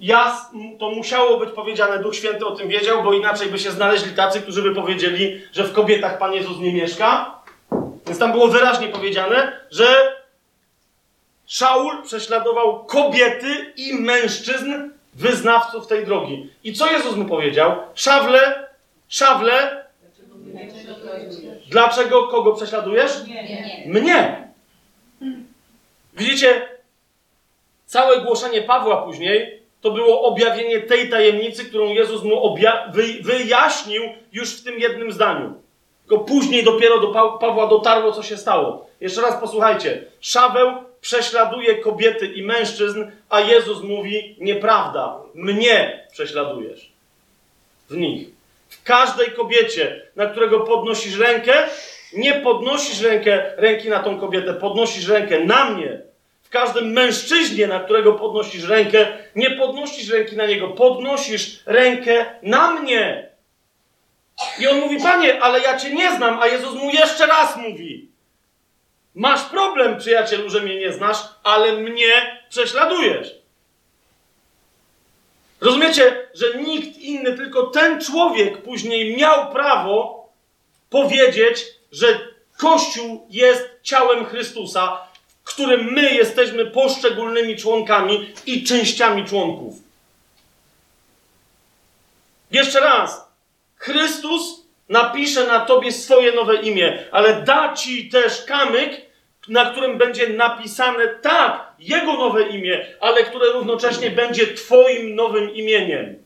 Ja, 0.00 0.48
to 0.78 0.90
musiało 0.90 1.38
być 1.38 1.50
powiedziane, 1.50 1.98
Duch 1.98 2.16
Święty 2.16 2.46
o 2.46 2.56
tym 2.56 2.68
wiedział, 2.68 3.02
bo 3.02 3.12
inaczej 3.12 3.48
by 3.48 3.58
się 3.58 3.70
znaleźli 3.70 4.14
tacy, 4.14 4.40
którzy 4.40 4.62
by 4.62 4.74
powiedzieli, 4.74 5.42
że 5.52 5.64
w 5.64 5.72
kobietach 5.72 6.18
Pan 6.18 6.32
Jezus 6.32 6.58
nie 6.58 6.72
mieszka. 6.72 7.34
Więc 8.06 8.18
tam 8.18 8.32
było 8.32 8.48
wyraźnie 8.48 8.88
powiedziane, 8.88 9.60
że 9.70 10.16
Szaul 11.46 12.02
prześladował 12.02 12.84
kobiety 12.84 13.72
i 13.76 13.94
mężczyzn, 13.94 14.90
wyznawców 15.14 15.86
tej 15.86 16.04
drogi. 16.04 16.50
I 16.64 16.72
co 16.72 16.90
Jezus 16.92 17.16
mu 17.16 17.24
powiedział? 17.24 17.76
Szawle, 17.94 18.68
szawle, 19.08 19.84
dlaczego 21.70 22.28
kogo 22.28 22.52
prześladujesz? 22.54 23.26
Nie. 23.26 23.84
Mnie. 23.86 24.48
Widzicie, 26.14 26.68
całe 27.86 28.20
głoszenie 28.20 28.62
Pawła 28.62 29.02
później 29.02 29.60
to 29.80 29.90
było 29.90 30.22
objawienie 30.22 30.80
tej 30.80 31.10
tajemnicy, 31.10 31.64
którą 31.64 31.86
Jezus 31.88 32.22
mu 32.24 32.56
wyjaśnił 33.22 34.02
już 34.32 34.60
w 34.60 34.64
tym 34.64 34.78
jednym 34.78 35.12
zdaniu. 35.12 35.54
Tylko 36.08 36.24
później 36.24 36.64
dopiero 36.64 36.98
do 37.00 37.08
pa- 37.08 37.38
Pawła 37.38 37.66
dotarło, 37.66 38.12
co 38.12 38.22
się 38.22 38.36
stało. 38.36 38.86
Jeszcze 39.00 39.20
raz 39.20 39.40
posłuchajcie. 39.40 40.04
Szaweł 40.20 40.72
prześladuje 41.00 41.74
kobiety 41.74 42.26
i 42.26 42.42
mężczyzn, 42.42 43.04
a 43.28 43.40
Jezus 43.40 43.82
mówi: 43.82 44.36
Nieprawda, 44.38 45.20
mnie 45.34 46.06
prześladujesz. 46.12 46.92
W 47.90 47.96
nich. 47.96 48.28
W 48.68 48.82
każdej 48.82 49.30
kobiecie, 49.30 50.02
na 50.16 50.26
którego 50.26 50.60
podnosisz 50.60 51.18
rękę, 51.18 51.68
nie 52.12 52.34
podnosisz 52.34 53.00
rękę, 53.00 53.52
ręki 53.56 53.88
na 53.88 54.02
tą 54.02 54.20
kobietę, 54.20 54.54
podnosisz 54.54 55.08
rękę 55.08 55.40
na 55.44 55.64
mnie. 55.64 56.00
W 56.42 56.48
każdym 56.48 56.92
mężczyźnie, 56.92 57.66
na 57.66 57.80
którego 57.80 58.12
podnosisz 58.12 58.64
rękę, 58.64 59.06
nie 59.36 59.50
podnosisz 59.50 60.08
ręki 60.08 60.36
na 60.36 60.46
niego, 60.46 60.68
podnosisz 60.68 61.62
rękę 61.66 62.26
na 62.42 62.70
mnie. 62.70 63.30
I 64.58 64.66
on 64.68 64.80
mówi, 64.80 65.02
panie, 65.02 65.42
ale 65.42 65.60
ja 65.60 65.76
cię 65.76 65.94
nie 65.94 66.16
znam, 66.16 66.40
a 66.40 66.46
Jezus 66.46 66.74
mu 66.74 66.90
jeszcze 66.90 67.26
raz 67.26 67.56
mówi. 67.56 68.09
Masz 69.14 69.42
problem, 69.42 69.98
przyjacielu, 69.98 70.50
że 70.50 70.60
mnie 70.60 70.78
nie 70.78 70.92
znasz, 70.92 71.18
ale 71.42 71.72
mnie 71.72 72.42
prześladujesz. 72.48 73.28
Rozumiecie, 75.60 76.28
że 76.34 76.54
nikt 76.54 76.98
inny, 76.98 77.36
tylko 77.36 77.66
ten 77.66 78.00
człowiek 78.00 78.62
później 78.62 79.16
miał 79.16 79.52
prawo 79.52 80.28
powiedzieć, 80.90 81.66
że 81.92 82.06
Kościół 82.56 83.26
jest 83.30 83.68
ciałem 83.82 84.26
Chrystusa, 84.26 85.00
w 85.44 85.48
którym 85.54 85.92
my 85.92 86.14
jesteśmy 86.14 86.66
poszczególnymi 86.66 87.56
członkami 87.56 88.32
i 88.46 88.64
częściami 88.64 89.24
członków. 89.24 89.74
Jeszcze 92.50 92.80
raz. 92.80 93.28
Chrystus 93.76 94.59
napisze 94.90 95.46
na 95.46 95.60
tobie 95.60 95.92
swoje 95.92 96.32
nowe 96.32 96.56
imię, 96.56 97.04
ale 97.12 97.42
da 97.42 97.74
ci 97.74 98.08
też 98.08 98.44
kamyk, 98.44 98.90
na 99.48 99.70
którym 99.70 99.98
będzie 99.98 100.28
napisane 100.28 101.08
tak, 101.08 101.72
jego 101.78 102.12
nowe 102.12 102.42
imię, 102.42 102.86
ale 103.00 103.24
które 103.24 103.52
równocześnie 103.52 104.10
będzie 104.10 104.54
twoim 104.54 105.14
nowym 105.14 105.54
imieniem. 105.54 106.22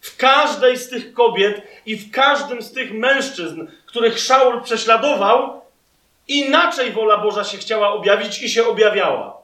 W 0.00 0.16
każdej 0.16 0.76
z 0.76 0.88
tych 0.88 1.12
kobiet 1.12 1.62
i 1.86 1.96
w 1.96 2.10
każdym 2.10 2.62
z 2.62 2.72
tych 2.72 2.92
mężczyzn, 2.92 3.66
których 3.86 4.18
Szaul 4.18 4.62
prześladował, 4.62 5.60
inaczej 6.28 6.92
wola 6.92 7.18
Boża 7.18 7.44
się 7.44 7.58
chciała 7.58 7.92
objawić 7.92 8.42
i 8.42 8.50
się 8.50 8.66
objawiała. 8.66 9.36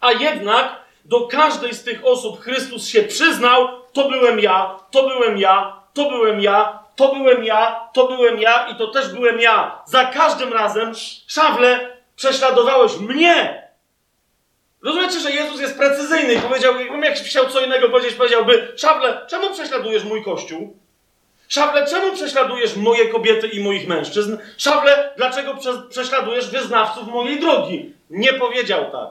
A 0.00 0.12
jednak 0.12 0.82
do 1.04 1.20
każdej 1.20 1.74
z 1.74 1.84
tych 1.84 2.06
osób 2.06 2.40
Chrystus 2.40 2.88
się 2.88 3.02
przyznał: 3.02 3.68
To 3.92 4.08
byłem 4.08 4.40
ja, 4.40 4.78
to 4.90 5.08
byłem 5.08 5.38
ja, 5.38 5.80
to 5.94 6.10
byłem 6.10 6.40
ja, 6.40 6.81
to 6.96 7.14
byłem 7.14 7.44
ja, 7.44 7.88
to 7.92 8.06
byłem 8.06 8.40
ja 8.40 8.68
i 8.68 8.76
to 8.76 8.86
też 8.86 9.08
byłem 9.08 9.40
ja. 9.40 9.82
Za 9.86 10.04
każdym 10.04 10.52
razem, 10.52 10.92
szawle, 11.26 11.96
prześladowałeś 12.16 12.96
mnie. 12.96 13.62
Rozumiecie, 14.82 15.20
że 15.20 15.30
Jezus 15.30 15.60
jest 15.60 15.78
precyzyjny 15.78 16.34
i 16.34 16.40
powiedział, 16.40 16.74
jak 17.02 17.14
chciał 17.14 17.48
co 17.48 17.60
innego 17.60 17.88
powiedzieć, 17.88 18.14
powiedziałby, 18.14 18.72
szawle, 18.76 19.26
czemu 19.26 19.50
prześladujesz 19.50 20.04
mój 20.04 20.24
kościół? 20.24 20.76
Szawle, 21.48 21.86
czemu 21.86 22.12
prześladujesz 22.12 22.76
moje 22.76 23.08
kobiety 23.08 23.48
i 23.48 23.64
moich 23.64 23.88
mężczyzn? 23.88 24.36
Szawle, 24.56 25.12
dlaczego 25.16 25.56
prze 25.56 25.82
prześladujesz 25.90 26.50
wyznawców 26.50 27.08
mojej 27.08 27.40
drogi? 27.40 27.94
Nie 28.10 28.32
powiedział 28.32 28.90
tak. 28.90 29.08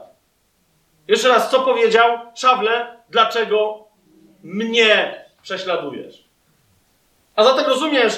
Jeszcze 1.08 1.28
raz, 1.28 1.50
co 1.50 1.60
powiedział? 1.60 2.18
Szawle, 2.34 2.96
dlaczego 3.10 3.84
mnie 4.42 5.24
prześladujesz? 5.42 6.21
A 7.36 7.44
zatem 7.44 7.66
rozumiesz, 7.66 8.14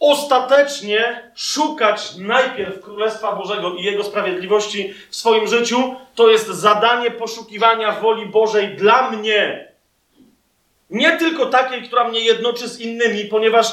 ostatecznie 0.00 1.30
szukać 1.34 2.16
najpierw 2.18 2.80
Królestwa 2.80 3.32
Bożego 3.32 3.74
i 3.74 3.82
Jego 3.82 4.04
sprawiedliwości 4.04 4.94
w 5.10 5.16
swoim 5.16 5.48
życiu, 5.48 5.94
to 6.14 6.30
jest 6.30 6.46
zadanie 6.46 7.10
poszukiwania 7.10 7.92
woli 7.92 8.26
Bożej 8.26 8.76
dla 8.76 9.10
mnie. 9.10 9.68
Nie 10.90 11.16
tylko 11.16 11.46
takiej, 11.46 11.82
która 11.82 12.08
mnie 12.08 12.20
jednoczy 12.20 12.68
z 12.68 12.80
innymi, 12.80 13.24
ponieważ 13.24 13.66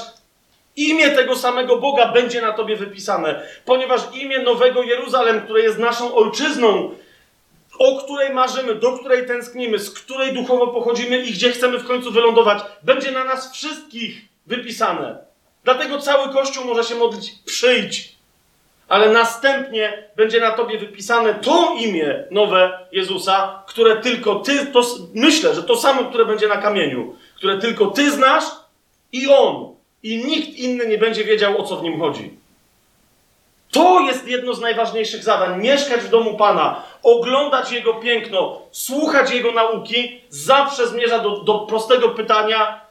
imię 0.76 1.12
tego 1.12 1.36
samego 1.36 1.78
Boga 1.78 2.12
będzie 2.12 2.42
na 2.42 2.52
tobie 2.52 2.76
wypisane, 2.76 3.48
ponieważ 3.66 4.02
imię 4.14 4.40
Nowego 4.40 4.84
Jeruzalem, 4.84 5.42
które 5.42 5.62
jest 5.62 5.80
naszą 5.80 6.16
ojczyzną, 6.16 6.92
o 7.80 8.04
której 8.04 8.34
marzymy, 8.34 8.76
do 8.76 8.98
której 8.98 9.28
tęsknimy, 9.28 9.80
z 9.80 9.92
której 9.92 10.34
duchowo 10.34 10.68
pochodzimy 10.68 11.18
i 11.18 11.32
gdzie 11.32 11.52
chcemy 11.52 11.80
w 11.80 11.88
końcu 11.88 12.12
wylądować, 12.12 12.64
będzie 12.84 13.12
na 13.12 13.24
nas 13.24 13.54
wszystkich 13.54 14.33
wypisane. 14.46 15.18
Dlatego 15.64 16.00
cały 16.00 16.34
Kościół 16.34 16.66
może 16.66 16.84
się 16.84 16.96
modlić, 16.96 17.32
przyjdź. 17.46 18.14
Ale 18.88 19.10
następnie 19.10 20.10
będzie 20.16 20.40
na 20.40 20.52
tobie 20.52 20.78
wypisane 20.78 21.34
to 21.34 21.76
imię 21.80 22.24
nowe 22.32 22.88
Jezusa, 22.92 23.64
które 23.68 23.98
tylko 23.98 24.36
ty, 24.36 24.66
to, 24.66 24.82
myślę, 25.14 25.56
że 25.56 25.64
to 25.64 25.78
samo, 25.78 26.04
które 26.04 26.26
będzie 26.26 26.48
na 26.48 26.58
kamieniu, 26.58 27.16
które 27.36 27.58
tylko 27.58 27.88
ty 27.88 28.12
znasz 28.12 28.44
i 29.12 29.28
on. 29.28 29.74
I 30.04 30.26
nikt 30.26 30.50
inny 30.50 30.88
nie 30.88 30.98
będzie 30.98 31.24
wiedział, 31.24 31.62
o 31.62 31.64
co 31.64 31.78
w 31.78 31.84
nim 31.84 32.00
chodzi. 32.00 32.38
To 33.72 34.00
jest 34.00 34.28
jedno 34.28 34.54
z 34.54 34.62
najważniejszych 34.62 35.24
zadań. 35.24 35.62
Mieszkać 35.62 36.02
w 36.02 36.10
domu 36.10 36.38
Pana, 36.38 36.84
oglądać 37.04 37.72
Jego 37.72 37.94
piękno, 37.94 38.62
słuchać 38.72 39.32
Jego 39.32 39.52
nauki, 39.52 40.22
zawsze 40.30 40.88
zmierza 40.88 41.20
do, 41.20 41.44
do 41.44 41.60
prostego 41.60 42.10
pytania, 42.10 42.82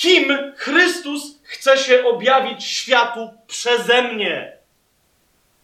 kim 0.00 0.52
Chrystus 0.56 1.22
chce 1.42 1.78
się 1.78 2.04
objawić 2.04 2.64
światu 2.64 3.30
przeze 3.46 4.02
mnie. 4.02 4.52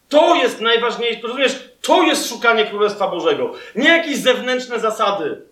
To 0.08 0.34
jest 0.34 0.60
najważniejsze, 0.60 1.20
rozumiesz? 1.22 1.68
To 1.82 2.02
jest 2.02 2.28
szukanie 2.28 2.66
Królestwa 2.66 3.08
Bożego, 3.08 3.52
nie 3.74 3.88
jakieś 3.88 4.16
zewnętrzne 4.16 4.80
zasady. 4.80 5.42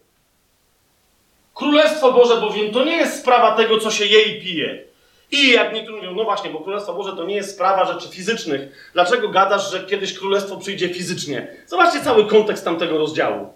Królestwo 1.55 2.13
Boże 2.13 2.41
bowiem 2.41 2.73
to 2.73 2.85
nie 2.85 2.97
jest 2.97 3.21
sprawa 3.21 3.57
tego, 3.57 3.79
co 3.79 3.91
się 3.91 4.07
je 4.07 4.23
i 4.23 4.43
pije. 4.43 4.85
I 5.31 5.53
jak 5.53 5.75
niektórzy 5.75 5.97
mówią, 5.97 6.15
no 6.15 6.25
właśnie, 6.25 6.51
bo 6.51 6.61
Królestwo 6.61 6.95
Boże 6.95 7.17
to 7.17 7.25
nie 7.25 7.35
jest 7.35 7.55
sprawa 7.55 7.93
rzeczy 7.93 8.09
fizycznych. 8.09 8.91
Dlaczego 8.93 9.29
gadasz, 9.29 9.71
że 9.71 9.85
kiedyś 9.85 10.19
Królestwo 10.19 10.57
przyjdzie 10.57 10.89
fizycznie? 10.89 11.49
Zobaczcie 11.67 12.01
cały 12.01 12.27
kontekst 12.27 12.65
tamtego 12.65 12.99
rozdziału 12.99 13.53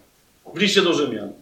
w 0.55 0.59
liście 0.59 0.83
do 0.83 0.95
Rzymian. 0.95 1.33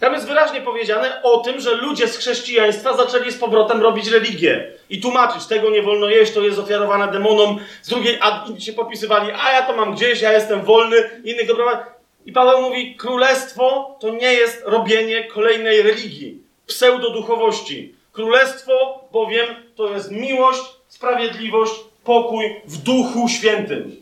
Tam 0.00 0.12
jest 0.14 0.26
wyraźnie 0.26 0.60
powiedziane 0.60 1.22
o 1.22 1.38
tym, 1.38 1.60
że 1.60 1.74
ludzie 1.74 2.08
z 2.08 2.16
chrześcijaństwa 2.16 2.96
zaczęli 2.96 3.32
z 3.32 3.38
powrotem 3.38 3.80
robić 3.80 4.08
religię 4.08 4.72
i 4.90 5.00
tłumaczyć, 5.00 5.46
tego 5.46 5.70
nie 5.70 5.82
wolno 5.82 6.08
jeść, 6.08 6.32
to 6.32 6.40
jest 6.40 6.58
ofiarowane 6.58 7.12
demonom. 7.12 7.58
Z 7.82 7.88
drugiej, 7.88 8.18
a 8.20 8.46
się 8.58 8.72
popisywali, 8.72 9.32
a 9.32 9.52
ja 9.52 9.62
to 9.62 9.76
mam 9.76 9.94
gdzieś, 9.94 10.20
ja 10.20 10.32
jestem 10.32 10.62
wolny, 10.62 11.10
innych 11.24 11.46
dobra. 11.46 11.86
I 12.26 12.32
Paweł 12.32 12.60
mówi, 12.60 12.96
królestwo 12.96 13.96
to 14.00 14.10
nie 14.10 14.32
jest 14.32 14.62
robienie 14.66 15.24
kolejnej 15.24 15.82
religii, 15.82 16.38
pseudoduchowości. 16.66 17.94
Królestwo 18.12 19.04
bowiem 19.12 19.46
to 19.76 19.92
jest 19.92 20.10
miłość, 20.10 20.62
sprawiedliwość, 20.88 21.72
pokój 22.04 22.56
w 22.64 22.76
Duchu 22.76 23.28
Świętym. 23.28 23.96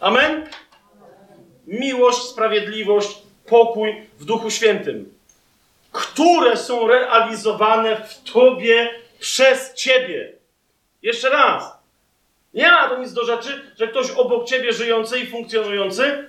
Amen? 0.00 0.46
Miłość, 1.66 2.18
sprawiedliwość, 2.18 3.18
pokój 3.46 4.02
w 4.18 4.24
Duchu 4.24 4.50
Świętym 4.50 5.13
które 5.94 6.56
są 6.56 6.88
realizowane 6.88 7.96
w 7.96 8.32
Tobie 8.32 8.90
przez 9.20 9.74
Ciebie. 9.74 10.32
Jeszcze 11.02 11.30
raz. 11.30 11.78
Nie 12.54 12.70
ma 12.70 12.88
to 12.88 12.98
nic 12.98 13.12
do 13.12 13.24
rzeczy, 13.24 13.72
że 13.78 13.88
ktoś 13.88 14.10
obok 14.10 14.48
Ciebie 14.48 14.72
żyjący 14.72 15.20
i 15.20 15.26
funkcjonujący 15.26 16.28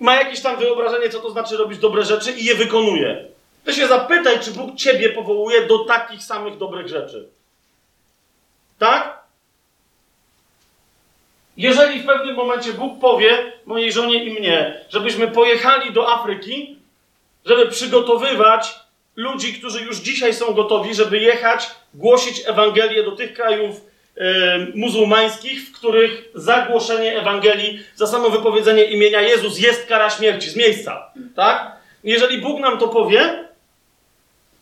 ma 0.00 0.14
jakieś 0.14 0.40
tam 0.40 0.56
wyobrażenie, 0.56 1.10
co 1.10 1.20
to 1.20 1.30
znaczy 1.30 1.56
robić 1.56 1.78
dobre 1.78 2.04
rzeczy 2.04 2.32
i 2.32 2.44
je 2.44 2.54
wykonuje. 2.54 3.24
To 3.64 3.72
się 3.72 3.86
zapytaj, 3.86 4.40
czy 4.40 4.50
Bóg 4.50 4.76
Ciebie 4.76 5.08
powołuje 5.08 5.66
do 5.66 5.78
takich 5.78 6.22
samych 6.22 6.58
dobrych 6.58 6.88
rzeczy. 6.88 7.28
Tak? 8.78 9.24
Jeżeli 11.56 12.00
w 12.00 12.06
pewnym 12.06 12.34
momencie 12.34 12.72
Bóg 12.72 13.00
powie 13.00 13.52
mojej 13.66 13.92
żonie 13.92 14.24
i 14.24 14.40
mnie, 14.40 14.84
żebyśmy 14.88 15.28
pojechali 15.28 15.92
do 15.92 16.12
Afryki, 16.12 16.78
żeby 17.44 17.68
przygotowywać 17.68 18.83
ludzi, 19.16 19.54
którzy 19.54 19.84
już 19.84 19.96
dzisiaj 19.96 20.34
są 20.34 20.54
gotowi, 20.54 20.94
żeby 20.94 21.18
jechać, 21.18 21.70
głosić 21.94 22.42
Ewangelię 22.46 23.02
do 23.02 23.12
tych 23.12 23.34
krajów 23.34 23.80
e, 24.16 24.58
muzułmańskich, 24.74 25.68
w 25.68 25.72
których 25.72 26.24
zagłoszenie 26.34 27.18
Ewangelii, 27.18 27.80
za 27.94 28.06
samo 28.06 28.30
wypowiedzenie 28.30 28.84
imienia 28.84 29.20
Jezus 29.20 29.58
jest 29.58 29.86
kara 29.86 30.10
śmierci 30.10 30.50
z 30.50 30.56
miejsca. 30.56 31.12
Tak? 31.36 31.76
Jeżeli 32.04 32.38
Bóg 32.38 32.60
nam 32.60 32.78
to 32.78 32.88
powie, 32.88 33.44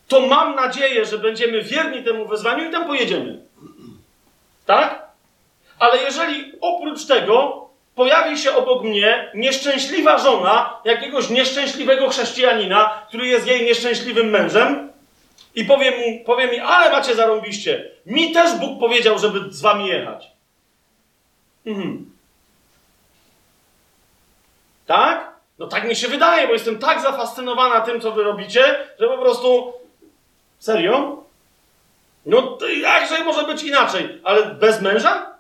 to 0.09 0.21
mam 0.21 0.55
nadzieję, 0.55 1.05
że 1.05 1.19
będziemy 1.19 1.63
wierni 1.63 2.03
temu 2.03 2.29
wezwaniu 2.29 2.69
i 2.69 2.73
tam 2.73 2.87
pojedziemy. 2.87 3.39
Tak? 4.67 5.03
Ale 5.79 6.03
jeżeli 6.03 6.53
oprócz 6.61 7.07
tego 7.07 7.62
pojawi 7.95 8.39
się 8.39 8.57
obok 8.57 8.83
mnie 8.83 9.31
nieszczęśliwa 9.35 10.19
żona 10.19 10.81
jakiegoś 10.85 11.31
nieszczęśliwego 11.31 12.09
chrześcijanina, 12.09 13.03
który 13.09 13.27
jest 13.27 13.47
jej 13.47 13.65
nieszczęśliwym 13.65 14.31
mężem 14.31 14.93
i 15.55 15.65
powie, 15.65 15.91
mu, 15.91 16.25
powie 16.25 16.47
mi, 16.47 16.59
ale 16.59 16.91
macie 16.91 17.15
zarąbiście. 17.15 17.91
Mi 18.07 18.33
też 18.33 18.55
Bóg 18.55 18.81
powiedział, 18.81 19.19
żeby 19.19 19.53
z 19.53 19.61
wami 19.61 19.87
jechać. 19.87 20.31
Mhm. 21.67 22.11
Tak? 24.87 25.33
No 25.59 25.67
tak 25.67 25.89
mi 25.89 25.97
się 25.97 26.09
wydaje, 26.09 26.47
bo 26.47 26.53
jestem 26.53 26.79
tak 26.79 27.01
zafascynowana 27.01 27.81
tym, 27.81 28.01
co 28.01 28.13
wy 28.13 28.23
robicie, 28.23 28.77
że 29.01 29.09
po 29.09 29.19
prostu... 29.19 29.73
Serio? 30.59 31.25
No 32.27 32.59
jakże 32.81 33.25
może 33.25 33.43
być 33.43 33.63
inaczej? 33.63 34.21
Ale 34.25 34.47
bez 34.47 34.83
męża? 34.83 35.32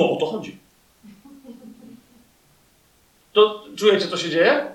No 0.00 0.12
o 0.12 0.16
to 0.16 0.26
chodzi. 0.26 0.56
Czujecie, 3.76 4.08
co 4.08 4.16
się 4.16 4.30
dzieje? 4.30 4.66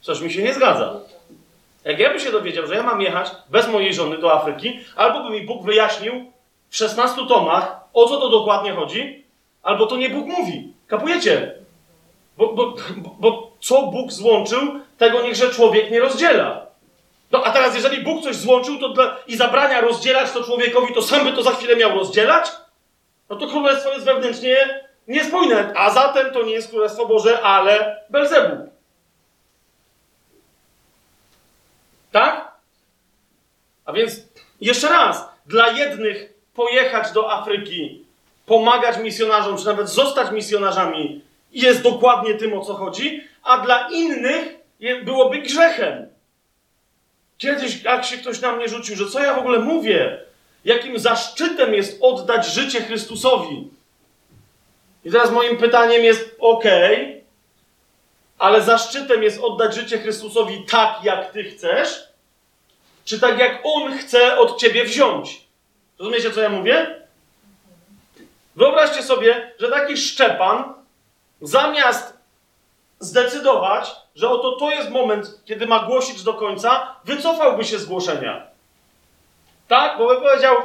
Coś 0.00 0.20
mi 0.20 0.32
się 0.32 0.42
nie 0.42 0.54
zgadza. 0.54 1.00
Jak 1.84 1.98
ja 1.98 2.10
bym 2.10 2.20
się 2.20 2.32
dowiedział, 2.32 2.66
że 2.66 2.74
ja 2.74 2.82
mam 2.82 3.00
jechać 3.00 3.30
bez 3.50 3.68
mojej 3.68 3.94
żony 3.94 4.18
do 4.18 4.32
Afryki, 4.32 4.80
albo 4.96 5.22
by 5.24 5.30
mi 5.30 5.46
Bóg 5.46 5.64
wyjaśnił 5.64 6.32
w 6.68 6.76
16 6.76 7.26
tomach, 7.28 7.80
o 7.94 8.08
co 8.08 8.20
to 8.20 8.28
dokładnie 8.28 8.72
chodzi, 8.72 9.24
albo 9.62 9.86
to 9.86 9.96
nie 9.96 10.10
Bóg 10.10 10.26
mówi. 10.26 10.72
Kapujecie? 10.86 11.54
Bo, 12.38 12.52
bo, 12.52 12.74
bo, 12.96 13.16
bo 13.18 13.52
co 13.60 13.82
Bóg 13.82 14.12
złączył, 14.12 14.60
tego 14.98 15.22
niechże 15.22 15.50
człowiek 15.50 15.90
nie 15.90 16.00
rozdziela. 16.00 16.66
No 17.32 17.42
a 17.44 17.50
teraz, 17.50 17.74
jeżeli 17.74 18.04
Bóg 18.04 18.22
coś 18.22 18.36
złączył 18.36 18.78
to 18.78 18.88
dla, 18.88 19.16
i 19.26 19.36
zabrania 19.36 19.80
rozdzielać 19.80 20.32
to 20.32 20.44
człowiekowi, 20.44 20.94
to 20.94 21.02
sam 21.02 21.24
by 21.24 21.32
to 21.32 21.42
za 21.42 21.50
chwilę 21.52 21.76
miał 21.76 21.98
rozdzielać? 21.98 22.50
No 23.30 23.36
to 23.36 23.46
królestwo 23.46 23.92
jest 23.92 24.04
wewnętrznie 24.04 24.56
niespójne, 25.08 25.72
a 25.76 25.90
zatem 25.90 26.32
to 26.32 26.42
nie 26.42 26.52
jest 26.52 26.70
królestwo 26.70 27.06
Boże, 27.06 27.42
ale 27.42 28.02
Belzebub. 28.10 28.70
Tak? 32.12 32.52
A 33.84 33.92
więc 33.92 34.20
jeszcze 34.60 34.88
raz, 34.88 35.28
dla 35.46 35.68
jednych 35.68 36.34
pojechać 36.54 37.12
do 37.12 37.32
Afryki, 37.32 38.04
pomagać 38.46 38.98
misjonarzom, 38.98 39.58
czy 39.58 39.66
nawet 39.66 39.88
zostać 39.88 40.30
misjonarzami 40.30 41.22
jest 41.52 41.82
dokładnie 41.82 42.34
tym, 42.34 42.58
o 42.58 42.64
co 42.64 42.74
chodzi, 42.74 43.24
a 43.42 43.58
dla 43.58 43.88
innych 43.88 44.58
byłoby 45.04 45.38
grzechem. 45.38 46.08
Kiedyś, 47.38 47.82
jak 47.82 48.04
się 48.04 48.16
ktoś 48.16 48.40
na 48.40 48.52
mnie 48.52 48.68
rzucił, 48.68 48.96
że 48.96 49.06
co 49.06 49.22
ja 49.22 49.34
w 49.34 49.38
ogóle 49.38 49.58
mówię, 49.58 50.20
jakim 50.64 50.98
zaszczytem 50.98 51.74
jest 51.74 51.98
oddać 52.00 52.46
życie 52.46 52.80
Chrystusowi. 52.80 53.70
I 55.04 55.10
teraz 55.10 55.30
moim 55.30 55.56
pytaniem 55.56 56.04
jest: 56.04 56.36
OK, 56.38 56.64
ale 58.38 58.62
zaszczytem 58.62 59.22
jest 59.22 59.40
oddać 59.42 59.74
życie 59.74 59.98
Chrystusowi 59.98 60.66
tak, 60.70 61.04
jak 61.04 61.32
ty 61.32 61.44
chcesz, 61.44 62.08
czy 63.04 63.20
tak, 63.20 63.38
jak 63.38 63.60
on 63.64 63.98
chce 63.98 64.38
od 64.38 64.60
ciebie 64.60 64.84
wziąć? 64.84 65.40
Rozumiecie, 65.98 66.30
co 66.30 66.40
ja 66.40 66.48
mówię? 66.48 67.02
Wyobraźcie 68.56 69.02
sobie, 69.02 69.52
że 69.58 69.70
taki 69.70 69.96
Szczepan 69.96 70.74
zamiast 71.40 72.18
zdecydować, 73.00 73.90
że 74.14 74.30
oto 74.30 74.56
to 74.56 74.70
jest 74.70 74.90
moment, 74.90 75.40
kiedy 75.44 75.66
ma 75.66 75.84
głosić 75.84 76.22
do 76.22 76.34
końca, 76.34 76.96
wycofałby 77.04 77.64
się 77.64 77.78
z 77.78 77.86
głoszenia. 77.86 78.46
Tak? 79.68 79.98
Bo 79.98 80.08
by 80.08 80.20
powiedział, 80.20 80.56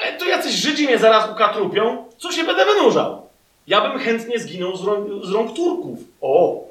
ale 0.00 0.12
to 0.18 0.24
jacyś 0.24 0.54
Żydzi 0.54 0.84
mnie 0.84 0.98
zaraz 0.98 1.30
ukatrupią, 1.30 2.04
co 2.18 2.32
się 2.32 2.44
będę 2.44 2.64
wynurzał? 2.64 3.28
Ja 3.66 3.80
bym 3.80 3.98
chętnie 3.98 4.38
zginął 4.38 4.76
z 4.76 4.84
rąk, 4.84 5.24
z 5.24 5.32
rąk 5.32 5.56
Turków. 5.56 5.98
O! 6.20 6.64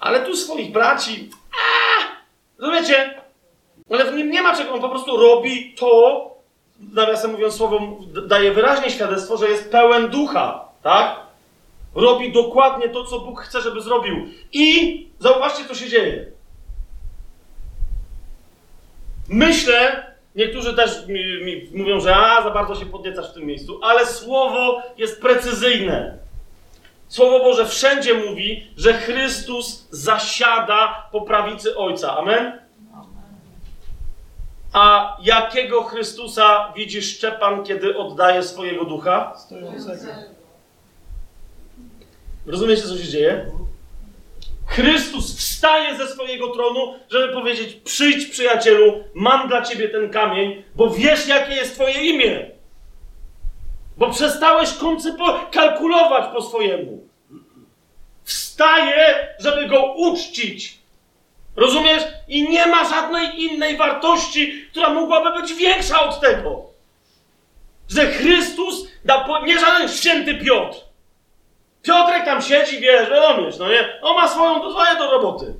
Ale 0.00 0.20
tu 0.20 0.36
swoich 0.36 0.72
braci... 0.72 1.30
A! 1.52 2.62
Rozumiecie? 2.62 3.20
Ale 3.90 4.12
w 4.12 4.14
nim 4.14 4.30
nie 4.30 4.42
ma 4.42 4.56
czego, 4.56 4.74
on 4.74 4.80
po 4.80 4.88
prostu 4.88 5.16
robi 5.16 5.74
to, 5.78 6.30
nawiasem 6.92 7.30
mówiąc 7.30 7.54
słowom, 7.54 7.96
daje 8.26 8.52
wyraźnie 8.52 8.90
świadectwo, 8.90 9.36
że 9.36 9.48
jest 9.48 9.70
pełen 9.70 10.08
ducha, 10.08 10.64
tak? 10.82 11.16
Robi 11.94 12.32
dokładnie 12.32 12.88
to, 12.88 13.04
co 13.04 13.20
Bóg 13.20 13.40
chce, 13.40 13.60
żeby 13.60 13.80
zrobił. 13.80 14.26
I 14.52 15.06
zauważcie, 15.20 15.64
co 15.64 15.74
się 15.74 15.88
dzieje. 15.88 16.26
Myślę, 19.28 20.07
niektórzy 20.38 20.74
też 20.74 21.06
mi, 21.06 21.44
mi 21.44 21.70
mówią, 21.74 22.00
że 22.00 22.16
a, 22.16 22.42
za 22.42 22.50
bardzo 22.50 22.74
się 22.74 22.86
podniecasz 22.86 23.30
w 23.30 23.34
tym 23.34 23.46
miejscu, 23.46 23.80
ale 23.82 24.06
słowo 24.06 24.82
jest 24.96 25.20
precyzyjne. 25.20 26.18
Słowo 27.08 27.38
Boże 27.38 27.66
wszędzie 27.66 28.14
mówi, 28.14 28.66
że 28.76 28.92
Chrystus 28.94 29.88
zasiada 29.90 31.08
po 31.12 31.20
prawicy 31.20 31.76
Ojca. 31.76 32.16
Amen? 32.16 32.58
A 34.72 35.16
jakiego 35.22 35.82
Chrystusa 35.82 36.72
widzi 36.76 37.02
Szczepan, 37.02 37.64
kiedy 37.64 37.96
oddaje 37.96 38.42
swojego 38.42 38.84
ducha? 38.84 39.32
Stojącego. 39.36 40.12
Rozumiecie, 42.46 42.82
co 42.82 42.98
się 42.98 43.08
dzieje? 43.08 43.50
Chrystus 44.68 45.38
wstaje 45.38 45.96
ze 45.96 46.08
swojego 46.08 46.48
tronu, 46.48 46.94
żeby 47.10 47.32
powiedzieć: 47.32 47.74
Przyjdź, 47.74 48.26
przyjacielu, 48.26 49.04
mam 49.14 49.48
dla 49.48 49.62
ciebie 49.62 49.88
ten 49.88 50.10
kamień, 50.10 50.62
bo 50.74 50.90
wiesz, 50.90 51.26
jakie 51.28 51.54
jest 51.54 51.74
twoje 51.74 51.94
imię. 51.94 52.50
Bo 53.96 54.10
przestałeś 54.10 54.70
kalkulować 55.52 56.24
po 56.32 56.42
swojemu. 56.42 57.08
Wstaje, 58.24 59.28
żeby 59.38 59.66
go 59.66 59.94
uczcić. 59.96 60.78
Rozumiesz? 61.56 62.02
I 62.28 62.48
nie 62.48 62.66
ma 62.66 62.88
żadnej 62.88 63.42
innej 63.42 63.76
wartości, 63.76 64.64
która 64.70 64.90
mogłaby 64.90 65.40
być 65.40 65.54
większa 65.54 66.00
od 66.00 66.20
tego. 66.20 66.66
Że 67.88 68.06
Chrystus 68.06 68.88
da 69.04 69.42
nie 69.46 69.58
żaden 69.58 69.88
święty 69.88 70.34
Piotr. 70.34 70.87
Piotrek 71.88 72.24
tam 72.24 72.42
siedzi, 72.42 72.80
wiesz, 72.80 73.08
rozumiesz, 73.08 73.58
no 73.58 73.68
nie? 73.68 74.00
On 74.02 74.16
ma 74.16 74.28
swoją, 74.28 74.72
swoje 74.72 74.96
do 74.96 75.10
roboty. 75.10 75.54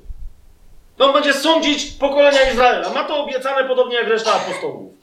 On 0.99 1.13
będzie 1.13 1.33
sądzić 1.33 1.91
pokolenia 1.91 2.51
Izraela. 2.51 2.89
Ma 2.89 3.03
to 3.03 3.23
obiecane 3.23 3.67
podobnie 3.67 3.95
jak 3.95 4.07
reszta 4.07 4.33
apostołów. 4.33 4.93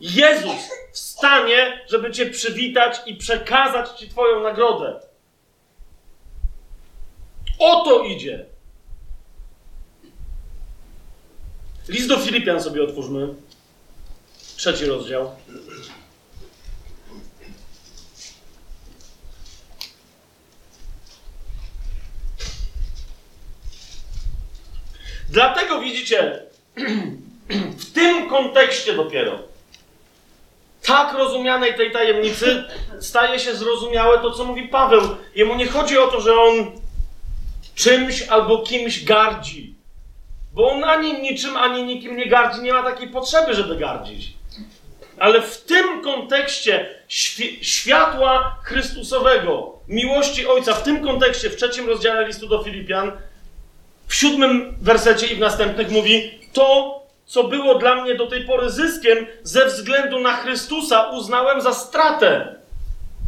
Jezus 0.00 0.70
wstanie, 0.92 1.84
żeby 1.90 2.10
cię 2.10 2.26
przywitać 2.26 3.00
i 3.06 3.14
przekazać 3.16 3.90
ci 3.90 4.08
twoją 4.08 4.42
nagrodę. 4.42 5.00
O 7.58 7.84
to 7.84 8.02
idzie. 8.02 8.46
List 11.88 12.08
do 12.08 12.16
Filipian 12.16 12.60
sobie 12.60 12.82
otwórzmy. 12.82 13.28
Trzeci 14.56 14.86
rozdział. 14.86 15.30
Dlatego 25.34 25.80
widzicie, 25.80 26.42
w 27.84 27.92
tym 27.92 28.28
kontekście 28.28 28.92
dopiero, 28.92 29.38
tak 30.82 31.14
rozumianej 31.14 31.74
tej 31.74 31.92
tajemnicy, 31.92 32.64
staje 33.00 33.38
się 33.38 33.54
zrozumiałe 33.54 34.18
to, 34.18 34.30
co 34.30 34.44
mówi 34.44 34.68
Paweł. 34.68 35.00
Jemu 35.34 35.54
nie 35.54 35.66
chodzi 35.66 35.98
o 35.98 36.06
to, 36.06 36.20
że 36.20 36.34
on 36.40 36.70
czymś 37.74 38.22
albo 38.22 38.58
kimś 38.58 39.04
gardzi. 39.04 39.74
Bo 40.52 40.70
on 40.70 40.84
ani 40.84 41.20
niczym, 41.22 41.56
ani 41.56 41.84
nikim 41.84 42.16
nie 42.16 42.26
gardzi, 42.26 42.62
nie 42.62 42.72
ma 42.72 42.82
takiej 42.82 43.08
potrzeby, 43.08 43.54
żeby 43.54 43.76
gardzić. 43.76 44.32
Ale 45.18 45.42
w 45.42 45.60
tym 45.60 46.02
kontekście 46.02 46.88
świ- 47.08 47.58
światła 47.62 48.58
Chrystusowego, 48.64 49.78
miłości 49.88 50.46
Ojca, 50.46 50.74
w 50.74 50.82
tym 50.82 51.04
kontekście, 51.04 51.50
w 51.50 51.56
trzecim 51.56 51.88
rozdziale 51.88 52.26
listu 52.26 52.48
do 52.48 52.62
Filipian, 52.64 53.12
w 54.06 54.14
siódmym 54.14 54.76
wersecie 54.82 55.26
i 55.26 55.36
w 55.36 55.38
następnych 55.38 55.90
mówi: 55.90 56.38
To, 56.52 57.00
co 57.26 57.44
było 57.44 57.74
dla 57.74 58.02
mnie 58.02 58.14
do 58.14 58.26
tej 58.26 58.44
pory 58.44 58.70
zyskiem, 58.70 59.26
ze 59.42 59.66
względu 59.66 60.20
na 60.20 60.36
Chrystusa 60.36 61.10
uznałem 61.10 61.60
za 61.60 61.74
stratę. 61.74 62.54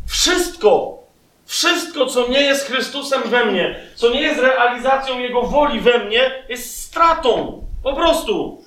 Wszystko, 0.09 0.99
wszystko, 1.47 2.07
co 2.07 2.29
nie 2.29 2.41
jest 2.41 2.67
Chrystusem 2.67 3.23
we 3.23 3.45
mnie, 3.45 3.81
co 3.95 4.11
nie 4.11 4.21
jest 4.21 4.41
realizacją 4.41 5.19
Jego 5.19 5.43
woli 5.43 5.81
we 5.81 5.99
mnie, 6.05 6.45
jest 6.49 6.83
stratą. 6.83 7.63
Po 7.83 7.93
prostu. 7.93 8.63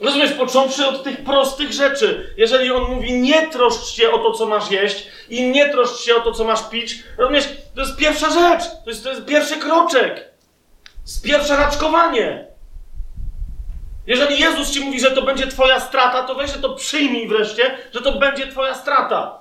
Rozumiesz, 0.00 0.32
począwszy 0.32 0.86
od 0.86 1.04
tych 1.04 1.24
prostych 1.24 1.72
rzeczy. 1.72 2.34
Jeżeli 2.36 2.70
on 2.70 2.94
mówi, 2.94 3.12
nie 3.12 3.46
troszcz 3.46 3.94
się 3.94 4.10
o 4.10 4.18
to, 4.18 4.32
co 4.32 4.46
masz 4.46 4.70
jeść 4.70 5.06
i 5.28 5.42
nie 5.50 5.68
troszcz 5.68 6.00
się 6.00 6.16
o 6.16 6.20
to, 6.20 6.32
co 6.32 6.44
masz 6.44 6.68
pić, 6.68 7.02
rozumiesz, 7.18 7.48
to 7.74 7.80
jest 7.80 7.96
pierwsza 7.96 8.30
rzecz. 8.30 8.62
To 8.84 8.90
jest, 8.90 9.04
to 9.04 9.10
jest 9.10 9.24
pierwszy 9.24 9.56
kroczek. 9.56 10.28
Pierwsze 11.24 11.56
raczkowanie. 11.56 12.46
Jeżeli 14.06 14.40
Jezus 14.40 14.70
ci 14.70 14.80
mówi, 14.80 15.00
że 15.00 15.10
to 15.10 15.22
będzie 15.22 15.46
twoja 15.46 15.80
strata, 15.80 16.22
to 16.22 16.34
weź, 16.34 16.52
to 16.52 16.74
przyjmij 16.74 17.28
wreszcie, 17.28 17.78
że 17.94 18.00
to 18.00 18.12
będzie 18.12 18.46
twoja 18.46 18.74
strata. 18.74 19.38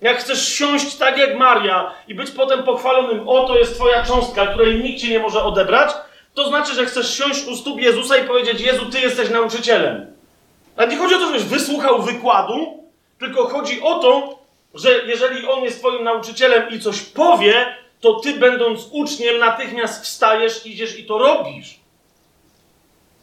Jak 0.00 0.18
chcesz 0.18 0.48
siąść 0.48 0.96
tak 0.96 1.18
jak 1.18 1.38
Maria 1.38 1.94
i 2.08 2.14
być 2.14 2.30
potem 2.30 2.62
pochwalonym, 2.62 3.28
o 3.28 3.46
to 3.46 3.58
jest 3.58 3.74
twoja 3.74 4.04
cząstka, 4.04 4.46
której 4.46 4.82
nikt 4.82 5.00
ci 5.00 5.10
nie 5.10 5.18
może 5.18 5.42
odebrać, 5.42 5.90
to 6.34 6.48
znaczy, 6.48 6.74
że 6.74 6.86
chcesz 6.86 7.18
siąść 7.18 7.46
u 7.46 7.56
stóp 7.56 7.80
Jezusa 7.80 8.16
i 8.16 8.26
powiedzieć, 8.26 8.60
Jezu, 8.60 8.86
ty 8.86 9.00
jesteś 9.00 9.30
nauczycielem. 9.30 10.06
A 10.76 10.84
nie 10.84 10.96
chodzi 10.96 11.14
o 11.14 11.18
to, 11.18 11.26
żebyś 11.26 11.42
wysłuchał 11.42 12.02
wykładu, 12.02 12.84
tylko 13.18 13.48
chodzi 13.48 13.82
o 13.82 13.98
to, 13.98 14.38
że 14.74 14.90
jeżeli 15.06 15.48
on 15.48 15.64
jest 15.64 15.78
twoim 15.78 16.04
nauczycielem 16.04 16.70
i 16.70 16.80
coś 16.80 17.02
powie, 17.02 17.66
to 18.00 18.20
ty 18.20 18.32
będąc 18.32 18.88
uczniem 18.92 19.38
natychmiast 19.38 20.04
wstajesz, 20.04 20.66
idziesz 20.66 20.98
i 20.98 21.04
to 21.04 21.18
robisz. 21.18 21.80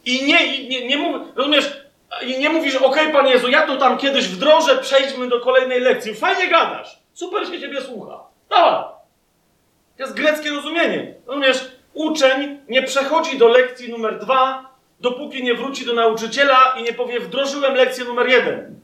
I 0.04 0.24
nie, 0.24 0.56
i 0.56 0.68
nie, 0.68 0.86
nie 0.86 0.96
mów, 0.96 1.36
rozumiesz, 1.36 1.86
i 2.22 2.38
nie 2.38 2.48
mówisz, 2.48 2.76
okej, 2.76 3.12
Panie 3.12 3.32
Jezu, 3.32 3.48
ja 3.48 3.66
to 3.66 3.76
tam 3.76 3.98
kiedyś 3.98 4.28
wdrożę, 4.28 4.78
przejdźmy 4.78 5.28
do 5.28 5.40
kolejnej 5.40 5.80
lekcji. 5.80 6.14
Fajnie 6.14 6.48
gadasz. 6.48 6.98
Super 7.12 7.46
się 7.46 7.60
ciebie 7.60 7.80
słucha. 7.80 8.20
Dawaj. 8.50 8.84
To 9.96 10.02
jest 10.02 10.14
greckie 10.14 10.50
rozumienie. 10.50 11.14
Rozumiesz, 11.26 11.70
uczeń 11.94 12.58
nie 12.68 12.82
przechodzi 12.82 13.38
do 13.38 13.48
lekcji 13.48 13.90
numer 13.90 14.18
dwa, 14.18 14.70
dopóki 15.00 15.44
nie 15.44 15.54
wróci 15.54 15.86
do 15.86 15.94
nauczyciela 15.94 16.74
i 16.78 16.82
nie 16.82 16.92
powie, 16.92 17.20
wdrożyłem 17.20 17.74
lekcję 17.74 18.04
numer 18.04 18.28
jeden. 18.28 18.80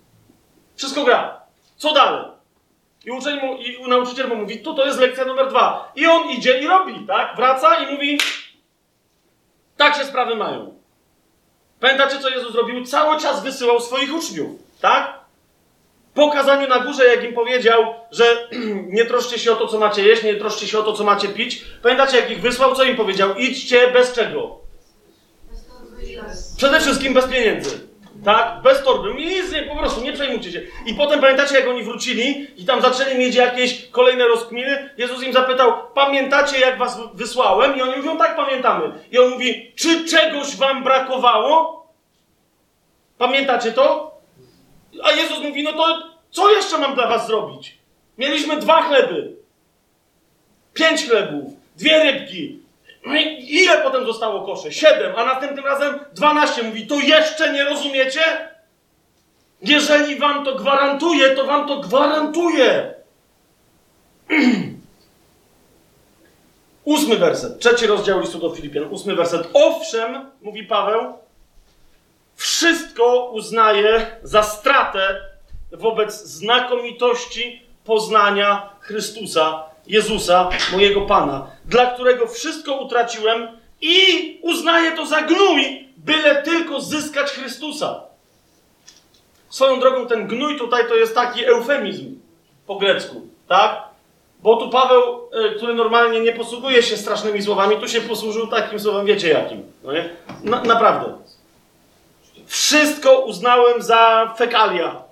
Wszystko 0.76 1.04
gra. 1.04 1.40
Co 1.76 1.92
dalej? 1.92 2.31
I 3.04 3.10
uczeń 3.10 3.40
mu, 3.40 3.56
i 3.56 3.88
nauczyciel 3.88 4.28
mu 4.28 4.36
mówi, 4.36 4.58
tu 4.58 4.74
to 4.74 4.86
jest 4.86 5.00
lekcja 5.00 5.24
numer 5.24 5.48
dwa. 5.48 5.92
I 5.96 6.06
on 6.06 6.30
idzie 6.30 6.60
i 6.60 6.66
robi, 6.66 7.06
tak? 7.06 7.36
Wraca 7.36 7.74
i 7.74 7.92
mówi, 7.94 8.18
tak 9.76 9.94
się 9.96 10.04
sprawy 10.04 10.36
mają. 10.36 10.74
Pamiętacie, 11.80 12.18
co 12.18 12.28
Jezus 12.28 12.52
zrobił? 12.52 12.84
Cały 12.84 13.20
czas 13.20 13.42
wysyłał 13.42 13.80
swoich 13.80 14.14
uczniów, 14.14 14.50
tak? 14.80 15.22
Po 16.14 16.30
kazaniu 16.30 16.68
na 16.68 16.78
górze, 16.78 17.06
jak 17.06 17.24
im 17.24 17.34
powiedział, 17.34 17.94
że 18.10 18.48
nie 18.96 19.04
troszcie 19.04 19.38
się 19.38 19.52
o 19.52 19.56
to, 19.56 19.68
co 19.68 19.78
macie 19.78 20.02
jeść, 20.02 20.22
nie 20.22 20.34
troszcie 20.36 20.66
się 20.66 20.78
o 20.78 20.82
to, 20.82 20.92
co 20.92 21.04
macie 21.04 21.28
pić. 21.28 21.64
Pamiętacie, 21.82 22.16
jak 22.16 22.30
ich 22.30 22.40
wysłał, 22.40 22.74
co 22.74 22.84
im 22.84 22.96
powiedział? 22.96 23.34
Idźcie 23.34 23.90
bez 23.90 24.12
czego? 24.12 24.58
Przede 26.56 26.80
wszystkim 26.80 27.14
bez 27.14 27.26
pieniędzy. 27.26 27.91
Tak? 28.24 28.62
Bez 28.62 28.84
torby. 28.84 29.14
Nic, 29.14 29.52
nie, 29.52 29.62
po 29.62 29.76
prostu 29.76 30.00
nie 30.00 30.12
przejmujcie 30.12 30.52
się. 30.52 30.62
I 30.86 30.94
potem 30.94 31.20
pamiętacie, 31.20 31.54
jak 31.54 31.68
oni 31.68 31.82
wrócili 31.82 32.46
i 32.56 32.64
tam 32.64 32.82
zaczęli 32.82 33.18
mieć 33.18 33.34
jakieś 33.34 33.88
kolejne 33.88 34.28
rozkminy? 34.28 34.90
Jezus 34.98 35.22
im 35.22 35.32
zapytał, 35.32 35.72
pamiętacie, 35.94 36.60
jak 36.60 36.78
was 36.78 36.98
wysłałem? 37.14 37.76
I 37.76 37.82
oni 37.82 37.96
mówią, 37.96 38.18
tak, 38.18 38.36
pamiętamy. 38.36 38.92
I 39.10 39.18
on 39.18 39.30
mówi, 39.30 39.72
czy 39.76 40.04
czegoś 40.04 40.56
wam 40.56 40.84
brakowało? 40.84 41.86
Pamiętacie 43.18 43.72
to? 43.72 44.14
A 45.02 45.12
Jezus 45.12 45.38
mówi, 45.38 45.62
no 45.62 45.72
to 45.72 46.12
co 46.30 46.50
jeszcze 46.50 46.78
mam 46.78 46.94
dla 46.94 47.08
was 47.08 47.26
zrobić? 47.26 47.78
Mieliśmy 48.18 48.56
dwa 48.56 48.82
chleby, 48.82 49.36
pięć 50.74 51.06
chlebów, 51.06 51.52
dwie 51.76 52.04
rybki. 52.04 52.61
No 53.06 53.16
i 53.16 53.46
ile 53.50 53.82
potem 53.82 54.06
zostało 54.06 54.46
koszy? 54.46 54.72
Siedem, 54.72 55.12
a 55.16 55.24
następnym 55.24 55.64
razem 55.64 55.98
dwanaście. 56.12 56.62
Mówi, 56.62 56.86
to 56.86 56.94
jeszcze 56.94 57.52
nie 57.52 57.64
rozumiecie? 57.64 58.20
Jeżeli 59.62 60.16
wam 60.16 60.44
to 60.44 60.54
gwarantuję, 60.54 61.30
to 61.30 61.44
wam 61.44 61.68
to 61.68 61.80
gwarantuję. 61.80 62.94
Ósmy 66.84 67.16
werset, 67.16 67.58
trzeci 67.58 67.86
rozdział 67.86 68.20
listu 68.20 68.38
do 68.38 68.50
Filipian, 68.50 68.84
ósmy 68.84 69.14
werset. 69.14 69.48
Owszem, 69.54 70.30
mówi 70.42 70.64
Paweł, 70.64 71.18
wszystko 72.36 73.30
uznaję 73.32 74.16
za 74.22 74.42
stratę 74.42 75.20
wobec 75.72 76.24
znakomitości 76.24 77.62
poznania 77.84 78.70
Chrystusa, 78.80 79.64
Jezusa, 79.86 80.48
mojego 80.72 81.00
Pana, 81.00 81.46
dla 81.64 81.86
którego 81.86 82.26
wszystko 82.26 82.74
utraciłem 82.74 83.48
i 83.80 83.94
uznaję 84.42 84.92
to 84.92 85.06
za 85.06 85.22
gnój, 85.22 85.88
byle 85.96 86.42
tylko 86.42 86.80
zyskać 86.80 87.30
Chrystusa. 87.30 88.00
Swoją 89.48 89.80
drogą 89.80 90.06
ten 90.06 90.26
gnój 90.26 90.58
tutaj 90.58 90.88
to 90.88 90.94
jest 90.94 91.14
taki 91.14 91.44
eufemizm 91.44 92.18
po 92.66 92.76
grecku, 92.76 93.20
tak? 93.48 93.82
Bo 94.42 94.56
tu 94.56 94.70
Paweł, 94.70 95.28
y, 95.52 95.56
który 95.56 95.74
normalnie 95.74 96.20
nie 96.20 96.32
posługuje 96.32 96.82
się 96.82 96.96
strasznymi 96.96 97.42
słowami, 97.42 97.76
tu 97.76 97.88
się 97.88 98.00
posłużył 98.00 98.46
takim 98.46 98.80
słowem, 98.80 99.06
wiecie 99.06 99.28
jakim, 99.28 99.72
no 99.84 99.92
nie? 99.92 100.10
Na, 100.44 100.62
naprawdę. 100.62 101.18
Wszystko 102.46 103.20
uznałem 103.20 103.82
za 103.82 104.34
fekalia. 104.38 105.02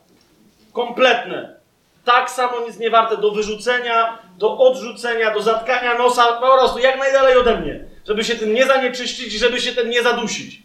Kompletne. 0.72 1.59
Tak 2.04 2.30
samo 2.30 2.60
nic 2.66 2.78
nie 2.78 2.90
warte 2.90 3.16
do 3.16 3.30
wyrzucenia, 3.30 4.18
do 4.38 4.58
odrzucenia, 4.58 5.34
do 5.34 5.42
zatkania 5.42 5.98
nosa, 5.98 6.32
po 6.32 6.58
prostu 6.58 6.78
jak 6.78 6.98
najdalej 6.98 7.36
ode 7.36 7.60
mnie. 7.60 7.84
Żeby 8.06 8.24
się 8.24 8.36
tym 8.36 8.54
nie 8.54 8.66
zanieczyścić, 8.66 9.32
żeby 9.32 9.60
się 9.60 9.72
tym 9.72 9.90
nie 9.90 10.02
zadusić. 10.02 10.62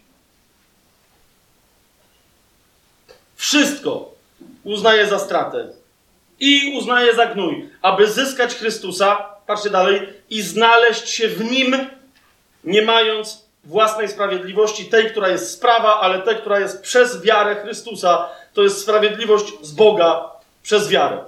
Wszystko 3.36 4.10
uznaję 4.64 5.06
za 5.06 5.18
stratę 5.18 5.68
i 6.40 6.78
uznaję 6.78 7.14
za 7.14 7.26
gnój, 7.26 7.70
aby 7.82 8.10
zyskać 8.10 8.54
Chrystusa, 8.54 9.16
patrzcie 9.46 9.70
dalej, 9.70 10.08
i 10.30 10.42
znaleźć 10.42 11.08
się 11.08 11.28
w 11.28 11.44
Nim, 11.44 11.76
nie 12.64 12.82
mając 12.82 13.46
własnej 13.64 14.08
sprawiedliwości, 14.08 14.84
tej, 14.84 15.10
która 15.10 15.28
jest 15.28 15.50
sprawa, 15.50 16.00
ale 16.00 16.22
tej, 16.22 16.36
która 16.36 16.60
jest 16.60 16.82
przez 16.82 17.22
wiarę 17.22 17.56
Chrystusa, 17.56 18.28
to 18.54 18.62
jest 18.62 18.82
sprawiedliwość 18.82 19.52
z 19.62 19.72
Boga 19.72 20.35
przez 20.66 20.88
wiarę. 20.88 21.24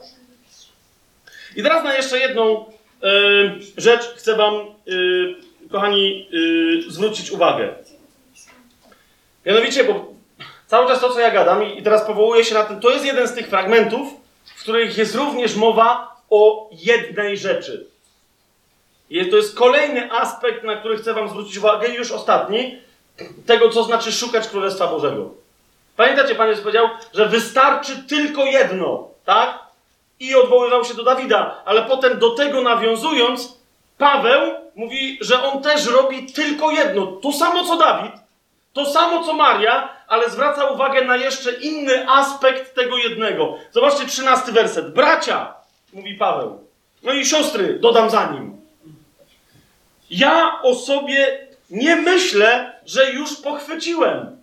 I 1.57 1.63
teraz 1.63 1.85
na 1.85 1.95
jeszcze 1.95 2.19
jedną 2.19 2.65
y, 2.65 2.71
rzecz 3.77 4.03
chcę 4.17 4.37
Wam, 4.37 4.55
y, 4.89 5.35
kochani, 5.71 6.29
y, 6.89 6.91
zwrócić 6.91 7.31
uwagę. 7.31 7.75
Mianowicie, 9.47 9.85
bo 9.85 10.07
cały 10.67 10.89
czas 10.89 11.01
to, 11.01 11.13
co 11.13 11.21
ja 11.21 11.31
gadam, 11.31 11.65
i 11.65 11.83
teraz 11.83 12.07
powołuję 12.07 12.45
się 12.45 12.55
na 12.55 12.65
tym, 12.65 12.81
to 12.81 12.91
jest 12.91 13.05
jeden 13.05 13.29
z 13.29 13.35
tych 13.35 13.49
fragmentów, 13.49 14.09
w 14.57 14.63
których 14.63 14.99
jest 14.99 15.15
również 15.15 15.57
mowa 15.57 16.17
o 16.31 16.71
jednej 16.73 17.39
rzeczy. 17.39 17.87
I 19.11 19.27
to 19.27 19.37
jest 19.37 19.57
kolejny 19.57 20.13
aspekt, 20.13 20.65
na 20.65 20.77
który 20.77 20.97
chcę 20.97 21.15
Wam 21.15 21.29
zwrócić 21.29 21.59
uwagę, 21.59 21.89
już 21.89 22.11
ostatni, 22.11 22.79
tego, 23.47 23.71
co 23.71 23.85
znaczy 23.85 24.13
szukać 24.13 24.49
Królestwa 24.49 24.87
Bożego. 24.87 25.31
Pamiętacie, 25.97 26.35
Pan 26.35 26.49
Jezus 26.49 26.63
powiedział, 26.63 26.89
że 27.15 27.27
wystarczy 27.27 28.03
tylko 28.09 28.45
jedno, 28.45 29.09
tak? 29.29 29.59
I 30.21 30.35
odwoływał 30.35 30.85
się 30.85 30.95
do 30.95 31.05
Dawida, 31.05 31.63
ale 31.65 31.83
potem 31.83 32.19
do 32.19 32.31
tego 32.31 32.63
nawiązując, 32.63 33.59
Paweł 33.99 34.55
mówi, 34.77 35.19
że 35.21 35.43
on 35.43 35.63
też 35.63 35.87
robi 35.87 36.27
tylko 36.27 36.71
jedno. 36.71 37.07
To 37.07 37.33
samo 37.33 37.65
co 37.65 37.77
Dawid, 37.77 38.13
to 38.73 38.87
samo 38.87 39.25
co 39.25 39.33
Maria, 39.33 39.89
ale 40.09 40.31
zwraca 40.31 40.65
uwagę 40.65 41.05
na 41.05 41.17
jeszcze 41.17 41.53
inny 41.53 42.11
aspekt 42.11 42.75
tego 42.75 42.97
jednego. 42.97 43.59
Zobaczcie, 43.73 44.07
trzynasty 44.07 44.53
werset. 44.53 44.95
Bracia, 44.95 45.55
mówi 45.93 46.15
Paweł. 46.15 46.61
No 47.03 47.13
i 47.13 47.27
siostry, 47.27 47.79
dodam 47.79 48.11
za 48.11 48.33
nim. 48.33 48.61
Ja 50.11 50.61
o 50.63 50.75
sobie 50.75 51.49
nie 51.71 51.97
myślę, 51.97 52.81
że 52.87 53.13
już 53.13 53.37
pochwyciłem. 53.37 54.43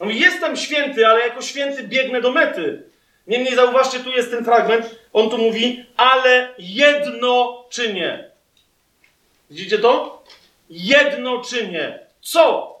Jestem 0.00 0.56
święty, 0.56 1.06
ale 1.06 1.20
jako 1.20 1.42
święty 1.42 1.82
biegnę 1.82 2.20
do 2.20 2.32
mety. 2.32 2.88
Niemniej 3.28 3.54
zauważcie, 3.54 4.00
tu 4.00 4.10
jest 4.10 4.30
ten 4.30 4.44
fragment. 4.44 4.94
On 5.12 5.30
tu 5.30 5.38
mówi, 5.38 5.84
ale 5.96 6.54
jedno 6.58 7.64
czynię. 7.70 8.30
Widzicie 9.50 9.78
to? 9.78 10.22
Jedno 10.70 11.42
czynię. 11.42 11.98
Co? 12.20 12.74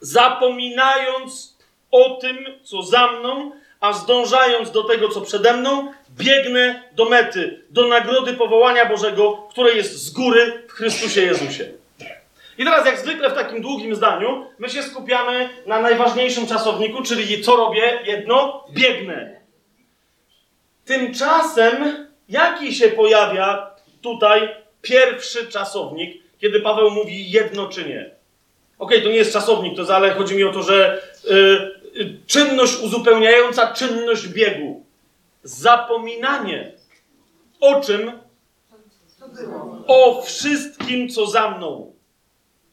Zapominając 0.00 1.56
o 1.90 2.10
tym, 2.10 2.38
co 2.62 2.82
za 2.82 3.12
mną, 3.12 3.52
a 3.80 3.92
zdążając 3.92 4.70
do 4.70 4.84
tego, 4.84 5.08
co 5.08 5.20
przede 5.20 5.52
mną, 5.52 5.92
biegnę 6.10 6.82
do 6.92 7.04
mety, 7.04 7.64
do 7.70 7.88
nagrody 7.88 8.34
powołania 8.34 8.86
Bożego, 8.86 9.46
które 9.50 9.72
jest 9.72 9.92
z 9.92 10.10
góry 10.10 10.62
w 10.68 10.72
Chrystusie 10.72 11.20
Jezusie. 11.22 11.72
I 12.58 12.64
teraz, 12.64 12.86
jak 12.86 12.98
zwykle 12.98 13.30
w 13.30 13.34
takim 13.34 13.62
długim 13.62 13.94
zdaniu, 13.94 14.46
my 14.58 14.68
się 14.68 14.82
skupiamy 14.82 15.48
na 15.66 15.80
najważniejszym 15.80 16.46
czasowniku, 16.46 17.02
czyli 17.02 17.42
co 17.42 17.56
robię? 17.56 17.98
Jedno, 18.04 18.66
biegnę. 18.70 19.40
Tymczasem, 20.84 22.06
jaki 22.28 22.74
się 22.74 22.88
pojawia 22.88 23.70
tutaj 24.02 24.48
pierwszy 24.82 25.46
czasownik, 25.46 26.22
kiedy 26.38 26.60
Paweł 26.60 26.90
mówi 26.90 27.30
jedno 27.30 27.68
czy 27.68 27.84
nie? 27.84 28.14
Okej, 28.78 28.98
okay, 28.98 29.00
to 29.00 29.08
nie 29.08 29.16
jest 29.16 29.32
czasownik, 29.32 29.76
to 29.76 29.96
ale 29.96 30.14
chodzi 30.14 30.36
mi 30.36 30.44
o 30.44 30.52
to, 30.52 30.62
że 30.62 31.02
yy, 31.94 32.18
czynność 32.26 32.80
uzupełniająca 32.80 33.72
czynność 33.72 34.28
biegu. 34.28 34.84
Zapominanie. 35.42 36.72
O 37.60 37.80
czym? 37.80 38.12
O 39.86 40.22
wszystkim, 40.22 41.08
co 41.08 41.26
za 41.26 41.50
mną. 41.50 41.93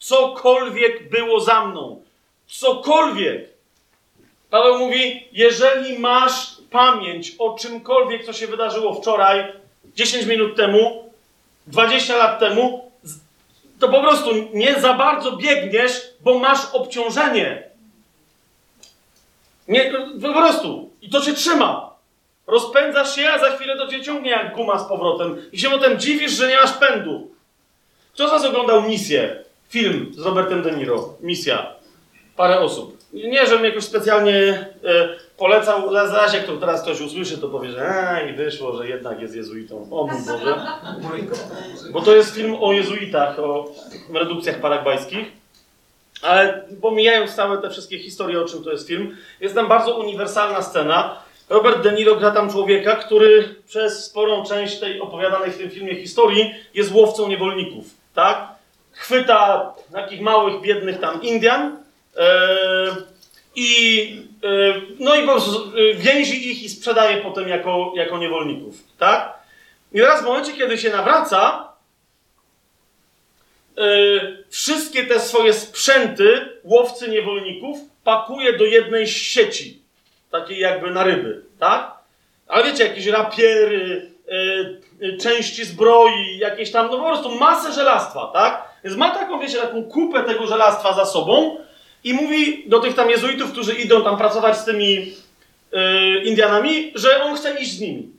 Cokolwiek 0.02 1.10
było 1.10 1.40
za 1.40 1.66
mną. 1.66 2.02
Cokolwiek. 2.48 3.50
Paweł 4.50 4.80
mówi, 4.80 5.28
jeżeli 5.32 6.00
masz 6.00 6.58
pamięć 6.72 7.36
o 7.40 7.56
czymkolwiek, 7.60 8.26
co 8.26 8.34
się 8.34 8.48
wydarzyło 8.48 8.94
wczoraj, 8.94 9.54
10 9.96 10.26
minut 10.26 10.56
temu, 10.56 11.12
20 11.68 12.18
lat 12.18 12.40
temu, 12.40 12.92
to 13.80 13.90
po 13.90 14.02
prostu 14.02 14.30
nie 14.54 14.82
za 14.82 14.94
bardzo 14.94 15.32
biegniesz, 15.32 16.02
bo 16.22 16.40
masz 16.40 16.60
obciążenie. 16.74 17.64
Nie, 19.68 19.92
po 20.22 20.34
prostu. 20.34 20.90
I 21.02 21.10
to 21.10 21.22
cię 21.22 21.34
trzyma. 21.34 21.96
Rozpędzasz 22.48 23.16
się, 23.16 23.30
a 23.30 23.40
za 23.40 23.52
chwilę 23.52 23.78
to 23.78 23.88
cię 23.88 24.04
ciągnie 24.04 24.30
jak 24.30 24.56
guma 24.56 24.80
z 24.80 24.88
powrotem. 24.88 25.50
I 25.52 25.60
się 25.60 25.70
potem 25.70 26.00
dziwisz, 26.00 26.32
że 26.32 26.48
nie 26.48 26.56
masz 26.56 26.74
pędu. 26.74 27.32
Kto 28.14 28.28
z 28.28 28.32
was 28.32 28.46
oglądał 28.46 28.82
misję? 28.82 29.44
Film 29.72 30.12
z 30.18 30.20
Robertem 30.20 30.62
De 30.64 30.72
Niro. 30.72 31.14
Misja. 31.22 31.76
Parę 32.38 32.60
osób. 32.60 32.98
nie, 33.14 33.46
żebym 33.48 33.66
jakoś 33.66 33.84
specjalnie 33.84 34.34
e, 34.84 35.10
polecał, 35.38 35.92
za- 35.94 36.08
zaś 36.08 36.34
jak 36.34 36.44
to 36.46 36.58
teraz 36.58 36.82
ktoś 36.82 37.02
usłyszy, 37.02 37.38
to 37.38 37.50
powie, 37.50 37.70
że 37.72 37.90
a, 37.90 38.22
i 38.22 38.34
wyszło, 38.34 38.78
że 38.78 38.88
jednak 38.90 39.22
jest 39.22 39.36
jezuitą. 39.36 39.88
O 39.92 40.08
mój 40.08 40.22
Boże. 40.28 40.58
Bo 41.92 42.02
to 42.02 42.16
jest 42.16 42.36
film 42.36 42.56
o 42.62 42.74
jezuitach, 42.74 43.40
o 43.40 43.72
redukcjach 44.14 44.60
paragwajskich. 44.62 45.32
Ale 46.22 46.62
pomijając 46.82 47.36
całe 47.36 47.58
te 47.58 47.70
wszystkie 47.70 48.00
historie, 48.00 48.42
o 48.42 48.46
czym 48.46 48.64
to 48.64 48.72
jest 48.72 48.88
film, 48.88 49.18
jest 49.42 49.56
tam 49.56 49.68
bardzo 49.68 49.98
uniwersalna 50.00 50.62
scena. 50.62 51.18
Robert 51.50 51.82
De 51.84 51.92
Niro 51.92 52.16
gra 52.16 52.32
tam 52.32 52.52
człowieka, 52.52 52.96
który 52.96 53.56
przez 53.68 54.06
sporą 54.06 54.44
część 54.46 54.80
tej 54.80 55.02
opowiadanej 55.02 55.52
w 55.52 55.58
tym 55.58 55.70
filmie 55.70 55.96
historii 55.96 56.54
jest 56.74 56.94
łowcą 56.94 57.28
niewolników, 57.28 57.86
tak? 58.16 58.51
Chwyta 59.02 59.74
takich 59.92 60.22
małych, 60.22 60.62
biednych 60.62 61.00
tam 61.00 61.22
Indian 61.22 61.78
e, 62.18 62.28
i 63.56 64.16
e, 64.44 64.48
no 65.00 65.16
i 65.16 65.26
po 65.26 65.32
prostu 65.32 65.78
e, 65.78 65.94
więzi 65.94 66.52
ich 66.52 66.64
i 66.64 66.70
sprzedaje 66.70 67.22
potem 67.22 67.48
jako, 67.48 67.94
jako 67.96 68.18
niewolników, 68.18 68.76
tak? 68.98 69.34
I 69.92 69.98
teraz 69.98 70.22
w 70.22 70.26
momencie, 70.26 70.54
kiedy 70.54 70.78
się 70.78 70.90
nawraca, 70.90 71.72
wszystkie 74.50 75.06
te 75.06 75.20
swoje 75.20 75.54
sprzęty 75.54 76.50
łowcy 76.64 77.08
niewolników 77.08 77.80
pakuje 78.04 78.58
do 78.58 78.66
jednej 78.66 79.08
sieci, 79.08 79.82
takiej 80.32 80.60
jakby 80.60 80.92
na 80.92 81.04
ryby, 81.04 81.44
tak? 81.60 81.92
Ale 82.48 82.64
wiecie, 82.64 82.88
jakieś 82.88 83.06
rapiery, 83.06 84.12
części 85.20 85.66
zbroi, 85.66 86.38
jakieś 86.38 86.72
tam, 86.72 86.88
no 86.92 86.98
po 86.98 87.04
prostu 87.04 87.36
masę 87.36 87.74
żelastwa, 87.74 88.30
tak? 88.34 88.70
Więc 88.84 88.98
ma 88.98 89.10
taką, 89.10 89.40
wiecie, 89.40 89.58
taką 89.58 89.84
kupę 89.84 90.24
tego 90.24 90.48
żelastwa 90.48 90.94
za 90.94 91.06
sobą 91.06 91.58
i 92.04 92.14
mówi 92.14 92.70
do 92.70 92.80
tych 92.80 92.96
tam 92.96 93.10
jezuitów, 93.10 93.52
którzy 93.52 93.74
idą 93.74 94.04
tam 94.04 94.18
pracować 94.18 94.58
z 94.58 94.66
tymi 94.66 94.94
yy, 95.72 96.24
Indianami, 96.24 96.92
że 96.96 97.24
on 97.24 97.36
chce 97.36 97.60
iść 97.60 97.72
z 97.72 97.80
nimi. 97.80 98.10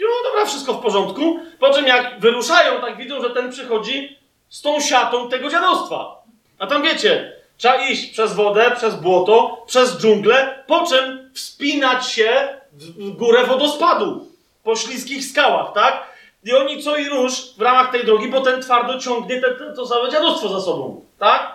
No 0.00 0.30
dobra, 0.30 0.46
wszystko 0.46 0.74
w 0.74 0.82
porządku. 0.82 1.40
Po 1.58 1.70
czym 1.70 1.86
jak 1.86 2.20
wyruszają, 2.20 2.80
tak 2.80 2.96
widzą, 2.96 3.22
że 3.22 3.30
ten 3.30 3.52
przychodzi 3.52 4.18
z 4.48 4.62
tą 4.62 4.80
siatą 4.80 5.28
tego 5.28 5.50
dziadostwa. 5.50 6.22
A 6.58 6.66
tam 6.66 6.82
wiecie, 6.82 7.32
trzeba 7.56 7.76
iść 7.76 8.12
przez 8.12 8.32
wodę, 8.32 8.72
przez 8.76 8.94
błoto, 8.94 9.64
przez 9.66 9.98
dżunglę, 9.98 10.64
po 10.66 10.86
czym 10.86 11.30
wspinać 11.34 12.10
się 12.10 12.48
w 12.72 13.10
górę 13.10 13.44
wodospadu 13.44 14.33
po 14.64 14.76
śliskich 14.76 15.24
skałach, 15.24 15.72
tak? 15.74 16.02
I 16.44 16.52
oni 16.54 16.82
co 16.82 16.96
i 16.96 17.08
róż 17.08 17.32
w 17.58 17.62
ramach 17.62 17.90
tej 17.92 18.04
drogi, 18.04 18.28
bo 18.28 18.40
ten 18.40 18.62
twardo 18.62 18.98
ciągnie 18.98 19.40
te, 19.40 19.50
te, 19.54 19.72
to 19.76 19.86
całe 19.86 20.10
dziadostwo 20.10 20.48
za 20.48 20.60
sobą, 20.60 21.04
tak? 21.18 21.52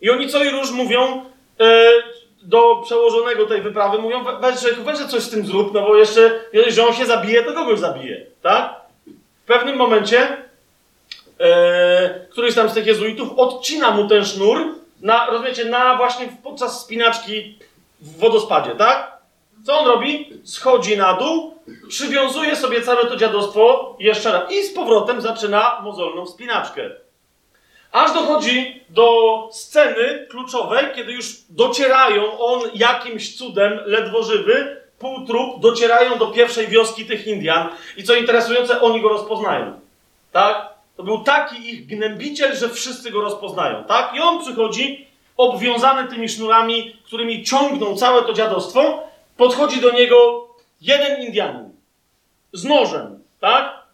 I 0.00 0.10
oni 0.10 0.28
co 0.28 0.44
i 0.44 0.50
róż 0.50 0.70
mówią 0.70 1.24
e, 1.60 1.88
do 2.42 2.76
przełożonego 2.84 3.46
tej 3.46 3.62
wyprawy, 3.62 3.98
mówią, 3.98 4.24
"We- 4.24 4.38
weź, 4.38 4.74
weź 4.84 4.98
coś 4.98 5.22
z 5.22 5.30
tym 5.30 5.46
zrób, 5.46 5.74
no 5.74 5.80
bo 5.80 5.96
jeszcze, 5.96 6.40
jeżeli 6.52 6.88
on 6.88 6.94
się 6.94 7.06
zabije, 7.06 7.42
to 7.44 7.52
kogoś 7.52 7.78
zabije, 7.78 8.26
tak? 8.42 8.74
W 9.42 9.46
pewnym 9.46 9.76
momencie 9.76 10.36
e, 11.40 12.26
któryś 12.30 12.54
tam 12.54 12.68
z 12.70 12.74
tych 12.74 12.86
jezuitów 12.86 13.28
odcina 13.38 13.90
mu 13.90 14.08
ten 14.08 14.24
sznur, 14.24 14.74
na, 15.00 15.26
rozumiecie, 15.26 15.64
na 15.64 15.96
właśnie 15.96 16.28
podczas 16.42 16.80
spinaczki 16.80 17.58
w 18.00 18.18
wodospadzie, 18.18 18.70
tak? 18.70 19.16
Co 19.66 19.78
on 19.80 19.86
robi? 19.86 20.32
Schodzi 20.44 20.96
na 20.96 21.14
dół, 21.14 21.55
przywiązuje 21.88 22.56
sobie 22.56 22.82
całe 22.82 23.06
to 23.06 23.16
dziadostwo 23.16 23.96
jeszcze 23.98 24.32
raz 24.32 24.52
i 24.52 24.62
z 24.62 24.74
powrotem 24.74 25.20
zaczyna 25.20 25.80
mozolną 25.82 26.26
wspinaczkę. 26.26 26.90
Aż 27.92 28.12
dochodzi 28.12 28.84
do 28.88 29.48
sceny 29.52 30.26
kluczowej, 30.30 30.86
kiedy 30.94 31.12
już 31.12 31.26
docierają 31.50 32.38
on 32.38 32.60
jakimś 32.74 33.36
cudem, 33.36 33.80
ledwo 33.86 34.22
żywy, 34.22 34.80
półtrup, 34.98 35.60
docierają 35.60 36.18
do 36.18 36.26
pierwszej 36.26 36.66
wioski 36.68 37.06
tych 37.06 37.26
Indian 37.26 37.68
i 37.96 38.04
co 38.04 38.14
interesujące, 38.14 38.80
oni 38.80 39.02
go 39.02 39.08
rozpoznają. 39.08 39.80
Tak? 40.32 40.68
To 40.96 41.02
był 41.02 41.18
taki 41.18 41.70
ich 41.70 41.86
gnębiciel, 41.86 42.56
że 42.56 42.68
wszyscy 42.68 43.10
go 43.10 43.20
rozpoznają, 43.20 43.84
tak? 43.84 44.14
I 44.14 44.20
on 44.20 44.40
przychodzi, 44.40 45.06
obwiązany 45.36 46.08
tymi 46.08 46.28
sznurami, 46.28 46.96
którymi 47.04 47.44
ciągną 47.44 47.96
całe 47.96 48.22
to 48.22 48.32
dziadostwo, 48.32 49.08
podchodzi 49.36 49.80
do 49.80 49.90
niego 49.90 50.45
jeden 50.80 51.22
Indianin 51.22 51.70
z 52.52 52.64
nożem, 52.64 53.24
tak? 53.40 53.86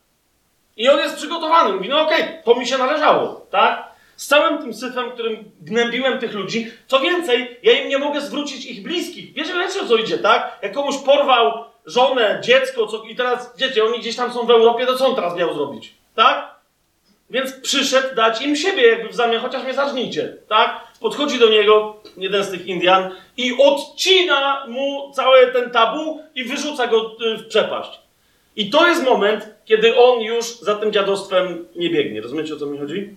I 0.76 0.88
on 0.88 0.98
jest 0.98 1.16
przygotowany. 1.16 1.72
Mówi, 1.72 1.88
no 1.88 2.00
okej, 2.00 2.24
to 2.44 2.54
mi 2.54 2.66
się 2.66 2.78
należało, 2.78 3.46
tak? 3.50 3.92
Z 4.16 4.26
całym 4.26 4.58
tym 4.58 4.74
syfem, 4.74 5.10
którym 5.10 5.50
gnębiłem 5.60 6.18
tych 6.18 6.32
ludzi, 6.32 6.72
co 6.86 7.00
więcej, 7.00 7.60
ja 7.62 7.72
im 7.72 7.88
nie 7.88 7.98
mogę 7.98 8.20
zwrócić 8.20 8.66
ich 8.66 8.82
bliskich. 8.82 9.32
Wiecie, 9.32 9.52
wiecie 9.54 9.80
o 9.82 9.86
co 9.86 9.96
idzie, 9.96 10.18
tak? 10.18 10.58
Jak 10.62 10.72
komuś 10.72 10.98
porwał 10.98 11.64
żonę, 11.86 12.40
dziecko, 12.44 12.86
co... 12.86 13.02
i 13.02 13.16
teraz, 13.16 13.56
wiecie, 13.56 13.84
oni 13.84 13.98
gdzieś 13.98 14.16
tam 14.16 14.32
są 14.32 14.46
w 14.46 14.50
Europie, 14.50 14.86
to 14.86 14.96
co 14.96 15.06
on 15.06 15.14
teraz 15.14 15.36
miał 15.36 15.54
zrobić, 15.54 15.94
tak? 16.14 16.61
Więc 17.32 17.52
przyszedł 17.52 18.14
dać 18.14 18.42
im 18.42 18.56
siebie 18.56 18.88
jakby 18.88 19.08
w 19.08 19.14
zamian, 19.14 19.40
chociaż 19.40 19.64
mnie 19.64 19.74
zacznijcie, 19.74 20.36
tak? 20.48 20.80
Podchodzi 21.00 21.38
do 21.38 21.48
niego 21.48 21.96
jeden 22.16 22.44
z 22.44 22.50
tych 22.50 22.66
Indian 22.66 23.10
i 23.36 23.52
odcina 23.58 24.66
mu 24.66 25.12
cały 25.14 25.46
ten 25.46 25.70
tabu 25.70 26.22
i 26.34 26.44
wyrzuca 26.44 26.86
go 26.86 27.16
y, 27.20 27.38
w 27.38 27.48
przepaść. 27.48 28.00
I 28.56 28.70
to 28.70 28.86
jest 28.86 29.04
moment, 29.04 29.48
kiedy 29.64 29.96
on 29.96 30.20
już 30.20 30.46
za 30.46 30.74
tym 30.74 30.92
dziadostwem 30.92 31.68
nie 31.76 31.90
biegnie. 31.90 32.20
Rozumiecie, 32.20 32.54
o 32.54 32.56
co 32.56 32.66
mi 32.66 32.78
chodzi? 32.78 33.16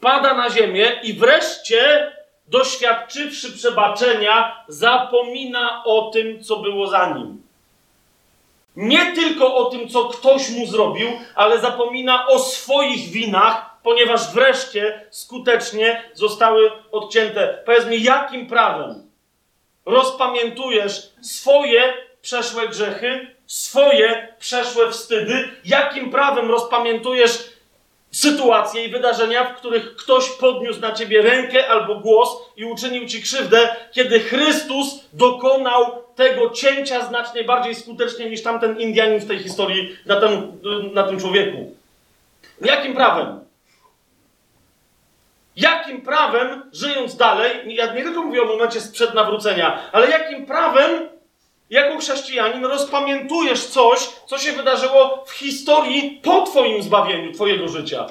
Pada 0.00 0.34
na 0.34 0.50
ziemię 0.50 1.00
i 1.02 1.12
wreszcie, 1.12 2.12
doświadczywszy 2.46 3.52
przebaczenia, 3.52 4.64
zapomina 4.68 5.82
o 5.84 6.10
tym, 6.10 6.44
co 6.44 6.56
było 6.56 6.86
za 6.86 7.14
nim. 7.14 7.47
Nie 8.76 9.14
tylko 9.14 9.54
o 9.54 9.64
tym, 9.64 9.88
co 9.88 10.04
ktoś 10.04 10.50
mu 10.50 10.66
zrobił, 10.66 11.08
ale 11.34 11.60
zapomina 11.60 12.26
o 12.26 12.38
swoich 12.38 13.10
winach, 13.10 13.68
ponieważ 13.82 14.32
wreszcie 14.32 15.06
skutecznie 15.10 16.10
zostały 16.14 16.72
odcięte. 16.92 17.62
Powiedz 17.66 17.86
mi, 17.86 18.02
jakim 18.02 18.46
prawem 18.46 19.10
rozpamiętujesz 19.86 21.12
swoje 21.22 21.94
przeszłe 22.22 22.68
grzechy, 22.68 23.36
swoje 23.46 24.34
przeszłe 24.38 24.90
wstydy? 24.90 25.48
Jakim 25.64 26.10
prawem 26.10 26.50
rozpamiętujesz 26.50 27.50
sytuacje 28.10 28.84
i 28.84 28.90
wydarzenia, 28.90 29.44
w 29.44 29.56
których 29.56 29.96
ktoś 29.96 30.28
podniósł 30.30 30.80
na 30.80 30.92
ciebie 30.92 31.22
rękę 31.22 31.68
albo 31.68 31.94
głos 31.94 32.28
i 32.56 32.64
uczynił 32.64 33.06
ci 33.06 33.22
krzywdę, 33.22 33.76
kiedy 33.92 34.20
Chrystus 34.20 34.86
dokonał 35.12 36.02
tego 36.18 36.50
cięcia 36.50 37.04
znacznie 37.04 37.44
bardziej 37.44 37.74
skutecznie 37.74 38.30
niż 38.30 38.42
tamten 38.42 38.80
Indianin 38.80 39.20
w 39.20 39.28
tej 39.28 39.38
historii 39.38 39.96
na 40.06 40.20
tym, 40.20 40.60
na 40.92 41.02
tym 41.02 41.20
człowieku? 41.20 41.72
Jakim 42.60 42.94
prawem? 42.94 43.40
Jakim 45.56 46.02
prawem, 46.02 46.70
żyjąc 46.72 47.16
dalej, 47.16 47.50
ja 47.66 47.94
nie 47.94 48.02
tylko 48.02 48.22
mówię 48.22 48.42
o 48.42 48.44
momencie 48.44 48.80
sprzed 48.80 49.14
nawrócenia, 49.14 49.90
ale 49.92 50.10
jakim 50.10 50.46
prawem, 50.46 51.08
jako 51.70 51.98
chrześcijanin, 51.98 52.64
rozpamiętujesz 52.64 53.66
coś, 53.66 53.98
co 54.26 54.38
się 54.38 54.52
wydarzyło 54.52 55.24
w 55.26 55.32
historii 55.32 56.20
po 56.22 56.42
Twoim 56.42 56.82
zbawieniu, 56.82 57.32
Twojego 57.32 57.68
życia? 57.68 58.06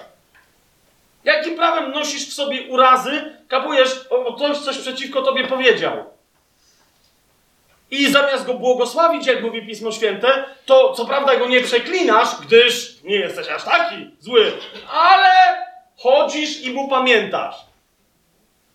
Jakim 1.23 1.55
prawem 1.55 1.91
nosisz 1.91 2.29
w 2.29 2.33
sobie 2.33 2.67
urazy, 2.67 3.35
kapujesz, 3.47 4.05
o, 4.09 4.33
ktoś 4.33 4.57
coś 4.57 4.77
przeciwko 4.77 5.21
Tobie 5.21 5.47
powiedział? 5.47 6.16
I 7.91 8.11
zamiast 8.11 8.45
go 8.45 8.53
błogosławić, 8.53 9.27
jak 9.27 9.43
mówi 9.43 9.67
Pismo 9.67 9.91
Święte, 9.91 10.45
to 10.65 10.93
co 10.93 11.05
prawda 11.05 11.35
go 11.35 11.47
nie 11.47 11.61
przeklinasz, 11.61 12.29
gdyż 12.45 13.03
nie 13.03 13.15
jesteś 13.15 13.49
aż 13.49 13.63
taki 13.63 14.09
zły, 14.19 14.51
ale 14.91 15.29
chodzisz 15.97 16.61
i 16.61 16.73
mu 16.73 16.89
pamiętasz. 16.89 17.55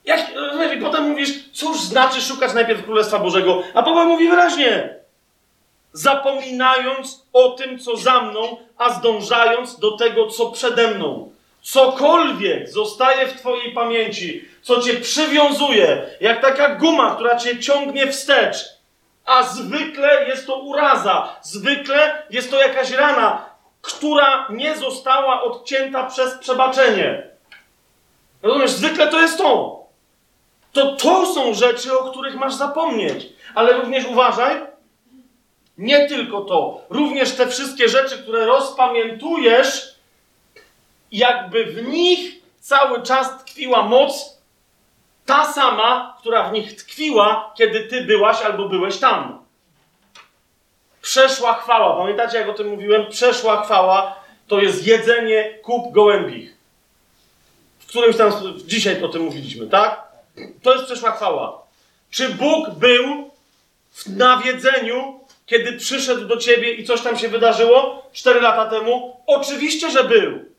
Jak, 0.04 0.20
I 0.76 0.80
potem 0.80 1.08
mówisz, 1.08 1.28
cóż 1.52 1.80
znaczy 1.80 2.20
szukać 2.20 2.54
najpierw 2.54 2.84
Królestwa 2.84 3.18
Bożego, 3.18 3.62
a 3.74 3.82
Paweł 3.82 4.06
mówi 4.06 4.28
wyraźnie, 4.28 4.94
zapominając 5.92 7.26
o 7.32 7.50
tym, 7.50 7.78
co 7.78 7.96
za 7.96 8.22
mną, 8.22 8.56
a 8.78 8.90
zdążając 8.90 9.78
do 9.78 9.96
tego, 9.96 10.26
co 10.26 10.50
przede 10.50 10.88
mną. 10.88 11.32
Cokolwiek 11.62 12.68
zostaje 12.68 13.26
w 13.26 13.40
Twojej 13.40 13.72
pamięci, 13.72 14.44
co 14.62 14.80
Cię 14.80 14.94
przywiązuje, 14.94 16.02
jak 16.20 16.40
taka 16.40 16.74
guma, 16.74 17.14
która 17.14 17.36
Cię 17.36 17.60
ciągnie 17.60 18.06
wstecz, 18.06 18.56
a 19.24 19.42
zwykle 19.42 20.28
jest 20.28 20.46
to 20.46 20.56
uraza, 20.56 21.36
zwykle 21.42 22.22
jest 22.30 22.50
to 22.50 22.58
jakaś 22.58 22.90
rana, 22.90 23.46
która 23.82 24.46
nie 24.50 24.76
została 24.76 25.42
odcięta 25.42 26.06
przez 26.06 26.34
przebaczenie. 26.38 27.26
Rozumiesz, 28.42 28.70
zwykle 28.70 29.08
to 29.08 29.20
jest 29.20 29.38
to. 29.38 29.82
To 30.72 30.96
to 30.96 31.34
są 31.34 31.54
rzeczy, 31.54 31.98
o 31.98 32.10
których 32.10 32.34
masz 32.34 32.54
zapomnieć. 32.54 33.26
Ale 33.54 33.72
również 33.72 34.04
uważaj, 34.04 34.60
nie 35.78 36.08
tylko 36.08 36.40
to, 36.40 36.80
również 36.90 37.36
te 37.36 37.46
wszystkie 37.46 37.88
rzeczy, 37.88 38.18
które 38.18 38.46
rozpamiętujesz, 38.46 39.94
jakby 41.12 41.64
w 41.64 41.88
nich 41.88 42.42
cały 42.60 43.02
czas 43.02 43.38
tkwiła 43.38 43.82
moc 43.82 44.41
ta 45.32 45.52
sama, 45.52 46.16
która 46.20 46.48
w 46.48 46.52
nich 46.52 46.76
tkwiła, 46.76 47.54
kiedy 47.56 47.80
ty 47.80 48.04
byłaś 48.04 48.42
albo 48.42 48.68
byłeś 48.68 48.98
tam. 48.98 49.44
Przeszła 51.02 51.54
chwała. 51.54 51.96
Pamiętacie, 51.96 52.38
jak 52.38 52.48
o 52.48 52.52
tym 52.52 52.68
mówiłem? 52.68 53.06
Przeszła 53.10 53.64
chwała 53.64 54.16
to 54.48 54.60
jest 54.60 54.86
jedzenie 54.86 55.58
kup 55.62 55.92
gołębich. 55.92 56.56
W 57.78 57.86
którymś 57.86 58.16
tam 58.16 58.32
dzisiaj 58.66 59.02
o 59.02 59.08
tym 59.08 59.22
mówiliśmy, 59.22 59.66
tak? 59.66 60.02
To 60.62 60.72
jest 60.72 60.84
przeszła 60.84 61.12
chwała. 61.12 61.62
Czy 62.10 62.28
Bóg 62.28 62.70
był 62.70 63.30
w 63.92 64.06
nawiedzeniu, 64.06 65.20
kiedy 65.46 65.72
przyszedł 65.72 66.24
do 66.24 66.36
ciebie 66.36 66.72
i 66.74 66.84
coś 66.84 67.00
tam 67.00 67.18
się 67.18 67.28
wydarzyło 67.28 68.10
cztery 68.12 68.40
lata 68.40 68.66
temu? 68.66 69.16
Oczywiście, 69.26 69.90
że 69.90 70.04
był. 70.04 70.51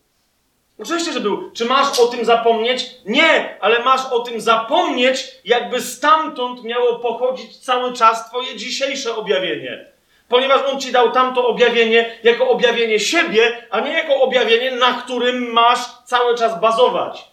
Oczywiście, 0.80 1.13
że 1.13 1.19
był. 1.19 1.51
Czy 1.51 1.65
masz 1.65 1.99
o 1.99 2.07
tym 2.07 2.26
zapomnieć? 2.26 2.86
Nie, 3.05 3.57
ale 3.61 3.84
masz 3.84 4.05
o 4.05 4.19
tym 4.19 4.41
zapomnieć, 4.41 5.28
jakby 5.45 5.82
stamtąd 5.82 6.63
miało 6.63 6.99
pochodzić 6.99 7.57
cały 7.57 7.93
czas 7.93 8.30
Twoje 8.30 8.55
dzisiejsze 8.55 9.15
objawienie. 9.15 9.86
Ponieważ 10.30 10.61
On 10.74 10.82
Ci 10.82 10.91
dał 10.91 11.11
tamto 11.11 11.47
objawienie 11.47 12.17
jako 12.24 12.49
objawienie 12.49 12.99
siebie, 12.99 13.67
a 13.69 13.80
nie 13.80 13.91
jako 13.91 14.21
objawienie, 14.21 14.71
na 14.71 14.93
którym 14.93 15.51
masz 15.51 15.80
cały 16.05 16.38
czas 16.38 16.61
bazować. 16.61 17.28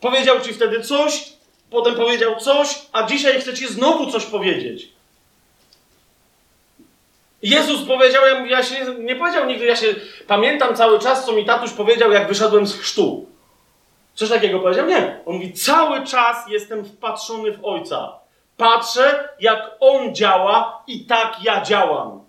Powiedział 0.00 0.40
Ci 0.40 0.54
wtedy 0.54 0.82
coś, 0.82 1.32
potem 1.70 1.94
powiedział 1.94 2.36
coś, 2.36 2.74
a 2.92 3.02
dzisiaj 3.02 3.40
chce 3.40 3.54
Ci 3.54 3.66
znowu 3.66 4.10
coś 4.10 4.24
powiedzieć. 4.24 4.88
Jezus 7.42 7.86
powiedział, 7.86 8.22
ja, 8.26 8.46
ja 8.46 8.62
się 8.62 8.94
nie 8.98 9.16
powiedział 9.16 9.46
nigdy, 9.46 9.66
ja 9.66 9.76
się 9.76 9.86
pamiętam 10.26 10.76
cały 10.76 10.98
czas, 10.98 11.26
co 11.26 11.32
mi 11.32 11.44
tatuś 11.44 11.70
powiedział, 11.70 12.12
jak 12.12 12.28
wyszedłem 12.28 12.66
z 12.66 12.76
chrztu. 12.76 13.26
Coś 14.14 14.28
takiego 14.28 14.60
powiedział? 14.60 14.86
Nie. 14.86 15.20
On 15.26 15.34
mówi, 15.34 15.52
cały 15.52 16.06
czas 16.06 16.48
jestem 16.48 16.84
wpatrzony 16.84 17.52
w 17.52 17.64
Ojca. 17.64 18.12
Patrzę, 18.56 19.28
jak 19.40 19.70
On 19.80 20.14
działa 20.14 20.82
i 20.86 21.04
tak 21.04 21.36
ja 21.42 21.62
działam. 21.62 22.24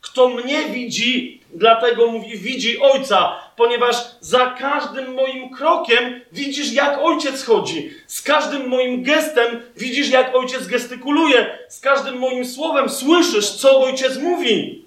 Kto 0.00 0.28
mnie 0.28 0.64
widzi, 0.64 1.40
dlatego 1.54 2.06
mówi, 2.06 2.38
widzi 2.38 2.80
Ojca, 2.80 3.32
ponieważ 3.56 3.96
za 4.20 4.46
każdym 4.46 5.14
moim 5.14 5.50
krokiem 5.50 6.20
widzisz, 6.32 6.72
jak 6.72 6.98
Ojciec 7.02 7.44
chodzi. 7.44 7.94
Z 8.06 8.22
każdym 8.22 8.68
moim 8.68 9.02
gestem 9.02 9.62
widzisz, 9.76 10.10
jak 10.10 10.36
Ojciec 10.36 10.66
gestykuluje. 10.66 11.58
Z 11.68 11.80
każdym 11.80 12.18
moim 12.18 12.46
słowem 12.46 12.88
słyszysz, 12.88 13.50
co 13.50 13.80
Ojciec 13.80 14.18
mówi. 14.18 14.84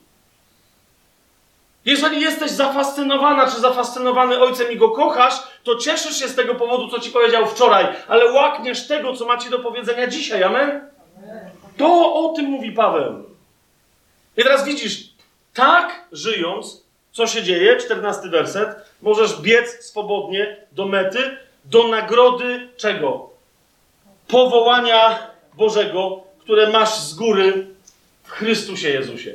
Jeżeli 1.86 2.22
jesteś 2.22 2.52
zafascynowana 2.52 3.52
czy 3.52 3.60
zafascynowany 3.62 4.40
Ojcem 4.40 4.72
i 4.72 4.76
go 4.76 4.90
kochasz, 4.90 5.34
to 5.64 5.76
cieszysz 5.76 6.20
się 6.20 6.28
z 6.28 6.36
tego 6.36 6.56
powodu, 6.56 6.90
co 6.90 7.00
ci 7.00 7.12
powiedział 7.12 7.48
wczoraj, 7.48 7.86
ale 8.08 8.32
łakniesz 8.32 8.88
tego, 8.88 9.14
co 9.14 9.26
macie 9.26 9.50
do 9.50 9.60
powiedzenia 9.60 10.08
dzisiaj. 10.08 10.44
Amen? 10.44 10.82
To 11.78 12.14
o 12.14 12.34
tym 12.36 12.46
mówi 12.46 12.72
Paweł. 12.72 13.24
I 14.38 14.44
teraz 14.44 14.66
widzisz, 14.66 15.07
tak 15.58 16.08
żyjąc, 16.12 16.84
co 17.12 17.28
się 17.28 17.44
dzieje? 17.44 17.78
14 17.78 18.30
werset. 18.30 18.70
Możesz 19.02 19.42
biec 19.42 19.86
swobodnie 19.86 20.58
do 20.72 20.86
mety, 20.86 21.38
do 21.66 21.88
nagrody 21.88 22.70
czego? 22.78 23.30
Powołania 24.28 25.28
Bożego, 25.54 26.24
które 26.40 26.70
masz 26.70 27.00
z 27.00 27.14
góry 27.14 27.68
w 28.24 28.30
Chrystusie 28.30 28.90
Jezusie. 28.90 29.34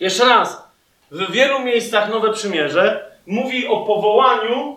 Jeszcze 0.00 0.24
raz. 0.24 0.62
W 1.10 1.32
wielu 1.32 1.60
miejscach 1.60 2.10
Nowe 2.10 2.32
Przymierze 2.32 3.12
mówi 3.26 3.66
o 3.66 3.86
powołaniu 3.86 4.76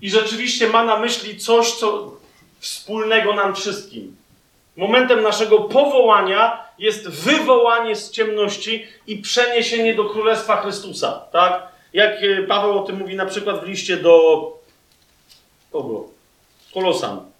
i 0.00 0.10
rzeczywiście 0.10 0.68
ma 0.68 0.84
na 0.84 0.98
myśli 0.98 1.38
coś, 1.38 1.72
co 1.72 2.16
wspólnego 2.60 3.34
nam 3.34 3.54
wszystkim. 3.54 4.16
Momentem 4.76 5.22
naszego 5.22 5.58
powołania 5.58 6.64
jest 6.78 7.08
wywołanie 7.08 7.96
z 7.96 8.10
ciemności 8.10 8.86
i 9.06 9.16
przeniesienie 9.16 9.94
do 9.94 10.04
Królestwa 10.04 10.56
Chrystusa. 10.56 11.12
Tak? 11.32 11.68
Jak 11.92 12.12
e, 12.22 12.42
Paweł 12.42 12.78
o 12.78 12.82
tym 12.82 12.98
mówi 12.98 13.16
na 13.16 13.26
przykład 13.26 13.64
w 13.64 13.68
liście 13.68 13.96
do 13.96 14.42
kogo? 15.72 16.04
Kolosan. 16.74 17.30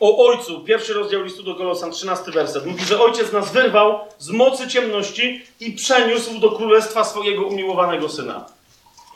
O 0.00 0.26
Ojcu, 0.26 0.60
pierwszy 0.60 0.94
rozdział 0.94 1.22
listu 1.22 1.42
do 1.42 1.54
Kolosan, 1.54 1.90
13 1.90 2.30
werset. 2.30 2.66
Mówi, 2.66 2.84
że 2.84 3.00
Ojciec 3.00 3.32
nas 3.32 3.52
wyrwał 3.52 4.00
z 4.18 4.30
mocy 4.30 4.68
ciemności 4.68 5.44
i 5.60 5.72
przeniósł 5.72 6.38
do 6.38 6.50
Królestwa 6.50 7.04
swojego 7.04 7.46
umiłowanego 7.46 8.08
Syna. 8.08 8.46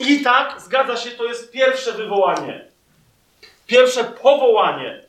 I 0.01 0.23
tak, 0.23 0.61
zgadza 0.61 0.97
się, 0.97 1.11
to 1.11 1.25
jest 1.25 1.53
pierwsze 1.53 1.93
wywołanie. 1.93 2.65
Pierwsze 3.67 4.05
powołanie 4.05 5.04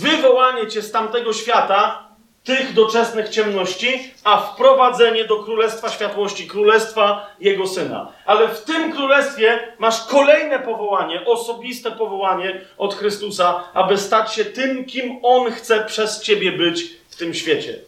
wywołanie 0.00 0.66
cię 0.66 0.82
z 0.82 0.92
tamtego 0.92 1.32
świata, 1.32 2.08
tych 2.44 2.74
doczesnych 2.74 3.28
ciemności, 3.28 4.12
a 4.24 4.40
wprowadzenie 4.40 5.24
do 5.24 5.36
Królestwa 5.44 5.90
Światłości, 5.90 6.46
Królestwa 6.46 7.26
Jego 7.40 7.66
Syna. 7.66 8.12
Ale 8.26 8.48
w 8.48 8.64
tym 8.64 8.92
Królestwie 8.92 9.74
masz 9.78 10.06
kolejne 10.06 10.58
powołanie, 10.58 11.24
osobiste 11.24 11.90
powołanie 11.90 12.60
od 12.78 12.94
Chrystusa, 12.94 13.64
aby 13.74 13.98
stać 13.98 14.34
się 14.34 14.44
tym, 14.44 14.84
kim 14.84 15.18
On 15.22 15.52
chce 15.52 15.84
przez 15.84 16.20
ciebie 16.22 16.52
być 16.52 16.84
w 17.10 17.16
tym 17.16 17.34
świecie. 17.34 17.78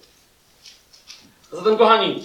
Zatem, 1.53 1.77
kochani, 1.77 2.25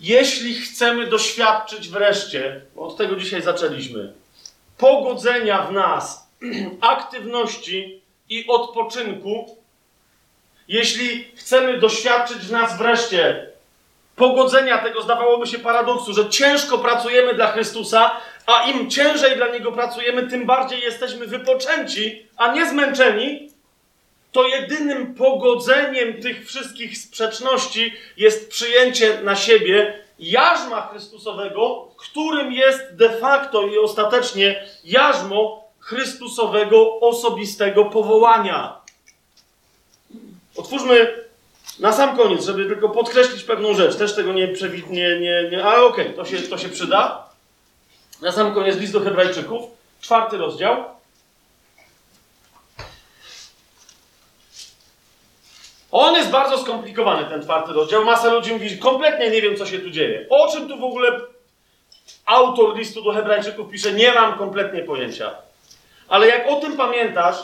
jeśli 0.00 0.54
chcemy 0.54 1.06
doświadczyć 1.06 1.88
wreszcie, 1.88 2.60
od 2.76 2.96
tego 2.96 3.16
dzisiaj 3.16 3.42
zaczęliśmy, 3.42 4.12
pogodzenia 4.78 5.62
w 5.62 5.72
nas, 5.72 6.28
aktywności 6.80 8.03
i 8.28 8.46
odpoczynku, 8.48 9.56
jeśli 10.68 11.24
chcemy 11.36 11.78
doświadczyć 11.78 12.38
w 12.38 12.52
nas 12.52 12.78
wreszcie 12.78 13.50
pogodzenia 14.16 14.78
tego, 14.78 15.02
zdawałoby 15.02 15.46
się 15.46 15.58
paradoksu, 15.58 16.12
że 16.12 16.28
ciężko 16.30 16.78
pracujemy 16.78 17.34
dla 17.34 17.52
Chrystusa, 17.52 18.20
a 18.46 18.70
im 18.70 18.90
ciężej 18.90 19.36
dla 19.36 19.48
Niego 19.48 19.72
pracujemy, 19.72 20.28
tym 20.28 20.46
bardziej 20.46 20.80
jesteśmy 20.80 21.26
wypoczęci, 21.26 22.26
a 22.36 22.52
nie 22.52 22.70
zmęczeni, 22.70 23.50
to 24.32 24.48
jedynym 24.48 25.14
pogodzeniem 25.14 26.20
tych 26.22 26.46
wszystkich 26.46 26.98
sprzeczności 26.98 27.94
jest 28.16 28.50
przyjęcie 28.50 29.20
na 29.22 29.36
siebie 29.36 30.04
jarzma 30.18 30.88
Chrystusowego, 30.90 31.88
którym 31.96 32.52
jest 32.52 32.96
de 32.96 33.10
facto 33.10 33.66
i 33.66 33.78
ostatecznie 33.78 34.66
jarzmo 34.84 35.63
Chrystusowego 35.84 37.00
osobistego 37.00 37.84
powołania. 37.84 38.80
Otwórzmy 40.56 41.24
na 41.78 41.92
sam 41.92 42.16
koniec, 42.16 42.44
żeby 42.44 42.66
tylko 42.66 42.88
podkreślić 42.88 43.42
pewną 43.42 43.74
rzecz. 43.74 43.96
Też 43.96 44.14
tego 44.14 44.32
nie 44.32 44.48
przewidnie, 44.48 45.20
nie, 45.20 45.48
nie, 45.50 45.64
ale 45.64 45.82
okej, 45.82 46.04
okay, 46.04 46.16
to, 46.16 46.24
się, 46.24 46.38
to 46.38 46.58
się 46.58 46.68
przyda. 46.68 47.28
Na 48.22 48.32
sam 48.32 48.54
koniec 48.54 48.76
list 48.76 48.92
do 48.92 49.00
Hebrajczyków, 49.00 49.62
czwarty 50.00 50.36
rozdział. 50.36 50.84
On 55.92 56.14
jest 56.14 56.30
bardzo 56.30 56.58
skomplikowany, 56.58 57.28
ten 57.28 57.42
czwarty 57.42 57.72
rozdział. 57.72 58.04
Masa 58.04 58.32
ludzi 58.32 58.52
mówi, 58.52 58.78
kompletnie 58.78 59.30
nie 59.30 59.42
wiem, 59.42 59.56
co 59.56 59.66
się 59.66 59.78
tu 59.78 59.90
dzieje. 59.90 60.26
O 60.30 60.52
czym 60.52 60.68
tu 60.68 60.78
w 60.78 60.84
ogóle 60.84 61.20
autor 62.26 62.76
listu 62.76 63.02
do 63.02 63.12
Hebrajczyków 63.12 63.70
pisze, 63.70 63.92
nie 63.92 64.12
mam 64.12 64.38
kompletnie 64.38 64.82
pojęcia. 64.82 65.34
Ale 66.08 66.28
jak 66.28 66.48
o 66.48 66.56
tym 66.56 66.76
pamiętasz, 66.76 67.36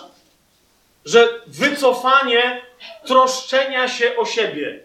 że 1.05 1.29
wycofanie 1.47 2.63
troszczenia 3.05 3.89
się 3.89 4.17
o 4.17 4.25
siebie, 4.25 4.81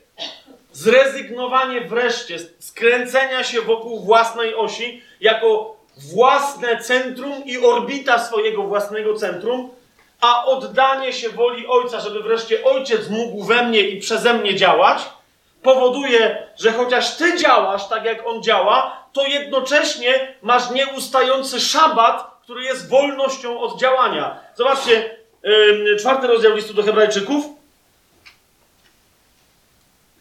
zrezygnowanie 0.72 1.82
wreszcie, 1.82 2.40
skręcenia 2.60 3.44
się 3.44 3.62
wokół 3.62 4.00
własnej 4.00 4.56
osi, 4.56 5.04
jako 5.22 5.76
własne 5.98 6.84
centrum 6.84 7.46
i 7.46 7.58
orbita 7.58 8.20
swojego 8.20 8.64
własnego 8.64 9.16
centrum, 9.16 9.70
a 10.22 10.46
oddanie 10.46 11.14
się 11.14 11.30
woli 11.30 11.68
Ojca, 11.68 12.00
żeby 12.00 12.24
wreszcie 12.24 12.64
Ojciec 12.64 13.10
mógł 13.10 13.44
we 13.44 13.64
mnie 13.64 13.80
i 13.80 14.00
przeze 14.00 14.34
mnie 14.34 14.56
działać, 14.56 15.02
powoduje, 15.64 16.48
że 16.58 16.72
chociaż 16.72 17.18
Ty 17.18 17.38
działasz 17.38 17.88
tak, 17.88 18.06
jak 18.06 18.28
On 18.28 18.44
działa, 18.44 19.06
to 19.14 19.26
jednocześnie 19.26 20.36
masz 20.42 20.72
nieustający 20.72 21.62
szabat, 21.62 22.35
który 22.46 22.64
jest 22.64 22.90
wolnością 22.90 23.60
od 23.60 23.80
działania. 23.80 24.40
Zobaczcie, 24.56 25.16
czwarty 26.00 26.28
rozdział 26.28 26.56
listu 26.56 26.74
do 26.74 26.84
Hebrajczyków, 26.84 27.46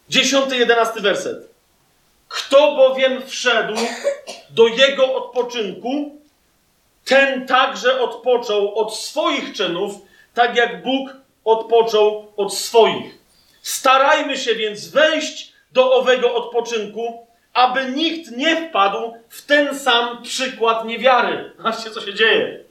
dziesiąty, 0.09 0.57
jedenasty 0.57 1.01
werset. 1.01 1.49
Kto 2.29 2.77
bowiem 2.77 3.23
wszedł 3.27 3.75
do 4.51 4.67
jego 4.67 5.15
odpoczynku, 5.15 6.21
ten 7.05 7.47
także 7.47 8.01
odpoczął 8.01 8.79
od 8.79 8.97
swoich 8.97 9.53
czynów, 9.53 9.93
tak 10.35 10.57
jak 10.57 10.83
Bóg 10.83 11.17
odpoczął 11.45 12.33
od 12.37 12.55
swoich. 12.55 13.19
Starajmy 13.63 14.37
się 14.37 14.55
więc 14.55 14.89
wejść 14.89 15.53
do 15.73 15.93
owego 15.93 16.35
odpoczynku, 16.35 17.27
aby 17.55 17.91
nikt 17.91 18.31
nie 18.31 18.69
wpadł 18.69 19.15
w 19.29 19.47
ten 19.47 19.79
sam 19.79 20.23
przykład 20.23 20.85
niewiary. 20.85 21.53
Zobaczcie, 21.57 21.91
co 21.91 22.01
się 22.01 22.15
dzieje. 22.15 22.65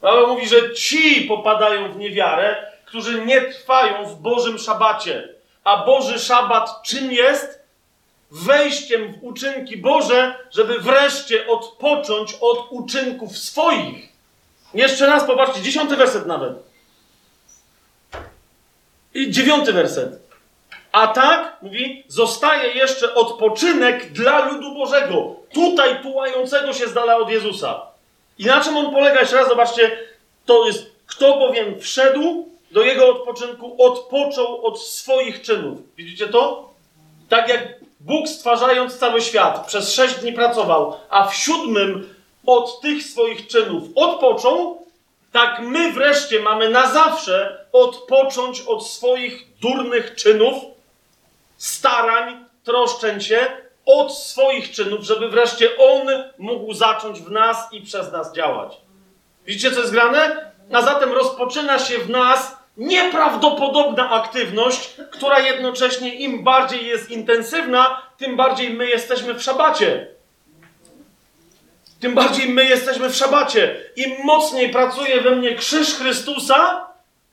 Paweł 0.00 0.26
mówi, 0.26 0.48
że 0.48 0.74
ci 0.74 1.20
popadają 1.20 1.92
w 1.92 1.96
niewiarę, 1.96 2.72
którzy 2.84 3.24
nie 3.24 3.40
trwają 3.40 4.04
w 4.04 4.20
Bożym 4.20 4.58
szabacie. 4.58 5.28
A 5.64 5.84
Boży 5.84 6.18
szabat 6.18 6.82
czym 6.82 7.12
jest? 7.12 7.60
Wejściem 8.30 9.12
w 9.12 9.24
uczynki 9.24 9.76
Boże, 9.76 10.34
żeby 10.50 10.78
wreszcie 10.78 11.46
odpocząć 11.46 12.36
od 12.40 12.66
uczynków 12.70 13.38
swoich. 13.38 14.08
Jeszcze 14.74 15.06
raz 15.06 15.24
popatrzcie, 15.24 15.62
dziesiąty 15.62 15.96
werset 15.96 16.26
nawet. 16.26 16.52
I 19.14 19.30
dziewiąty 19.30 19.72
werset. 19.72 20.29
A 20.92 21.06
tak, 21.06 21.56
mówi, 21.62 22.04
zostaje 22.08 22.72
jeszcze 22.72 23.14
odpoczynek 23.14 24.12
dla 24.12 24.48
ludu 24.48 24.74
Bożego, 24.74 25.36
tutaj 25.54 26.02
tułającego 26.02 26.72
się 26.72 26.88
z 26.88 26.92
dala 26.94 27.16
od 27.16 27.30
Jezusa. 27.30 27.80
I 28.38 28.46
na 28.46 28.60
czym 28.60 28.76
on 28.76 28.90
polega? 28.92 29.20
Jeszcze 29.20 29.36
raz 29.36 29.48
zobaczcie, 29.48 29.98
to 30.46 30.66
jest, 30.66 30.90
kto 31.06 31.38
bowiem 31.38 31.80
wszedł 31.80 32.48
do 32.70 32.82
jego 32.82 33.08
odpoczynku, 33.08 33.76
odpoczął 33.78 34.66
od 34.66 34.82
swoich 34.82 35.42
czynów. 35.42 35.78
Widzicie 35.96 36.28
to? 36.28 36.70
Tak 37.28 37.48
jak 37.48 37.80
Bóg 38.00 38.28
stwarzając 38.28 38.98
cały 38.98 39.20
świat 39.20 39.66
przez 39.66 39.94
sześć 39.94 40.14
dni 40.14 40.32
pracował, 40.32 40.96
a 41.10 41.28
w 41.28 41.34
siódmym 41.34 42.14
od 42.46 42.80
tych 42.80 43.02
swoich 43.02 43.46
czynów 43.46 43.84
odpoczął, 43.94 44.86
tak 45.32 45.60
my 45.60 45.92
wreszcie 45.92 46.40
mamy 46.40 46.68
na 46.68 46.92
zawsze 46.92 47.64
odpocząć 47.72 48.60
od 48.60 48.86
swoich 48.86 49.46
durnych 49.60 50.14
czynów, 50.14 50.54
starań, 51.60 52.44
troszczeń 52.64 53.20
się 53.20 53.46
od 53.86 54.16
swoich 54.16 54.70
czynów, 54.70 55.04
żeby 55.04 55.28
wreszcie 55.28 55.68
On 55.78 56.08
mógł 56.38 56.74
zacząć 56.74 57.20
w 57.20 57.30
nas 57.30 57.72
i 57.72 57.82
przez 57.82 58.12
nas 58.12 58.32
działać. 58.32 58.76
Widzicie, 59.46 59.72
co 59.72 59.80
jest 59.80 59.92
grane? 59.92 60.52
A 60.72 60.82
zatem 60.82 61.12
rozpoczyna 61.12 61.78
się 61.78 61.98
w 61.98 62.10
nas 62.10 62.56
nieprawdopodobna 62.76 64.10
aktywność, 64.10 64.90
która 65.10 65.38
jednocześnie 65.38 66.14
im 66.14 66.44
bardziej 66.44 66.86
jest 66.86 67.10
intensywna, 67.10 68.02
tym 68.18 68.36
bardziej 68.36 68.70
my 68.70 68.86
jesteśmy 68.86 69.34
w 69.34 69.42
szabacie. 69.42 70.06
Tym 72.00 72.14
bardziej 72.14 72.48
my 72.48 72.64
jesteśmy 72.64 73.08
w 73.08 73.16
szabacie. 73.16 73.76
Im 73.96 74.12
mocniej 74.24 74.70
pracuje 74.70 75.20
we 75.20 75.30
mnie 75.30 75.54
krzyż 75.54 75.94
Chrystusa, 75.94 76.89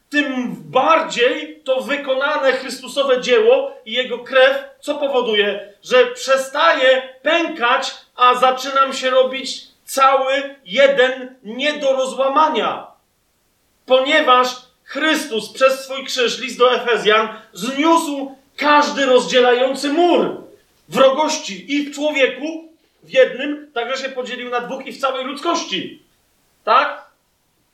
tym 0.09 0.55
bardziej 0.55 1.61
to 1.63 1.81
wykonane 1.81 2.53
Chrystusowe 2.53 3.21
dzieło 3.21 3.71
i 3.85 3.93
Jego 3.93 4.19
krew, 4.19 4.63
co 4.79 4.95
powoduje, 4.95 5.73
że 5.83 6.05
przestaje 6.05 7.13
pękać, 7.21 7.95
a 8.15 8.35
zaczynam 8.35 8.93
się 8.93 9.09
robić 9.09 9.67
cały 9.85 10.55
jeden 10.65 11.35
nie 11.43 11.73
do 11.73 11.93
rozłamania. 11.93 12.87
Ponieważ 13.85 14.47
Chrystus 14.83 15.53
przez 15.53 15.83
swój 15.83 16.05
krzyż, 16.05 16.39
list 16.39 16.57
do 16.57 16.75
Efezjan, 16.75 17.27
zniósł 17.53 18.35
każdy 18.57 19.05
rozdzielający 19.05 19.89
mur 19.89 20.43
wrogości 20.89 21.73
i 21.73 21.85
w 21.85 21.95
człowieku, 21.95 22.67
w 23.03 23.09
jednym, 23.09 23.71
także 23.73 24.03
się 24.03 24.09
podzielił 24.09 24.49
na 24.49 24.61
dwóch 24.61 24.85
i 24.85 24.93
w 24.93 25.01
całej 25.01 25.25
ludzkości. 25.25 26.03
Tak? 26.63 27.06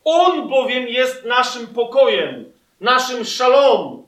On 0.06 0.48
bowiem 0.48 0.88
jest 0.88 1.26
naszym 1.26 1.68
pokojem, 1.68 2.52
naszym 2.82 3.26
szalom. 3.26 4.04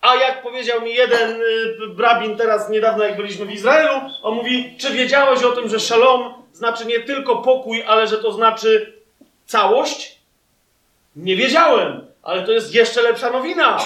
A 0.00 0.14
jak 0.14 0.42
powiedział 0.42 0.80
mi 0.80 0.94
jeden 0.94 1.42
y, 1.42 1.88
brabin 1.88 2.36
teraz 2.36 2.70
niedawno, 2.70 3.04
jak 3.04 3.16
byliśmy 3.16 3.46
w 3.46 3.52
Izraelu, 3.52 4.00
on 4.22 4.34
mówi, 4.34 4.76
czy 4.78 4.90
wiedziałeś 4.90 5.42
o 5.42 5.52
tym, 5.52 5.68
że 5.68 5.80
szalom 5.80 6.34
znaczy 6.52 6.86
nie 6.86 7.00
tylko 7.00 7.36
pokój, 7.36 7.82
ale 7.86 8.06
że 8.06 8.18
to 8.18 8.32
znaczy 8.32 8.92
całość? 9.46 10.18
Nie 11.16 11.36
wiedziałem, 11.36 12.06
ale 12.22 12.42
to 12.42 12.52
jest 12.52 12.74
jeszcze 12.74 13.02
lepsza 13.02 13.30
nowina. 13.30 13.78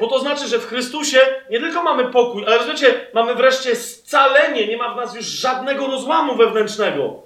Bo 0.00 0.06
to 0.06 0.18
znaczy, 0.18 0.48
że 0.48 0.58
w 0.58 0.66
Chrystusie 0.66 1.18
nie 1.50 1.60
tylko 1.60 1.82
mamy 1.82 2.04
pokój, 2.04 2.46
ale 2.46 2.58
rozumiecie, 2.58 3.06
mamy 3.14 3.34
wreszcie 3.34 3.76
scalenie, 3.76 4.66
nie 4.66 4.76
ma 4.76 4.94
w 4.94 4.96
nas 4.96 5.14
już 5.14 5.24
żadnego 5.24 5.86
rozłamu 5.86 6.36
wewnętrznego. 6.36 7.25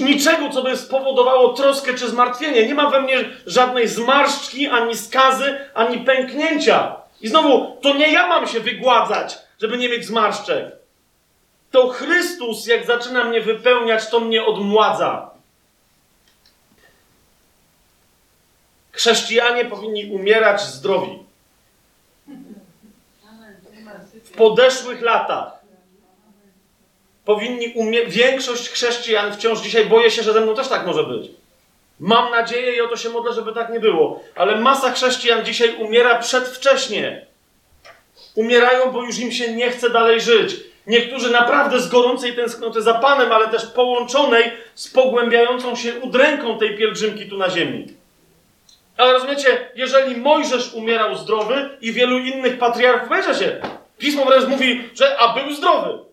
Niczego, 0.00 0.50
co 0.50 0.62
by 0.62 0.76
spowodowało 0.76 1.52
troskę 1.52 1.94
czy 1.94 2.08
zmartwienie. 2.08 2.66
Nie 2.66 2.74
ma 2.74 2.90
we 2.90 3.00
mnie 3.00 3.24
żadnej 3.46 3.88
zmarszczki, 3.88 4.68
ani 4.68 4.96
skazy, 4.96 5.58
ani 5.74 5.98
pęknięcia. 5.98 6.96
I 7.20 7.28
znowu, 7.28 7.76
to 7.82 7.94
nie 7.94 8.12
ja 8.12 8.26
mam 8.26 8.46
się 8.46 8.60
wygładzać, 8.60 9.38
żeby 9.60 9.78
nie 9.78 9.88
mieć 9.88 10.06
zmarszczek. 10.06 10.76
To 11.70 11.88
Chrystus, 11.88 12.66
jak 12.66 12.86
zaczyna 12.86 13.24
mnie 13.24 13.40
wypełniać, 13.40 14.10
to 14.10 14.20
mnie 14.20 14.44
odmładza. 14.44 15.30
Chrześcijanie 18.92 19.64
powinni 19.64 20.10
umierać 20.10 20.62
zdrowi. 20.62 21.18
W 24.24 24.30
podeszłych 24.30 25.02
latach 25.02 25.57
powinni 27.28 27.72
umierać. 27.74 28.14
Większość 28.14 28.68
chrześcijan 28.68 29.32
wciąż 29.32 29.60
dzisiaj 29.60 29.84
boję 29.84 30.10
się, 30.10 30.22
że 30.22 30.32
ze 30.32 30.40
mną 30.40 30.54
też 30.54 30.68
tak 30.68 30.86
może 30.86 31.04
być. 31.04 31.30
Mam 32.00 32.30
nadzieję 32.30 32.76
i 32.76 32.80
o 32.80 32.88
to 32.88 32.96
się 32.96 33.08
modlę, 33.08 33.32
żeby 33.32 33.52
tak 33.52 33.72
nie 33.72 33.80
było. 33.80 34.24
Ale 34.34 34.56
masa 34.56 34.92
chrześcijan 34.92 35.44
dzisiaj 35.44 35.74
umiera 35.74 36.18
przedwcześnie. 36.18 37.26
Umierają, 38.34 38.92
bo 38.92 39.02
już 39.02 39.18
im 39.18 39.32
się 39.32 39.52
nie 39.52 39.70
chce 39.70 39.90
dalej 39.90 40.20
żyć. 40.20 40.56
Niektórzy 40.86 41.30
naprawdę 41.30 41.80
z 41.80 41.88
gorącej 41.88 42.36
tęsknoty 42.36 42.82
za 42.82 42.94
Panem, 42.94 43.32
ale 43.32 43.48
też 43.48 43.66
połączonej 43.66 44.52
z 44.74 44.88
pogłębiającą 44.88 45.76
się 45.76 46.00
udręką 46.00 46.58
tej 46.58 46.76
pielgrzymki 46.76 47.28
tu 47.28 47.38
na 47.38 47.50
ziemi. 47.50 47.86
Ale 48.96 49.12
rozumiecie, 49.12 49.70
jeżeli 49.74 50.16
Mojżesz 50.16 50.74
umierał 50.74 51.16
zdrowy 51.16 51.70
i 51.80 51.92
wielu 51.92 52.18
innych 52.18 52.58
patriarchów, 52.58 53.08
wiecie 53.16 53.34
się, 53.34 53.60
Pismo 53.98 54.24
wręcz 54.24 54.46
mówi, 54.46 54.88
że 54.94 55.18
a 55.18 55.34
był 55.34 55.52
zdrowy. 55.52 56.07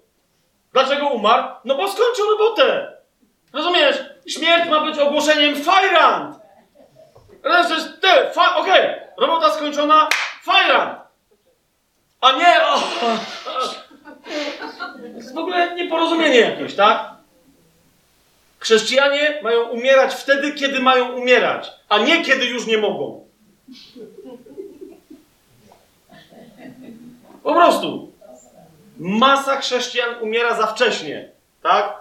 Dlaczego 0.75 1.07
umarł? 1.07 1.47
No 1.65 1.75
bo 1.75 1.87
skończył 1.87 2.25
robotę. 2.29 2.93
Rozumiesz? 3.53 3.97
Śmierć 4.27 4.69
ma 4.69 4.85
być 4.85 4.99
ogłoszeniem 4.99 5.55
fajrant. 5.55 6.35
Rozumiesz, 7.43 7.83
te, 8.01 8.31
fa, 8.31 8.55
okej, 8.55 8.95
robota 9.17 9.53
skończona, 9.53 10.09
fajrant. 10.43 10.99
A 12.21 12.31
nie, 12.31 12.65
o, 12.65 12.81
jest 15.15 15.35
w 15.35 15.37
ogóle 15.37 15.75
nieporozumienie 15.75 16.39
jakieś, 16.39 16.75
tak? 16.75 17.09
Chrześcijanie 18.59 19.39
mają 19.43 19.63
umierać 19.63 20.13
wtedy, 20.13 20.53
kiedy 20.53 20.79
mają 20.79 21.11
umierać, 21.11 21.71
a 21.89 21.99
nie 21.99 22.23
kiedy 22.23 22.45
już 22.45 22.67
nie 22.67 22.77
mogą. 22.77 23.27
Po 27.43 27.53
prostu. 27.53 28.14
Masa 28.97 29.61
chrześcijan 29.61 30.15
umiera 30.21 30.57
za 30.57 30.67
wcześnie, 30.67 31.29
tak? 31.61 31.93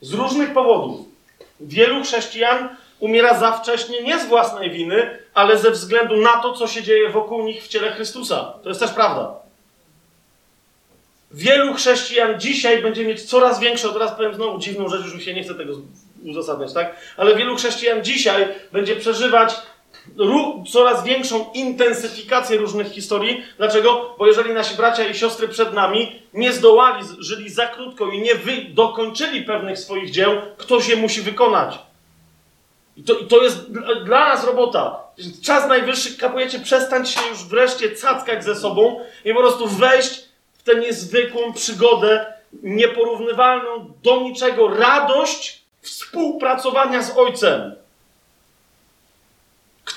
Z 0.00 0.12
różnych 0.12 0.52
powodów. 0.52 1.06
Wielu 1.60 2.02
chrześcijan 2.02 2.76
umiera 2.98 3.40
za 3.40 3.52
wcześnie 3.52 4.02
nie 4.02 4.20
z 4.20 4.26
własnej 4.26 4.70
winy, 4.70 5.18
ale 5.34 5.58
ze 5.58 5.70
względu 5.70 6.16
na 6.16 6.36
to, 6.36 6.52
co 6.52 6.66
się 6.66 6.82
dzieje 6.82 7.08
wokół 7.10 7.42
nich 7.42 7.64
w 7.64 7.68
ciele 7.68 7.92
Chrystusa. 7.92 8.54
To 8.62 8.68
jest 8.68 8.80
też 8.80 8.90
prawda. 8.90 9.34
Wielu 11.30 11.74
chrześcijan 11.74 12.40
dzisiaj 12.40 12.82
będzie 12.82 13.04
mieć 13.04 13.22
coraz 13.22 13.60
większą, 13.60 13.92
teraz 13.92 14.12
powiem 14.12 14.34
znowu 14.34 14.58
dziwną 14.58 14.88
rzecz, 14.88 15.04
już 15.04 15.14
mi 15.14 15.22
się 15.22 15.34
nie 15.34 15.42
chce 15.42 15.54
tego 15.54 15.72
uzasadniać, 16.24 16.72
tak? 16.72 16.96
Ale 17.16 17.36
wielu 17.36 17.56
chrześcijan 17.56 18.04
dzisiaj 18.04 18.48
będzie 18.72 18.96
przeżywać 18.96 19.54
coraz 20.72 21.04
większą 21.04 21.46
intensyfikację 21.54 22.58
różnych 22.58 22.92
historii. 22.92 23.42
Dlaczego? 23.58 24.14
Bo 24.18 24.26
jeżeli 24.26 24.54
nasi 24.54 24.76
bracia 24.76 25.04
i 25.08 25.14
siostry 25.14 25.48
przed 25.48 25.72
nami 25.74 26.22
nie 26.34 26.52
zdołali, 26.52 27.04
żyli 27.18 27.50
za 27.50 27.66
krótko 27.66 28.06
i 28.10 28.20
nie 28.20 28.34
wy- 28.34 28.64
dokończyli 28.70 29.42
pewnych 29.42 29.78
swoich 29.78 30.10
dzieł, 30.10 30.30
ktoś 30.56 30.88
je 30.88 30.96
musi 30.96 31.20
wykonać. 31.22 31.78
I 32.96 33.02
to, 33.02 33.18
I 33.18 33.26
to 33.26 33.42
jest 33.42 33.72
dla, 34.04 34.28
nas 34.28 34.44
robota. 34.44 35.00
Czas 35.44 35.68
najwyższy, 35.68 36.16
kapujecie, 36.16 36.58
przestańcie 36.58 37.12
się 37.12 37.28
już 37.28 37.44
wreszcie 37.44 37.90
cackać 37.90 38.44
ze 38.44 38.54
sobą 38.56 39.00
i 39.24 39.34
po 39.34 39.40
prostu 39.40 39.66
wejść 39.68 40.24
w 40.58 40.62
tę 40.62 40.74
niezwykłą 40.74 41.52
przygodę, 41.52 42.26
nieporównywalną 42.62 43.92
do 44.02 44.20
niczego 44.20 44.68
radość 44.68 45.62
współpracowania 45.80 47.02
z 47.02 47.18
Ojcem. 47.18 47.74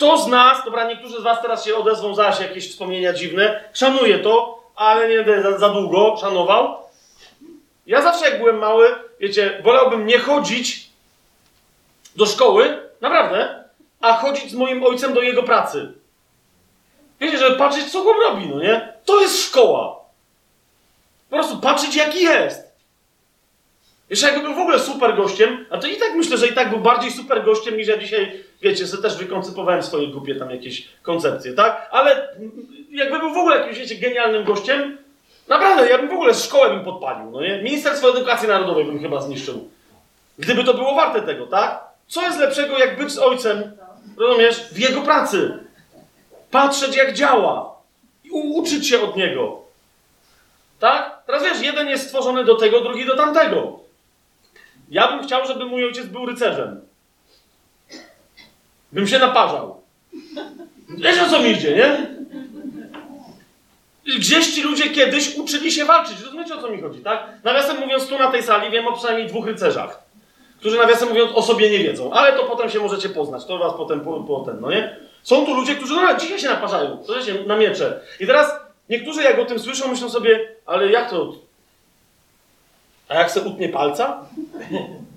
Kto 0.04 0.18
z 0.18 0.28
nas, 0.28 0.66
dobra, 0.66 0.88
niektórzy 0.88 1.20
z 1.20 1.24
Was 1.24 1.42
teraz 1.42 1.66
się 1.66 1.76
odezwą 1.76 2.16
zaś 2.16 2.40
jakieś 2.40 2.72
wspomnienia 2.72 3.14
dziwne, 3.14 3.64
szanuję 3.74 4.20
to, 4.20 4.64
ale 4.76 5.10
nie 5.10 5.24
będę 5.24 5.52
za, 5.52 5.58
za 5.58 5.70
długo 5.70 6.18
szanował. 6.22 6.78
Ja 7.88 8.02
zawsze 8.02 8.30
jak 8.30 8.40
byłem 8.40 8.58
mały, 8.58 8.96
wiecie, 9.20 9.62
wolałbym 9.64 10.06
nie 10.06 10.20
chodzić 10.20 10.90
do 12.16 12.26
szkoły, 12.26 12.90
naprawdę, 13.02 13.64
a 14.02 14.14
chodzić 14.14 14.52
z 14.52 14.54
moim 14.54 14.84
ojcem 14.84 15.14
do 15.14 15.22
jego 15.22 15.44
pracy. 15.44 15.94
Wiecie, 17.20 17.38
żeby 17.38 17.56
patrzeć, 17.56 17.92
co 17.92 18.00
on 18.00 18.18
robi, 18.30 18.48
no 18.48 18.60
nie? 18.60 18.94
To 19.06 19.22
jest 19.22 19.46
szkoła. 19.46 20.00
Po 21.30 21.36
prostu 21.36 21.58
patrzeć, 21.58 21.96
jaki 21.96 22.24
jest. 22.24 22.74
Jeszcze 24.10 24.28
jakby 24.28 24.42
był 24.42 24.56
w 24.56 24.60
ogóle 24.60 24.80
super 24.80 25.16
gościem, 25.16 25.66
a 25.70 25.78
to 25.78 25.88
i 25.88 25.96
tak 25.96 26.16
myślę, 26.16 26.38
że 26.38 26.48
i 26.48 26.54
tak 26.54 26.70
był 26.70 26.80
bardziej 26.80 27.12
super 27.12 27.44
gościem 27.46 27.78
niż 27.78 27.88
ja 27.88 27.98
dzisiaj, 27.98 28.44
wiecie, 28.64 28.88
sobie 28.88 29.04
też 29.04 29.18
wykoncypowałem 29.18 29.84
swoje 29.84 30.08
głupie 30.08 30.36
tam 30.36 30.50
jakieś 30.50 30.88
koncepcje, 31.02 31.54
tak? 31.54 31.90
Ale 31.92 32.36
jakby 32.92 33.20
był 33.20 33.34
w 33.34 33.38
ogóle 33.38 33.58
jakimś, 33.58 33.80
wiecie, 33.80 33.96
genialnym 33.96 34.44
gościem, 34.44 34.98
naprawdę, 35.48 35.90
ja 35.90 35.98
bym 35.98 36.10
w 36.10 36.14
ogóle 36.14 36.34
szkołę 36.34 36.70
bym 36.70 36.84
podpalił, 36.84 37.32
no 37.32 37.42
nie? 37.42 37.62
Ministerstwo 37.64 38.10
Edukacji 38.10 38.48
Narodowej 38.48 38.86
bym 38.86 39.00
chyba 39.00 39.22
zniszczył. 39.22 39.70
Gdyby 40.40 40.64
to 40.64 40.74
było 40.74 40.96
warte 40.96 41.22
tego, 41.22 41.48
tak? 41.48 41.84
Co 42.08 42.22
jest 42.22 42.40
lepszego, 42.40 42.78
jak 42.78 42.98
być 42.98 43.12
z 43.12 43.18
ojcem, 43.18 43.78
rozumiesz, 44.18 44.64
w 44.72 44.80
jego 44.80 45.02
pracy? 45.02 45.60
Patrzeć, 46.52 46.96
jak 46.96 47.14
działa. 47.14 47.76
I 48.24 48.32
uczyć 48.32 48.88
się 48.88 49.02
od 49.02 49.16
niego. 49.16 49.62
Tak? 50.80 51.24
Teraz 51.26 51.44
wiesz, 51.44 51.62
jeden 51.62 51.90
jest 51.90 52.06
stworzony 52.06 52.46
do 52.46 52.56
tego, 52.56 52.82
drugi 52.82 53.06
do 53.06 53.16
tamtego. 53.16 53.80
Ja 54.90 55.08
bym 55.08 55.24
chciał, 55.24 55.48
żeby 55.48 55.66
mój 55.66 55.86
ojciec 55.86 56.06
był 56.06 56.26
rycerzem. 56.26 56.82
Bym 58.94 59.08
się 59.08 59.20
naparzał. 59.20 59.82
Wiesz 60.98 61.20
o 61.20 61.30
co 61.30 61.42
mi 61.42 61.52
idzie, 61.52 61.76
nie? 61.76 62.08
Gdzieś 64.18 64.56
ci 64.56 64.62
ludzie 64.62 64.90
kiedyś 64.90 65.36
uczyli 65.36 65.72
się 65.72 65.86
walczyć. 65.86 66.22
Rozumiecie 66.22 66.56
o 66.56 66.62
co 66.62 66.70
mi 66.70 66.82
chodzi, 66.82 67.00
tak? 67.00 67.28
Nawiasem 67.44 67.80
mówiąc, 67.80 68.08
tu 68.08 68.18
na 68.18 68.32
tej 68.32 68.44
sali 68.44 68.72
wiem 68.72 68.88
o 68.88 68.94
przynajmniej 68.94 69.28
dwóch 69.28 69.48
rycerzach, 69.48 70.04
którzy 70.60 70.78
nawiasem 70.78 71.10
mówiąc 71.10 71.32
o 71.36 71.42
sobie 71.42 71.70
nie 71.70 71.80
wiedzą, 71.80 72.14
ale 72.14 72.34
to 72.34 72.44
potem 72.44 72.70
się 72.70 72.80
możecie 72.80 73.10
poznać. 73.10 73.46
To 73.46 73.58
was 73.58 73.74
potem 73.78 74.02
po, 74.02 74.46
no 74.62 74.72
nie? 74.72 74.98
Są 75.24 75.46
tu 75.46 75.54
ludzie, 75.54 75.76
którzy 75.76 75.94
no, 75.96 76.18
dzisiaj 76.18 76.40
się 76.40 76.48
naparzają, 76.48 76.98
to 76.98 77.22
się 77.22 77.34
na 77.46 77.58
miecze. 77.58 78.02
I 78.20 78.28
teraz 78.28 78.52
niektórzy 78.90 79.24
jak 79.24 79.40
o 79.40 79.46
tym 79.46 79.60
słyszą, 79.60 79.88
myślą 79.88 80.10
sobie, 80.10 80.50
ale 80.66 80.92
jak 80.92 81.10
to? 81.10 81.34
A 83.14 83.16
jak 83.20 83.32
se 83.32 83.42
utnie 83.42 83.70
palca? 83.70 84.26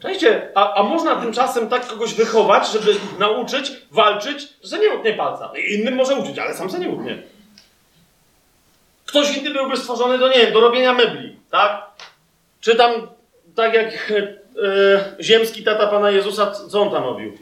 Cześć, 0.02 0.24
a, 0.54 0.74
a 0.74 0.82
można 0.82 1.16
tymczasem 1.20 1.68
tak 1.68 1.86
kogoś 1.86 2.14
wychować, 2.14 2.68
żeby 2.68 2.94
nauczyć, 3.18 3.72
walczyć, 3.90 4.48
że 4.62 4.78
nie 4.78 4.90
utnie 4.94 5.12
palca. 5.12 5.52
Innym 5.68 5.94
może 5.94 6.14
uczyć, 6.14 6.38
ale 6.38 6.54
sam 6.54 6.70
se 6.70 6.78
nie 6.78 6.88
utnie. 6.88 7.22
Ktoś 9.06 9.36
inny 9.36 9.50
byłby 9.50 9.76
stworzony 9.76 10.18
do, 10.18 10.28
nie 10.28 10.34
wiem, 10.38 10.52
do 10.52 10.60
robienia 10.60 10.92
mebli, 10.92 11.36
tak? 11.50 11.86
Czy 12.60 12.74
tam, 12.76 12.92
tak 13.54 13.74
jak 13.74 14.10
e, 14.10 14.16
e, 14.18 15.22
ziemski 15.22 15.64
tata 15.64 15.86
Pana 15.86 16.10
Jezusa, 16.10 16.50
co 16.50 16.82
on 16.82 16.90
tam 16.90 17.04
robił? 17.04 17.32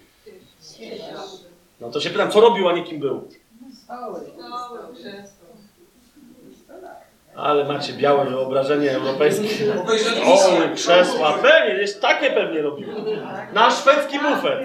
No 1.80 1.90
to 1.90 2.00
się 2.00 2.10
pytam, 2.10 2.30
co 2.30 2.40
robił, 2.40 2.68
a 2.68 2.72
nie 2.72 2.84
kim 2.84 3.00
był? 3.00 3.28
Ale 7.36 7.64
macie 7.64 7.92
białe 7.92 8.24
wyobrażenie 8.24 8.92
europejskie. 8.92 9.48
O, 10.26 10.74
krzesła, 10.74 11.32
pewnie, 11.42 11.74
jest 11.80 12.02
takie 12.02 12.30
pewnie 12.30 12.62
robił. 12.62 12.88
Na 13.52 13.70
szwedzki 13.70 14.18
bufet. 14.18 14.58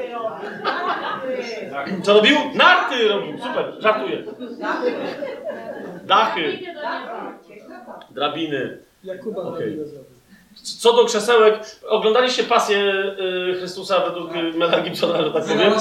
Co 2.04 2.14
robił? 2.14 2.38
Narty 2.56 3.08
robił, 3.08 3.38
super, 3.38 3.74
żartuję. 3.80 4.24
Dachy, 6.04 6.60
drabiny. 8.12 8.78
Jakuba 9.04 9.42
okay. 9.42 9.78
Co 10.64 10.94
do 10.94 11.06
krzesełek, 11.06 11.60
oglądaliście 11.88 12.44
pasję 12.44 12.78
y, 13.50 13.56
Chrystusa 13.58 14.00
według 14.00 14.36
y, 14.36 14.44
Mela 14.44 14.82
Gibsona, 14.82 15.24
że 15.24 15.32
tak 15.32 15.44
powiem? 15.44 15.74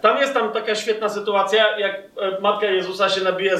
Tam 0.00 0.18
jest 0.18 0.34
tam 0.34 0.52
taka 0.52 0.74
świetna 0.74 1.08
sytuacja, 1.08 1.78
jak 1.78 1.96
e, 1.96 2.40
matka 2.40 2.66
Jezusa 2.66 3.08
się 3.08 3.20
nabija, 3.20 3.54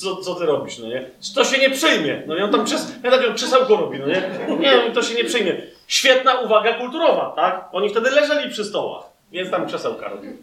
co, 0.00 0.16
co 0.16 0.34
ty 0.34 0.46
robisz, 0.46 0.78
no 0.78 0.88
nie? 0.88 1.10
To 1.34 1.44
się 1.44 1.58
nie 1.58 1.70
przyjmie, 1.70 2.22
no 2.26 2.34
nie? 2.34 2.44
On 2.44 2.50
tam 2.50 2.64
krzes, 2.64 2.92
ja 3.04 3.10
taką 3.10 3.34
krzesełko 3.34 3.76
robi, 3.76 3.98
no 3.98 4.06
nie? 4.06 4.22
Nie, 4.58 4.90
to 4.94 5.02
się 5.02 5.14
nie 5.14 5.24
przyjmie. 5.24 5.62
Świetna 5.86 6.34
uwaga 6.34 6.74
kulturowa, 6.74 7.32
tak? 7.36 7.68
Oni 7.72 7.88
wtedy 7.88 8.10
leżeli 8.10 8.50
przy 8.50 8.64
stołach, 8.64 9.04
więc 9.32 9.50
tam 9.50 9.66
krzesełka 9.66 10.08
robił. 10.08 10.36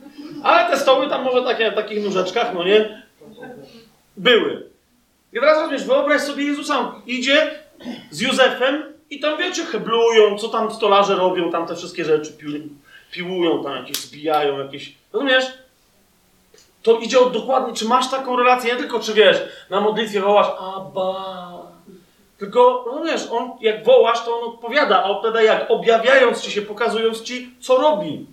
Ale 0.44 0.70
te 0.72 0.78
stoły 0.78 1.10
tam 1.10 1.24
może 1.24 1.44
takie, 1.44 1.72
w 1.72 1.76
takich 1.76 2.04
nóżeczkach, 2.04 2.54
no 2.54 2.64
nie? 2.64 3.04
Były. 4.18 4.64
I 5.34 5.40
teraz 5.40 5.58
rozumiesz, 5.58 5.84
wyobraź 5.84 6.22
sobie 6.22 6.44
Jezusa, 6.44 6.92
idzie 7.08 7.52
z 8.12 8.22
Józefem 8.22 8.95
i 9.10 9.20
tam 9.20 9.38
wiecie, 9.38 9.66
heblują, 9.66 10.38
co 10.38 10.48
tam 10.48 10.74
stolarze 10.74 11.16
robią, 11.16 11.52
tam 11.52 11.68
te 11.68 11.76
wszystkie 11.76 12.06
rzeczy 12.06 12.34
pił, 12.34 12.52
piłują, 13.12 13.64
tam 13.64 13.76
jakieś 13.76 13.98
zbijają, 13.98 14.60
jakieś... 14.60 14.96
Rozumiesz? 15.14 15.46
To 16.84 17.00
idzie 17.00 17.20
od 17.20 17.34
dokładnie, 17.34 17.74
czy 17.74 17.86
masz 17.86 18.10
taką 18.10 18.36
relację, 18.36 18.74
nie 18.74 18.80
tylko 18.80 19.00
czy 19.00 19.14
wiesz, 19.14 19.38
na 19.70 19.82
modlitwie 19.82 20.22
wołasz 20.22 20.48
Abba. 20.60 21.66
Tylko, 22.38 22.84
rozumiesz, 22.88 23.28
on 23.32 23.52
jak 23.62 23.84
wołasz, 23.84 24.26
to 24.26 24.40
on 24.40 24.50
odpowiada, 24.50 25.04
a 25.04 25.10
odpowiada 25.10 25.42
jak? 25.42 25.72
Objawiając 25.72 26.42
ci 26.42 26.52
się, 26.52 26.62
pokazując 26.62 27.22
ci, 27.22 27.52
co 27.60 27.78
robi. 27.78 28.26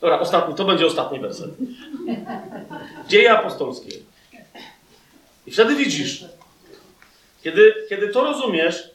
Dobra, 0.00 0.18
ostatni, 0.18 0.54
to 0.54 0.64
będzie 0.64 0.86
ostatni 0.86 1.20
werset. 1.20 1.50
Dzieje 3.08 3.32
apostolskie. 3.32 3.90
I 5.46 5.50
wtedy 5.50 5.76
widzisz, 5.76 6.24
kiedy, 7.44 7.74
kiedy 7.88 8.08
to 8.08 8.24
rozumiesz, 8.24 8.90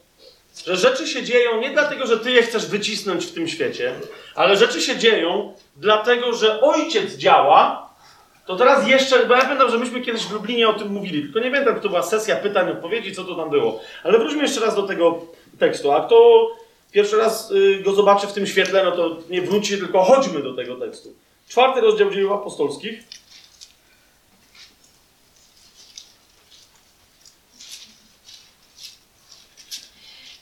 że 0.66 0.78
rzeczy 0.78 1.08
się 1.08 1.24
dzieją 1.24 1.62
nie 1.62 1.70
dlatego, 1.70 2.08
że 2.08 2.20
ty 2.20 2.32
je 2.32 2.42
chcesz 2.42 2.66
wycisnąć 2.66 3.26
w 3.26 3.34
tym 3.34 3.48
świecie, 3.48 3.94
ale 4.36 4.58
rzeczy 4.58 4.82
się 4.82 4.98
dzieją 4.98 5.54
dlatego, 5.76 6.34
że 6.34 6.62
ojciec 6.62 7.14
działa, 7.14 7.90
to 8.46 8.56
teraz 8.56 8.88
jeszcze, 8.88 9.26
bo 9.26 9.36
ja 9.36 9.42
pamiętam, 9.42 9.72
że 9.72 9.78
myśmy 9.78 10.02
kiedyś 10.02 10.24
w 10.24 10.32
Lublinie 10.32 10.70
o 10.70 10.74
tym 10.74 10.88
mówili, 10.88 11.22
tylko 11.22 11.40
nie 11.40 11.52
pamiętam, 11.52 11.80
to 11.80 11.90
była 11.90 12.04
sesja 12.04 12.36
pytań, 12.36 12.70
odpowiedzi, 12.70 13.16
co 13.16 13.24
to 13.24 13.36
tam 13.36 13.50
było. 13.50 13.82
Ale 14.04 14.20
wróćmy 14.20 14.42
jeszcze 14.42 14.62
raz 14.62 14.76
do 14.76 14.84
tego 14.84 15.22
tekstu. 15.60 15.92
A 15.92 16.06
kto 16.06 16.48
pierwszy 16.92 17.18
raz 17.18 17.52
y, 17.52 17.82
go 17.84 17.92
zobaczy 17.92 18.28
w 18.28 18.34
tym 18.34 18.48
świetle, 18.48 18.84
no 18.84 18.92
to 18.92 19.18
nie 19.30 19.42
wróci, 19.42 19.78
tylko 19.78 20.04
chodźmy 20.04 20.44
do 20.44 20.54
tego 20.54 20.76
tekstu. 20.76 21.14
Czwarty 21.50 21.82
rozdział 21.82 22.12
dziejów 22.12 22.32
apostolskich. 22.32 23.04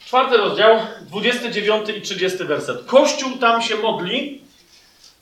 Czwarty 0.07 0.37
rozdział, 0.37 0.79
29 1.01 1.89
i 1.89 2.01
30 2.01 2.43
werset. 2.43 2.85
Kościół 2.85 3.37
tam 3.37 3.61
się 3.61 3.75
modli 3.75 4.41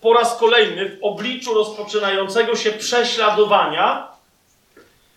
po 0.02 0.14
raz 0.14 0.38
kolejny 0.38 0.90
w 0.90 0.98
obliczu 1.02 1.53
rozpoczynającego 1.53 2.56
się 2.56 2.72
prześladowania. 2.72 4.07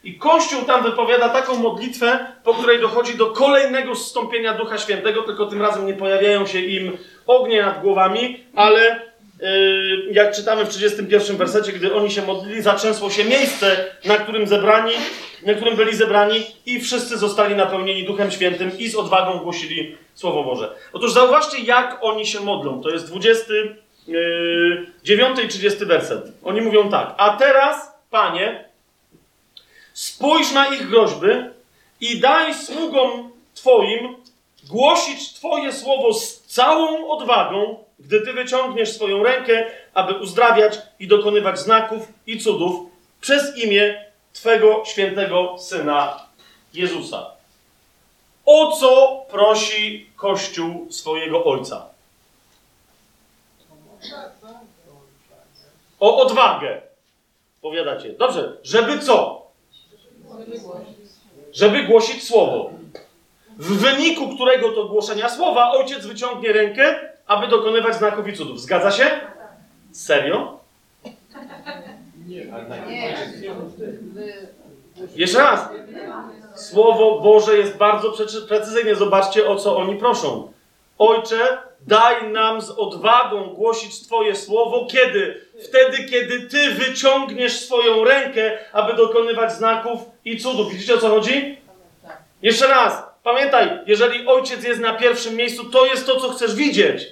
I 0.05 0.15
Kościół 0.15 0.63
tam 0.63 0.83
wypowiada 0.83 1.29
taką 1.29 1.57
modlitwę, 1.57 2.27
po 2.45 2.55
której 2.55 2.81
dochodzi 2.81 3.17
do 3.17 3.27
kolejnego 3.27 3.95
zstąpienia 3.95 4.55
Ducha 4.55 4.79
Świętego, 4.79 5.23
tylko 5.23 5.47
tym 5.47 5.63
razem 5.63 5.87
nie 5.87 5.95
pojawiają 5.95 6.47
się 6.47 6.61
im 6.61 6.99
ognie 7.27 7.63
nad 7.63 7.81
głowami, 7.81 8.45
ale 8.55 9.01
yy, 9.41 10.13
jak 10.13 10.37
czytamy 10.37 10.65
w 10.65 10.69
31 10.69 11.37
wersecie, 11.37 11.73
gdy 11.73 11.95
oni 11.95 12.11
się 12.11 12.23
modlili, 12.23 12.63
zatrzęsło 12.63 13.11
się 13.11 13.25
miejsce, 13.25 13.85
na 14.05 14.17
którym 14.17 14.47
zebrani, 14.47 14.93
na 15.43 15.55
którym 15.55 15.77
byli 15.77 15.97
zebrani 15.97 16.47
i 16.67 16.81
wszyscy 16.81 17.19
zostali 17.19 17.57
napełnieni 17.57 18.05
Duchem 18.05 18.31
Świętym 18.31 18.79
i 18.79 18.89
z 18.89 18.97
odwagą 18.97 19.39
głosili 19.39 19.97
Słowo 20.15 20.45
Boże. 20.45 20.75
Otóż 20.93 21.13
zauważcie, 21.13 21.59
jak 21.59 21.99
oni 22.01 22.27
się 22.27 22.41
modlą. 22.41 22.83
To 22.83 22.91
jest 22.91 23.07
29 23.07 25.39
i 25.45 25.49
30 25.49 25.85
werset. 25.85 26.25
Oni 26.45 26.61
mówią 26.61 26.91
tak. 26.91 27.15
A 27.17 27.37
teraz, 27.37 27.93
Panie, 28.11 28.65
spójrz 29.93 30.53
na 30.53 30.67
ich 30.67 30.89
groźby 30.89 31.29
i 32.01 32.21
daj 32.21 32.55
sługom 32.55 33.31
Twoim 33.55 34.17
głosić 34.69 35.33
Twoje 35.33 35.73
słowo 35.73 36.15
z 36.15 36.43
całą 36.43 37.11
odwagą, 37.11 37.85
gdy 37.99 38.21
Ty 38.21 38.33
wyciągniesz 38.33 38.93
swoją 38.93 39.23
rękę, 39.23 39.67
aby 39.95 40.15
uzdrawiać 40.15 40.79
i 41.01 41.09
dokonywać 41.09 41.59
znaków 41.59 42.09
i 42.27 42.39
cudów 42.39 42.81
przez 43.21 43.59
imię 43.59 44.08
Twego 44.39 44.83
świętego 44.85 45.57
Syna 45.59 46.27
Jezusa. 46.75 47.31
O 48.47 48.77
co 48.77 49.23
prosi 49.31 50.11
Kościół 50.17 50.87
swojego 50.93 51.45
Ojca? 51.45 51.87
O 56.01 56.23
odwagę. 56.23 56.81
Powiadacie. 57.63 58.13
Dobrze, 58.13 58.57
żeby 58.63 58.99
co? 58.99 59.47
Żeby 61.53 61.85
głosić 61.85 62.25
słowo. 62.25 62.71
W 63.59 63.79
wyniku 63.79 64.35
którego 64.35 64.73
to 64.73 64.85
głoszenia 64.85 65.29
słowa 65.29 65.71
ojciec 65.71 66.07
wyciągnie 66.07 66.53
rękę, 66.53 67.13
aby 67.27 67.49
dokonywać 67.49 67.97
znaków 67.97 68.29
i 68.29 68.37
cudów. 68.37 68.61
Zgadza 68.61 68.91
się? 68.91 69.21
Serio? 69.93 70.58
Jeszcze 75.17 75.39
raz. 75.39 75.69
Słowo 76.57 77.21
Boże 77.21 77.59
jest 77.59 77.77
bardzo 77.77 78.13
precy- 78.13 78.43
precyzyjnie. 78.49 78.95
Zobaczcie, 78.95 79.49
o 79.49 79.57
co 79.57 79.77
oni 79.77 79.97
proszą. 79.97 80.53
Ojcze, 80.99 81.59
daj 81.87 82.31
nam 82.33 82.61
z 82.63 82.71
odwagą 82.71 83.45
głosić 83.55 84.01
Twoje 84.07 84.37
słowo. 84.37 84.87
Kiedy? 84.91 85.41
Wtedy, 85.65 86.05
kiedy 86.05 86.41
Ty 86.41 86.71
wyciągniesz 86.71 87.61
swoją 87.61 88.05
rękę, 88.05 88.59
aby 88.73 88.95
dokonywać 88.95 89.53
znaków 89.53 90.01
i 90.25 90.39
cudów. 90.39 90.73
Widzicie, 90.73 90.95
o 90.95 90.99
co 90.99 91.09
chodzi? 91.09 91.59
Jeszcze 92.43 92.67
raz, 92.69 93.03
pamiętaj, 93.23 93.79
jeżeli 93.87 94.27
ojciec 94.27 94.65
jest 94.65 94.81
na 94.81 94.95
pierwszym 94.95 95.35
miejscu, 95.37 95.65
to 95.71 95.87
jest 95.87 96.07
to, 96.07 96.21
co 96.21 96.29
chcesz 96.29 96.55
widzieć. 96.55 97.07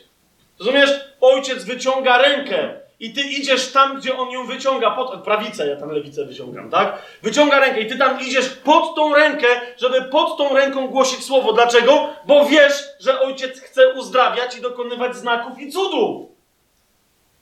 Rozumiesz? 0.59 0.91
Ojciec 1.21 1.65
wyciąga 1.65 2.19
rękę 2.19 2.81
i 3.01 3.13
ty 3.13 3.21
idziesz 3.21 3.73
tam, 3.73 3.97
gdzie 3.97 4.17
on 4.17 4.31
ją 4.31 4.47
wyciąga, 4.47 4.91
pod 4.91 5.23
prawicę, 5.25 5.69
ja 5.69 5.77
tam 5.77 5.91
lewicę 5.91 6.25
wyciągam, 6.25 6.71
tak? 6.71 7.03
Wyciąga 7.23 7.61
rękę 7.61 7.81
i 7.81 7.87
ty 7.87 7.99
tam 7.99 8.21
idziesz 8.21 8.49
pod 8.49 8.95
tą 8.95 9.15
rękę, 9.15 9.47
żeby 9.77 10.03
pod 10.03 10.39
tą 10.39 10.55
ręką 10.55 10.89
głosić 10.89 11.25
słowo. 11.25 11.53
Dlaczego? 11.53 12.09
Bo 12.25 12.47
wiesz, 12.47 12.85
że 13.01 13.21
ojciec 13.21 13.61
chce 13.61 13.93
uzdrawiać 13.93 14.59
i 14.59 14.61
dokonywać 14.61 15.17
znaków 15.17 15.59
i 15.59 15.73
cudów. 15.73 16.27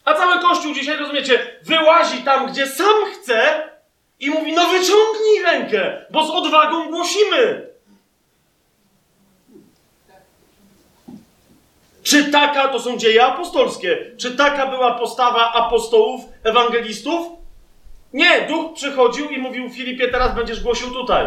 A 0.05 0.15
cały 0.15 0.43
Kościół 0.43 0.75
dzisiaj, 0.75 0.97
rozumiecie, 0.97 1.59
wyłazi 1.63 2.23
tam, 2.23 2.47
gdzie 2.47 2.67
sam 2.67 2.95
chce 3.13 3.69
i 4.21 4.31
mówi, 4.31 4.53
no 4.53 4.63
wyciągnij 4.63 5.43
rękę, 5.45 6.07
bo 6.11 6.27
z 6.27 6.31
odwagą 6.31 6.91
głosimy. 6.91 7.74
Czy 12.05 12.25
taka, 12.25 12.69
to 12.69 12.81
są 12.81 12.97
dzieje 12.97 13.25
apostolskie, 13.25 14.11
czy 14.17 14.37
taka 14.37 14.67
była 14.67 14.95
postawa 14.95 15.53
apostołów, 15.53 16.21
ewangelistów? 16.45 17.27
Nie, 18.13 18.41
duch 18.49 18.73
przychodził 18.75 19.31
i 19.31 19.39
mówił 19.39 19.71
Filipie, 19.71 20.09
teraz 20.09 20.35
będziesz 20.35 20.63
głosił 20.63 20.91
tutaj. 20.91 21.27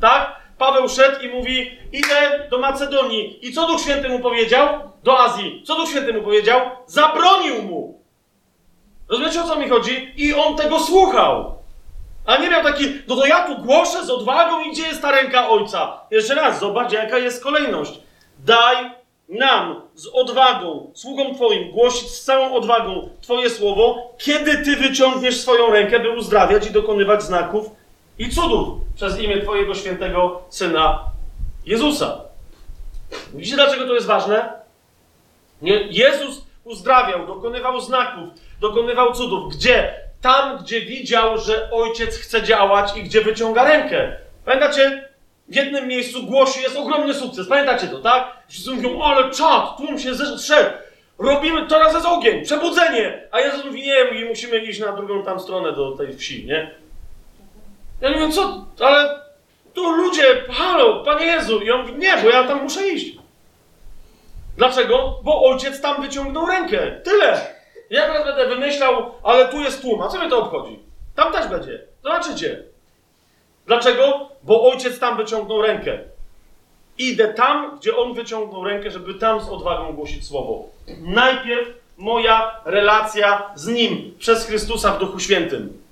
Tak? 0.00 0.36
Paweł 0.58 0.88
szedł 0.88 1.20
i 1.20 1.28
mówi, 1.28 1.78
idę 1.92 2.48
do 2.50 2.58
Macedonii. 2.58 3.48
I 3.48 3.52
co 3.52 3.66
Duch 3.66 3.80
Święty 3.80 4.08
mu 4.08 4.20
powiedział? 4.20 4.68
Do 5.02 5.20
Azji. 5.20 5.62
Co 5.66 5.74
Duch 5.74 5.88
Święty 5.88 6.12
mu 6.12 6.22
powiedział? 6.22 6.60
Zabronił 6.86 7.62
mu. 7.62 8.02
Rozumiecie 9.08 9.42
o 9.42 9.44
co 9.44 9.56
mi 9.56 9.68
chodzi? 9.68 10.12
I 10.16 10.34
on 10.34 10.56
tego 10.56 10.80
słuchał. 10.80 11.58
A 12.26 12.36
nie 12.36 12.50
miał 12.50 12.62
taki, 12.62 12.84
no 13.08 13.16
to 13.16 13.26
ja 13.26 13.46
tu 13.46 13.58
głoszę 13.58 14.04
z 14.04 14.10
odwagą 14.10 14.64
i 14.64 14.70
gdzie 14.70 14.82
jest 14.82 15.02
ta 15.02 15.10
ręka 15.10 15.48
ojca? 15.48 16.00
Jeszcze 16.10 16.34
raz, 16.34 16.60
zobacz 16.60 16.92
jaka 16.92 17.18
jest 17.18 17.42
kolejność. 17.42 18.00
Daj 18.38 18.97
nam 19.28 19.82
z 19.94 20.06
odwagą, 20.06 20.90
sługom 20.94 21.34
Twoim, 21.34 21.70
głosić 21.70 22.08
z 22.08 22.24
całą 22.24 22.54
odwagą 22.54 23.08
Twoje 23.20 23.50
słowo, 23.50 24.14
kiedy 24.18 24.58
Ty 24.64 24.76
wyciągniesz 24.76 25.40
swoją 25.40 25.70
rękę, 25.70 26.00
by 26.00 26.10
uzdrawiać 26.10 26.66
i 26.66 26.70
dokonywać 26.70 27.22
znaków 27.22 27.70
i 28.18 28.28
cudów 28.28 28.68
przez 28.96 29.20
imię 29.20 29.42
Twojego 29.42 29.74
świętego 29.74 30.42
Syna 30.48 31.04
Jezusa. 31.66 32.20
Widzicie, 33.34 33.56
dlaczego 33.56 33.86
to 33.86 33.94
jest 33.94 34.06
ważne? 34.06 34.52
Nie, 35.62 35.74
Jezus 35.74 36.46
uzdrawiał, 36.64 37.26
dokonywał 37.26 37.80
znaków, 37.80 38.28
dokonywał 38.60 39.14
cudów. 39.14 39.54
Gdzie? 39.54 39.94
Tam, 40.20 40.58
gdzie 40.58 40.80
widział, 40.80 41.38
że 41.38 41.70
Ojciec 41.70 42.16
chce 42.16 42.42
działać 42.42 42.96
i 42.96 43.02
gdzie 43.02 43.20
wyciąga 43.20 43.64
rękę. 43.64 44.16
Pamiętacie? 44.44 45.07
W 45.48 45.54
jednym 45.54 45.88
miejscu 45.88 46.22
głosi, 46.26 46.62
jest 46.62 46.76
ogromny 46.76 47.14
sukces. 47.14 47.48
Pamiętacie 47.48 47.86
to, 47.86 47.98
tak? 47.98 48.36
Wszyscy 48.48 48.70
mówią, 48.70 49.02
ale 49.02 49.30
czad, 49.30 49.76
tłum 49.76 49.98
się 49.98 50.14
zeszedł. 50.14 50.70
Robimy, 51.18 51.66
teraz 51.66 51.94
jest 51.94 52.06
ogień, 52.06 52.44
przebudzenie. 52.44 53.28
A 53.30 53.40
Jezus 53.40 53.64
mówi, 53.64 53.82
nie, 53.82 54.24
musimy 54.28 54.58
iść 54.58 54.80
na 54.80 54.92
drugą 54.92 55.24
tam 55.24 55.40
stronę 55.40 55.72
do 55.72 55.92
tej 55.92 56.16
wsi, 56.16 56.46
nie? 56.46 56.70
Ja 58.00 58.10
mówię, 58.10 58.32
co? 58.32 58.66
Ale 58.80 59.20
tu 59.74 59.90
ludzie, 59.90 60.22
halo, 60.50 61.04
Panie 61.04 61.26
Jezu. 61.26 61.60
I 61.60 61.70
on 61.70 61.80
mówi, 61.80 61.92
nie, 61.98 62.16
bo 62.22 62.28
ja 62.28 62.44
tam 62.44 62.62
muszę 62.62 62.88
iść. 62.88 63.18
Dlaczego? 64.56 65.20
Bo 65.22 65.44
ojciec 65.44 65.80
tam 65.80 66.02
wyciągnął 66.02 66.46
rękę. 66.46 67.00
Tyle. 67.04 67.40
Ja 67.90 68.06
teraz 68.06 68.26
będę 68.26 68.46
wymyślał, 68.46 69.14
ale 69.22 69.48
tu 69.48 69.60
jest 69.60 69.82
tłum. 69.82 70.02
A 70.02 70.08
co 70.08 70.18
mnie 70.18 70.30
to 70.30 70.38
obchodzi? 70.38 70.78
Tam 71.14 71.32
też 71.32 71.48
będzie. 71.48 71.80
Zobaczycie. 72.02 72.62
Dlaczego? 73.68 74.28
Bo 74.42 74.70
ojciec 74.70 74.98
tam 74.98 75.16
wyciągnął 75.16 75.62
rękę. 75.62 75.98
Idę 76.98 77.34
tam, 77.34 77.78
gdzie 77.78 77.96
on 77.96 78.14
wyciągnął 78.14 78.64
rękę, 78.64 78.90
żeby 78.90 79.14
tam 79.14 79.40
z 79.40 79.48
odwagą 79.48 79.92
głosić 79.92 80.26
słowo. 80.26 80.68
Najpierw 81.00 81.68
moja 81.96 82.60
relacja 82.64 83.50
z 83.54 83.66
nim 83.66 84.14
przez 84.18 84.46
Chrystusa 84.46 84.92
w 84.92 84.98
Duchu 84.98 85.20
Świętym. 85.20 85.82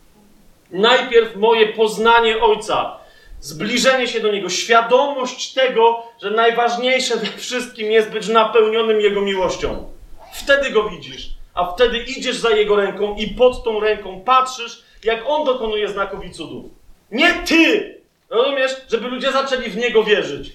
Najpierw 0.70 1.36
moje 1.36 1.66
poznanie 1.66 2.43
Ojca, 2.43 2.97
zbliżenie 3.40 4.09
się 4.09 4.20
do 4.20 4.32
Niego, 4.32 4.48
świadomość 4.48 5.53
tego, 5.53 6.03
że 6.23 6.31
najważniejsze 6.31 7.16
we 7.16 7.27
wszystkim 7.27 7.93
jest 7.93 8.11
być 8.11 8.28
napełnionym 8.28 9.01
Jego 9.01 9.20
miłością. 9.20 9.89
Wtedy 10.35 10.70
go 10.70 10.89
widzisz, 10.89 11.28
a 11.55 11.73
wtedy 11.73 11.98
idziesz 11.98 12.36
za 12.36 12.51
Jego 12.51 12.77
ręką 12.77 13.15
i 13.15 13.27
pod 13.27 13.65
tą 13.65 13.81
ręką 13.81 14.20
patrzysz, 14.20 14.82
jak 15.05 15.23
On 15.27 15.44
dokonuje 15.44 15.89
znaków 15.89 16.24
i 16.24 16.31
cudów. 16.31 16.76
Nie 17.11 17.35
ty! 17.35 17.97
Rozumiesz? 18.31 18.77
Żeby 18.89 19.09
ludzie 19.09 19.33
zaczęli 19.33 19.70
w 19.70 19.77
Niego 19.77 20.05
wierzyć. 20.05 20.53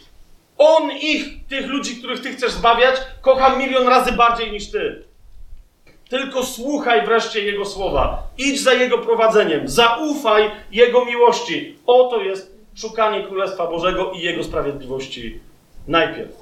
On 0.58 0.92
ich, 0.92 1.48
tych 1.50 1.68
ludzi, 1.68 1.96
których 1.96 2.22
Ty 2.22 2.34
chcesz 2.34 2.52
zbawiać, 2.52 2.96
kocha 3.22 3.56
milion 3.56 3.88
razy 3.88 4.12
bardziej 4.12 4.52
niż 4.52 4.72
Ty. 4.72 5.04
Tylko 6.10 6.44
słuchaj 6.44 7.06
wreszcie 7.06 7.46
Jego 7.46 7.66
słowa. 7.66 8.24
Idź 8.38 8.62
za 8.62 8.74
Jego 8.74 8.98
prowadzeniem. 8.98 9.68
Zaufaj 9.68 10.52
Jego 10.72 11.06
miłości. 11.06 11.76
Oto 11.86 12.22
jest 12.22 12.56
szukanie 12.76 13.24
Królestwa 13.24 13.68
Bożego 13.68 14.12
i 14.12 14.22
Jego 14.22 14.44
sprawiedliwości 14.44 15.40
najpierw. 15.88 16.41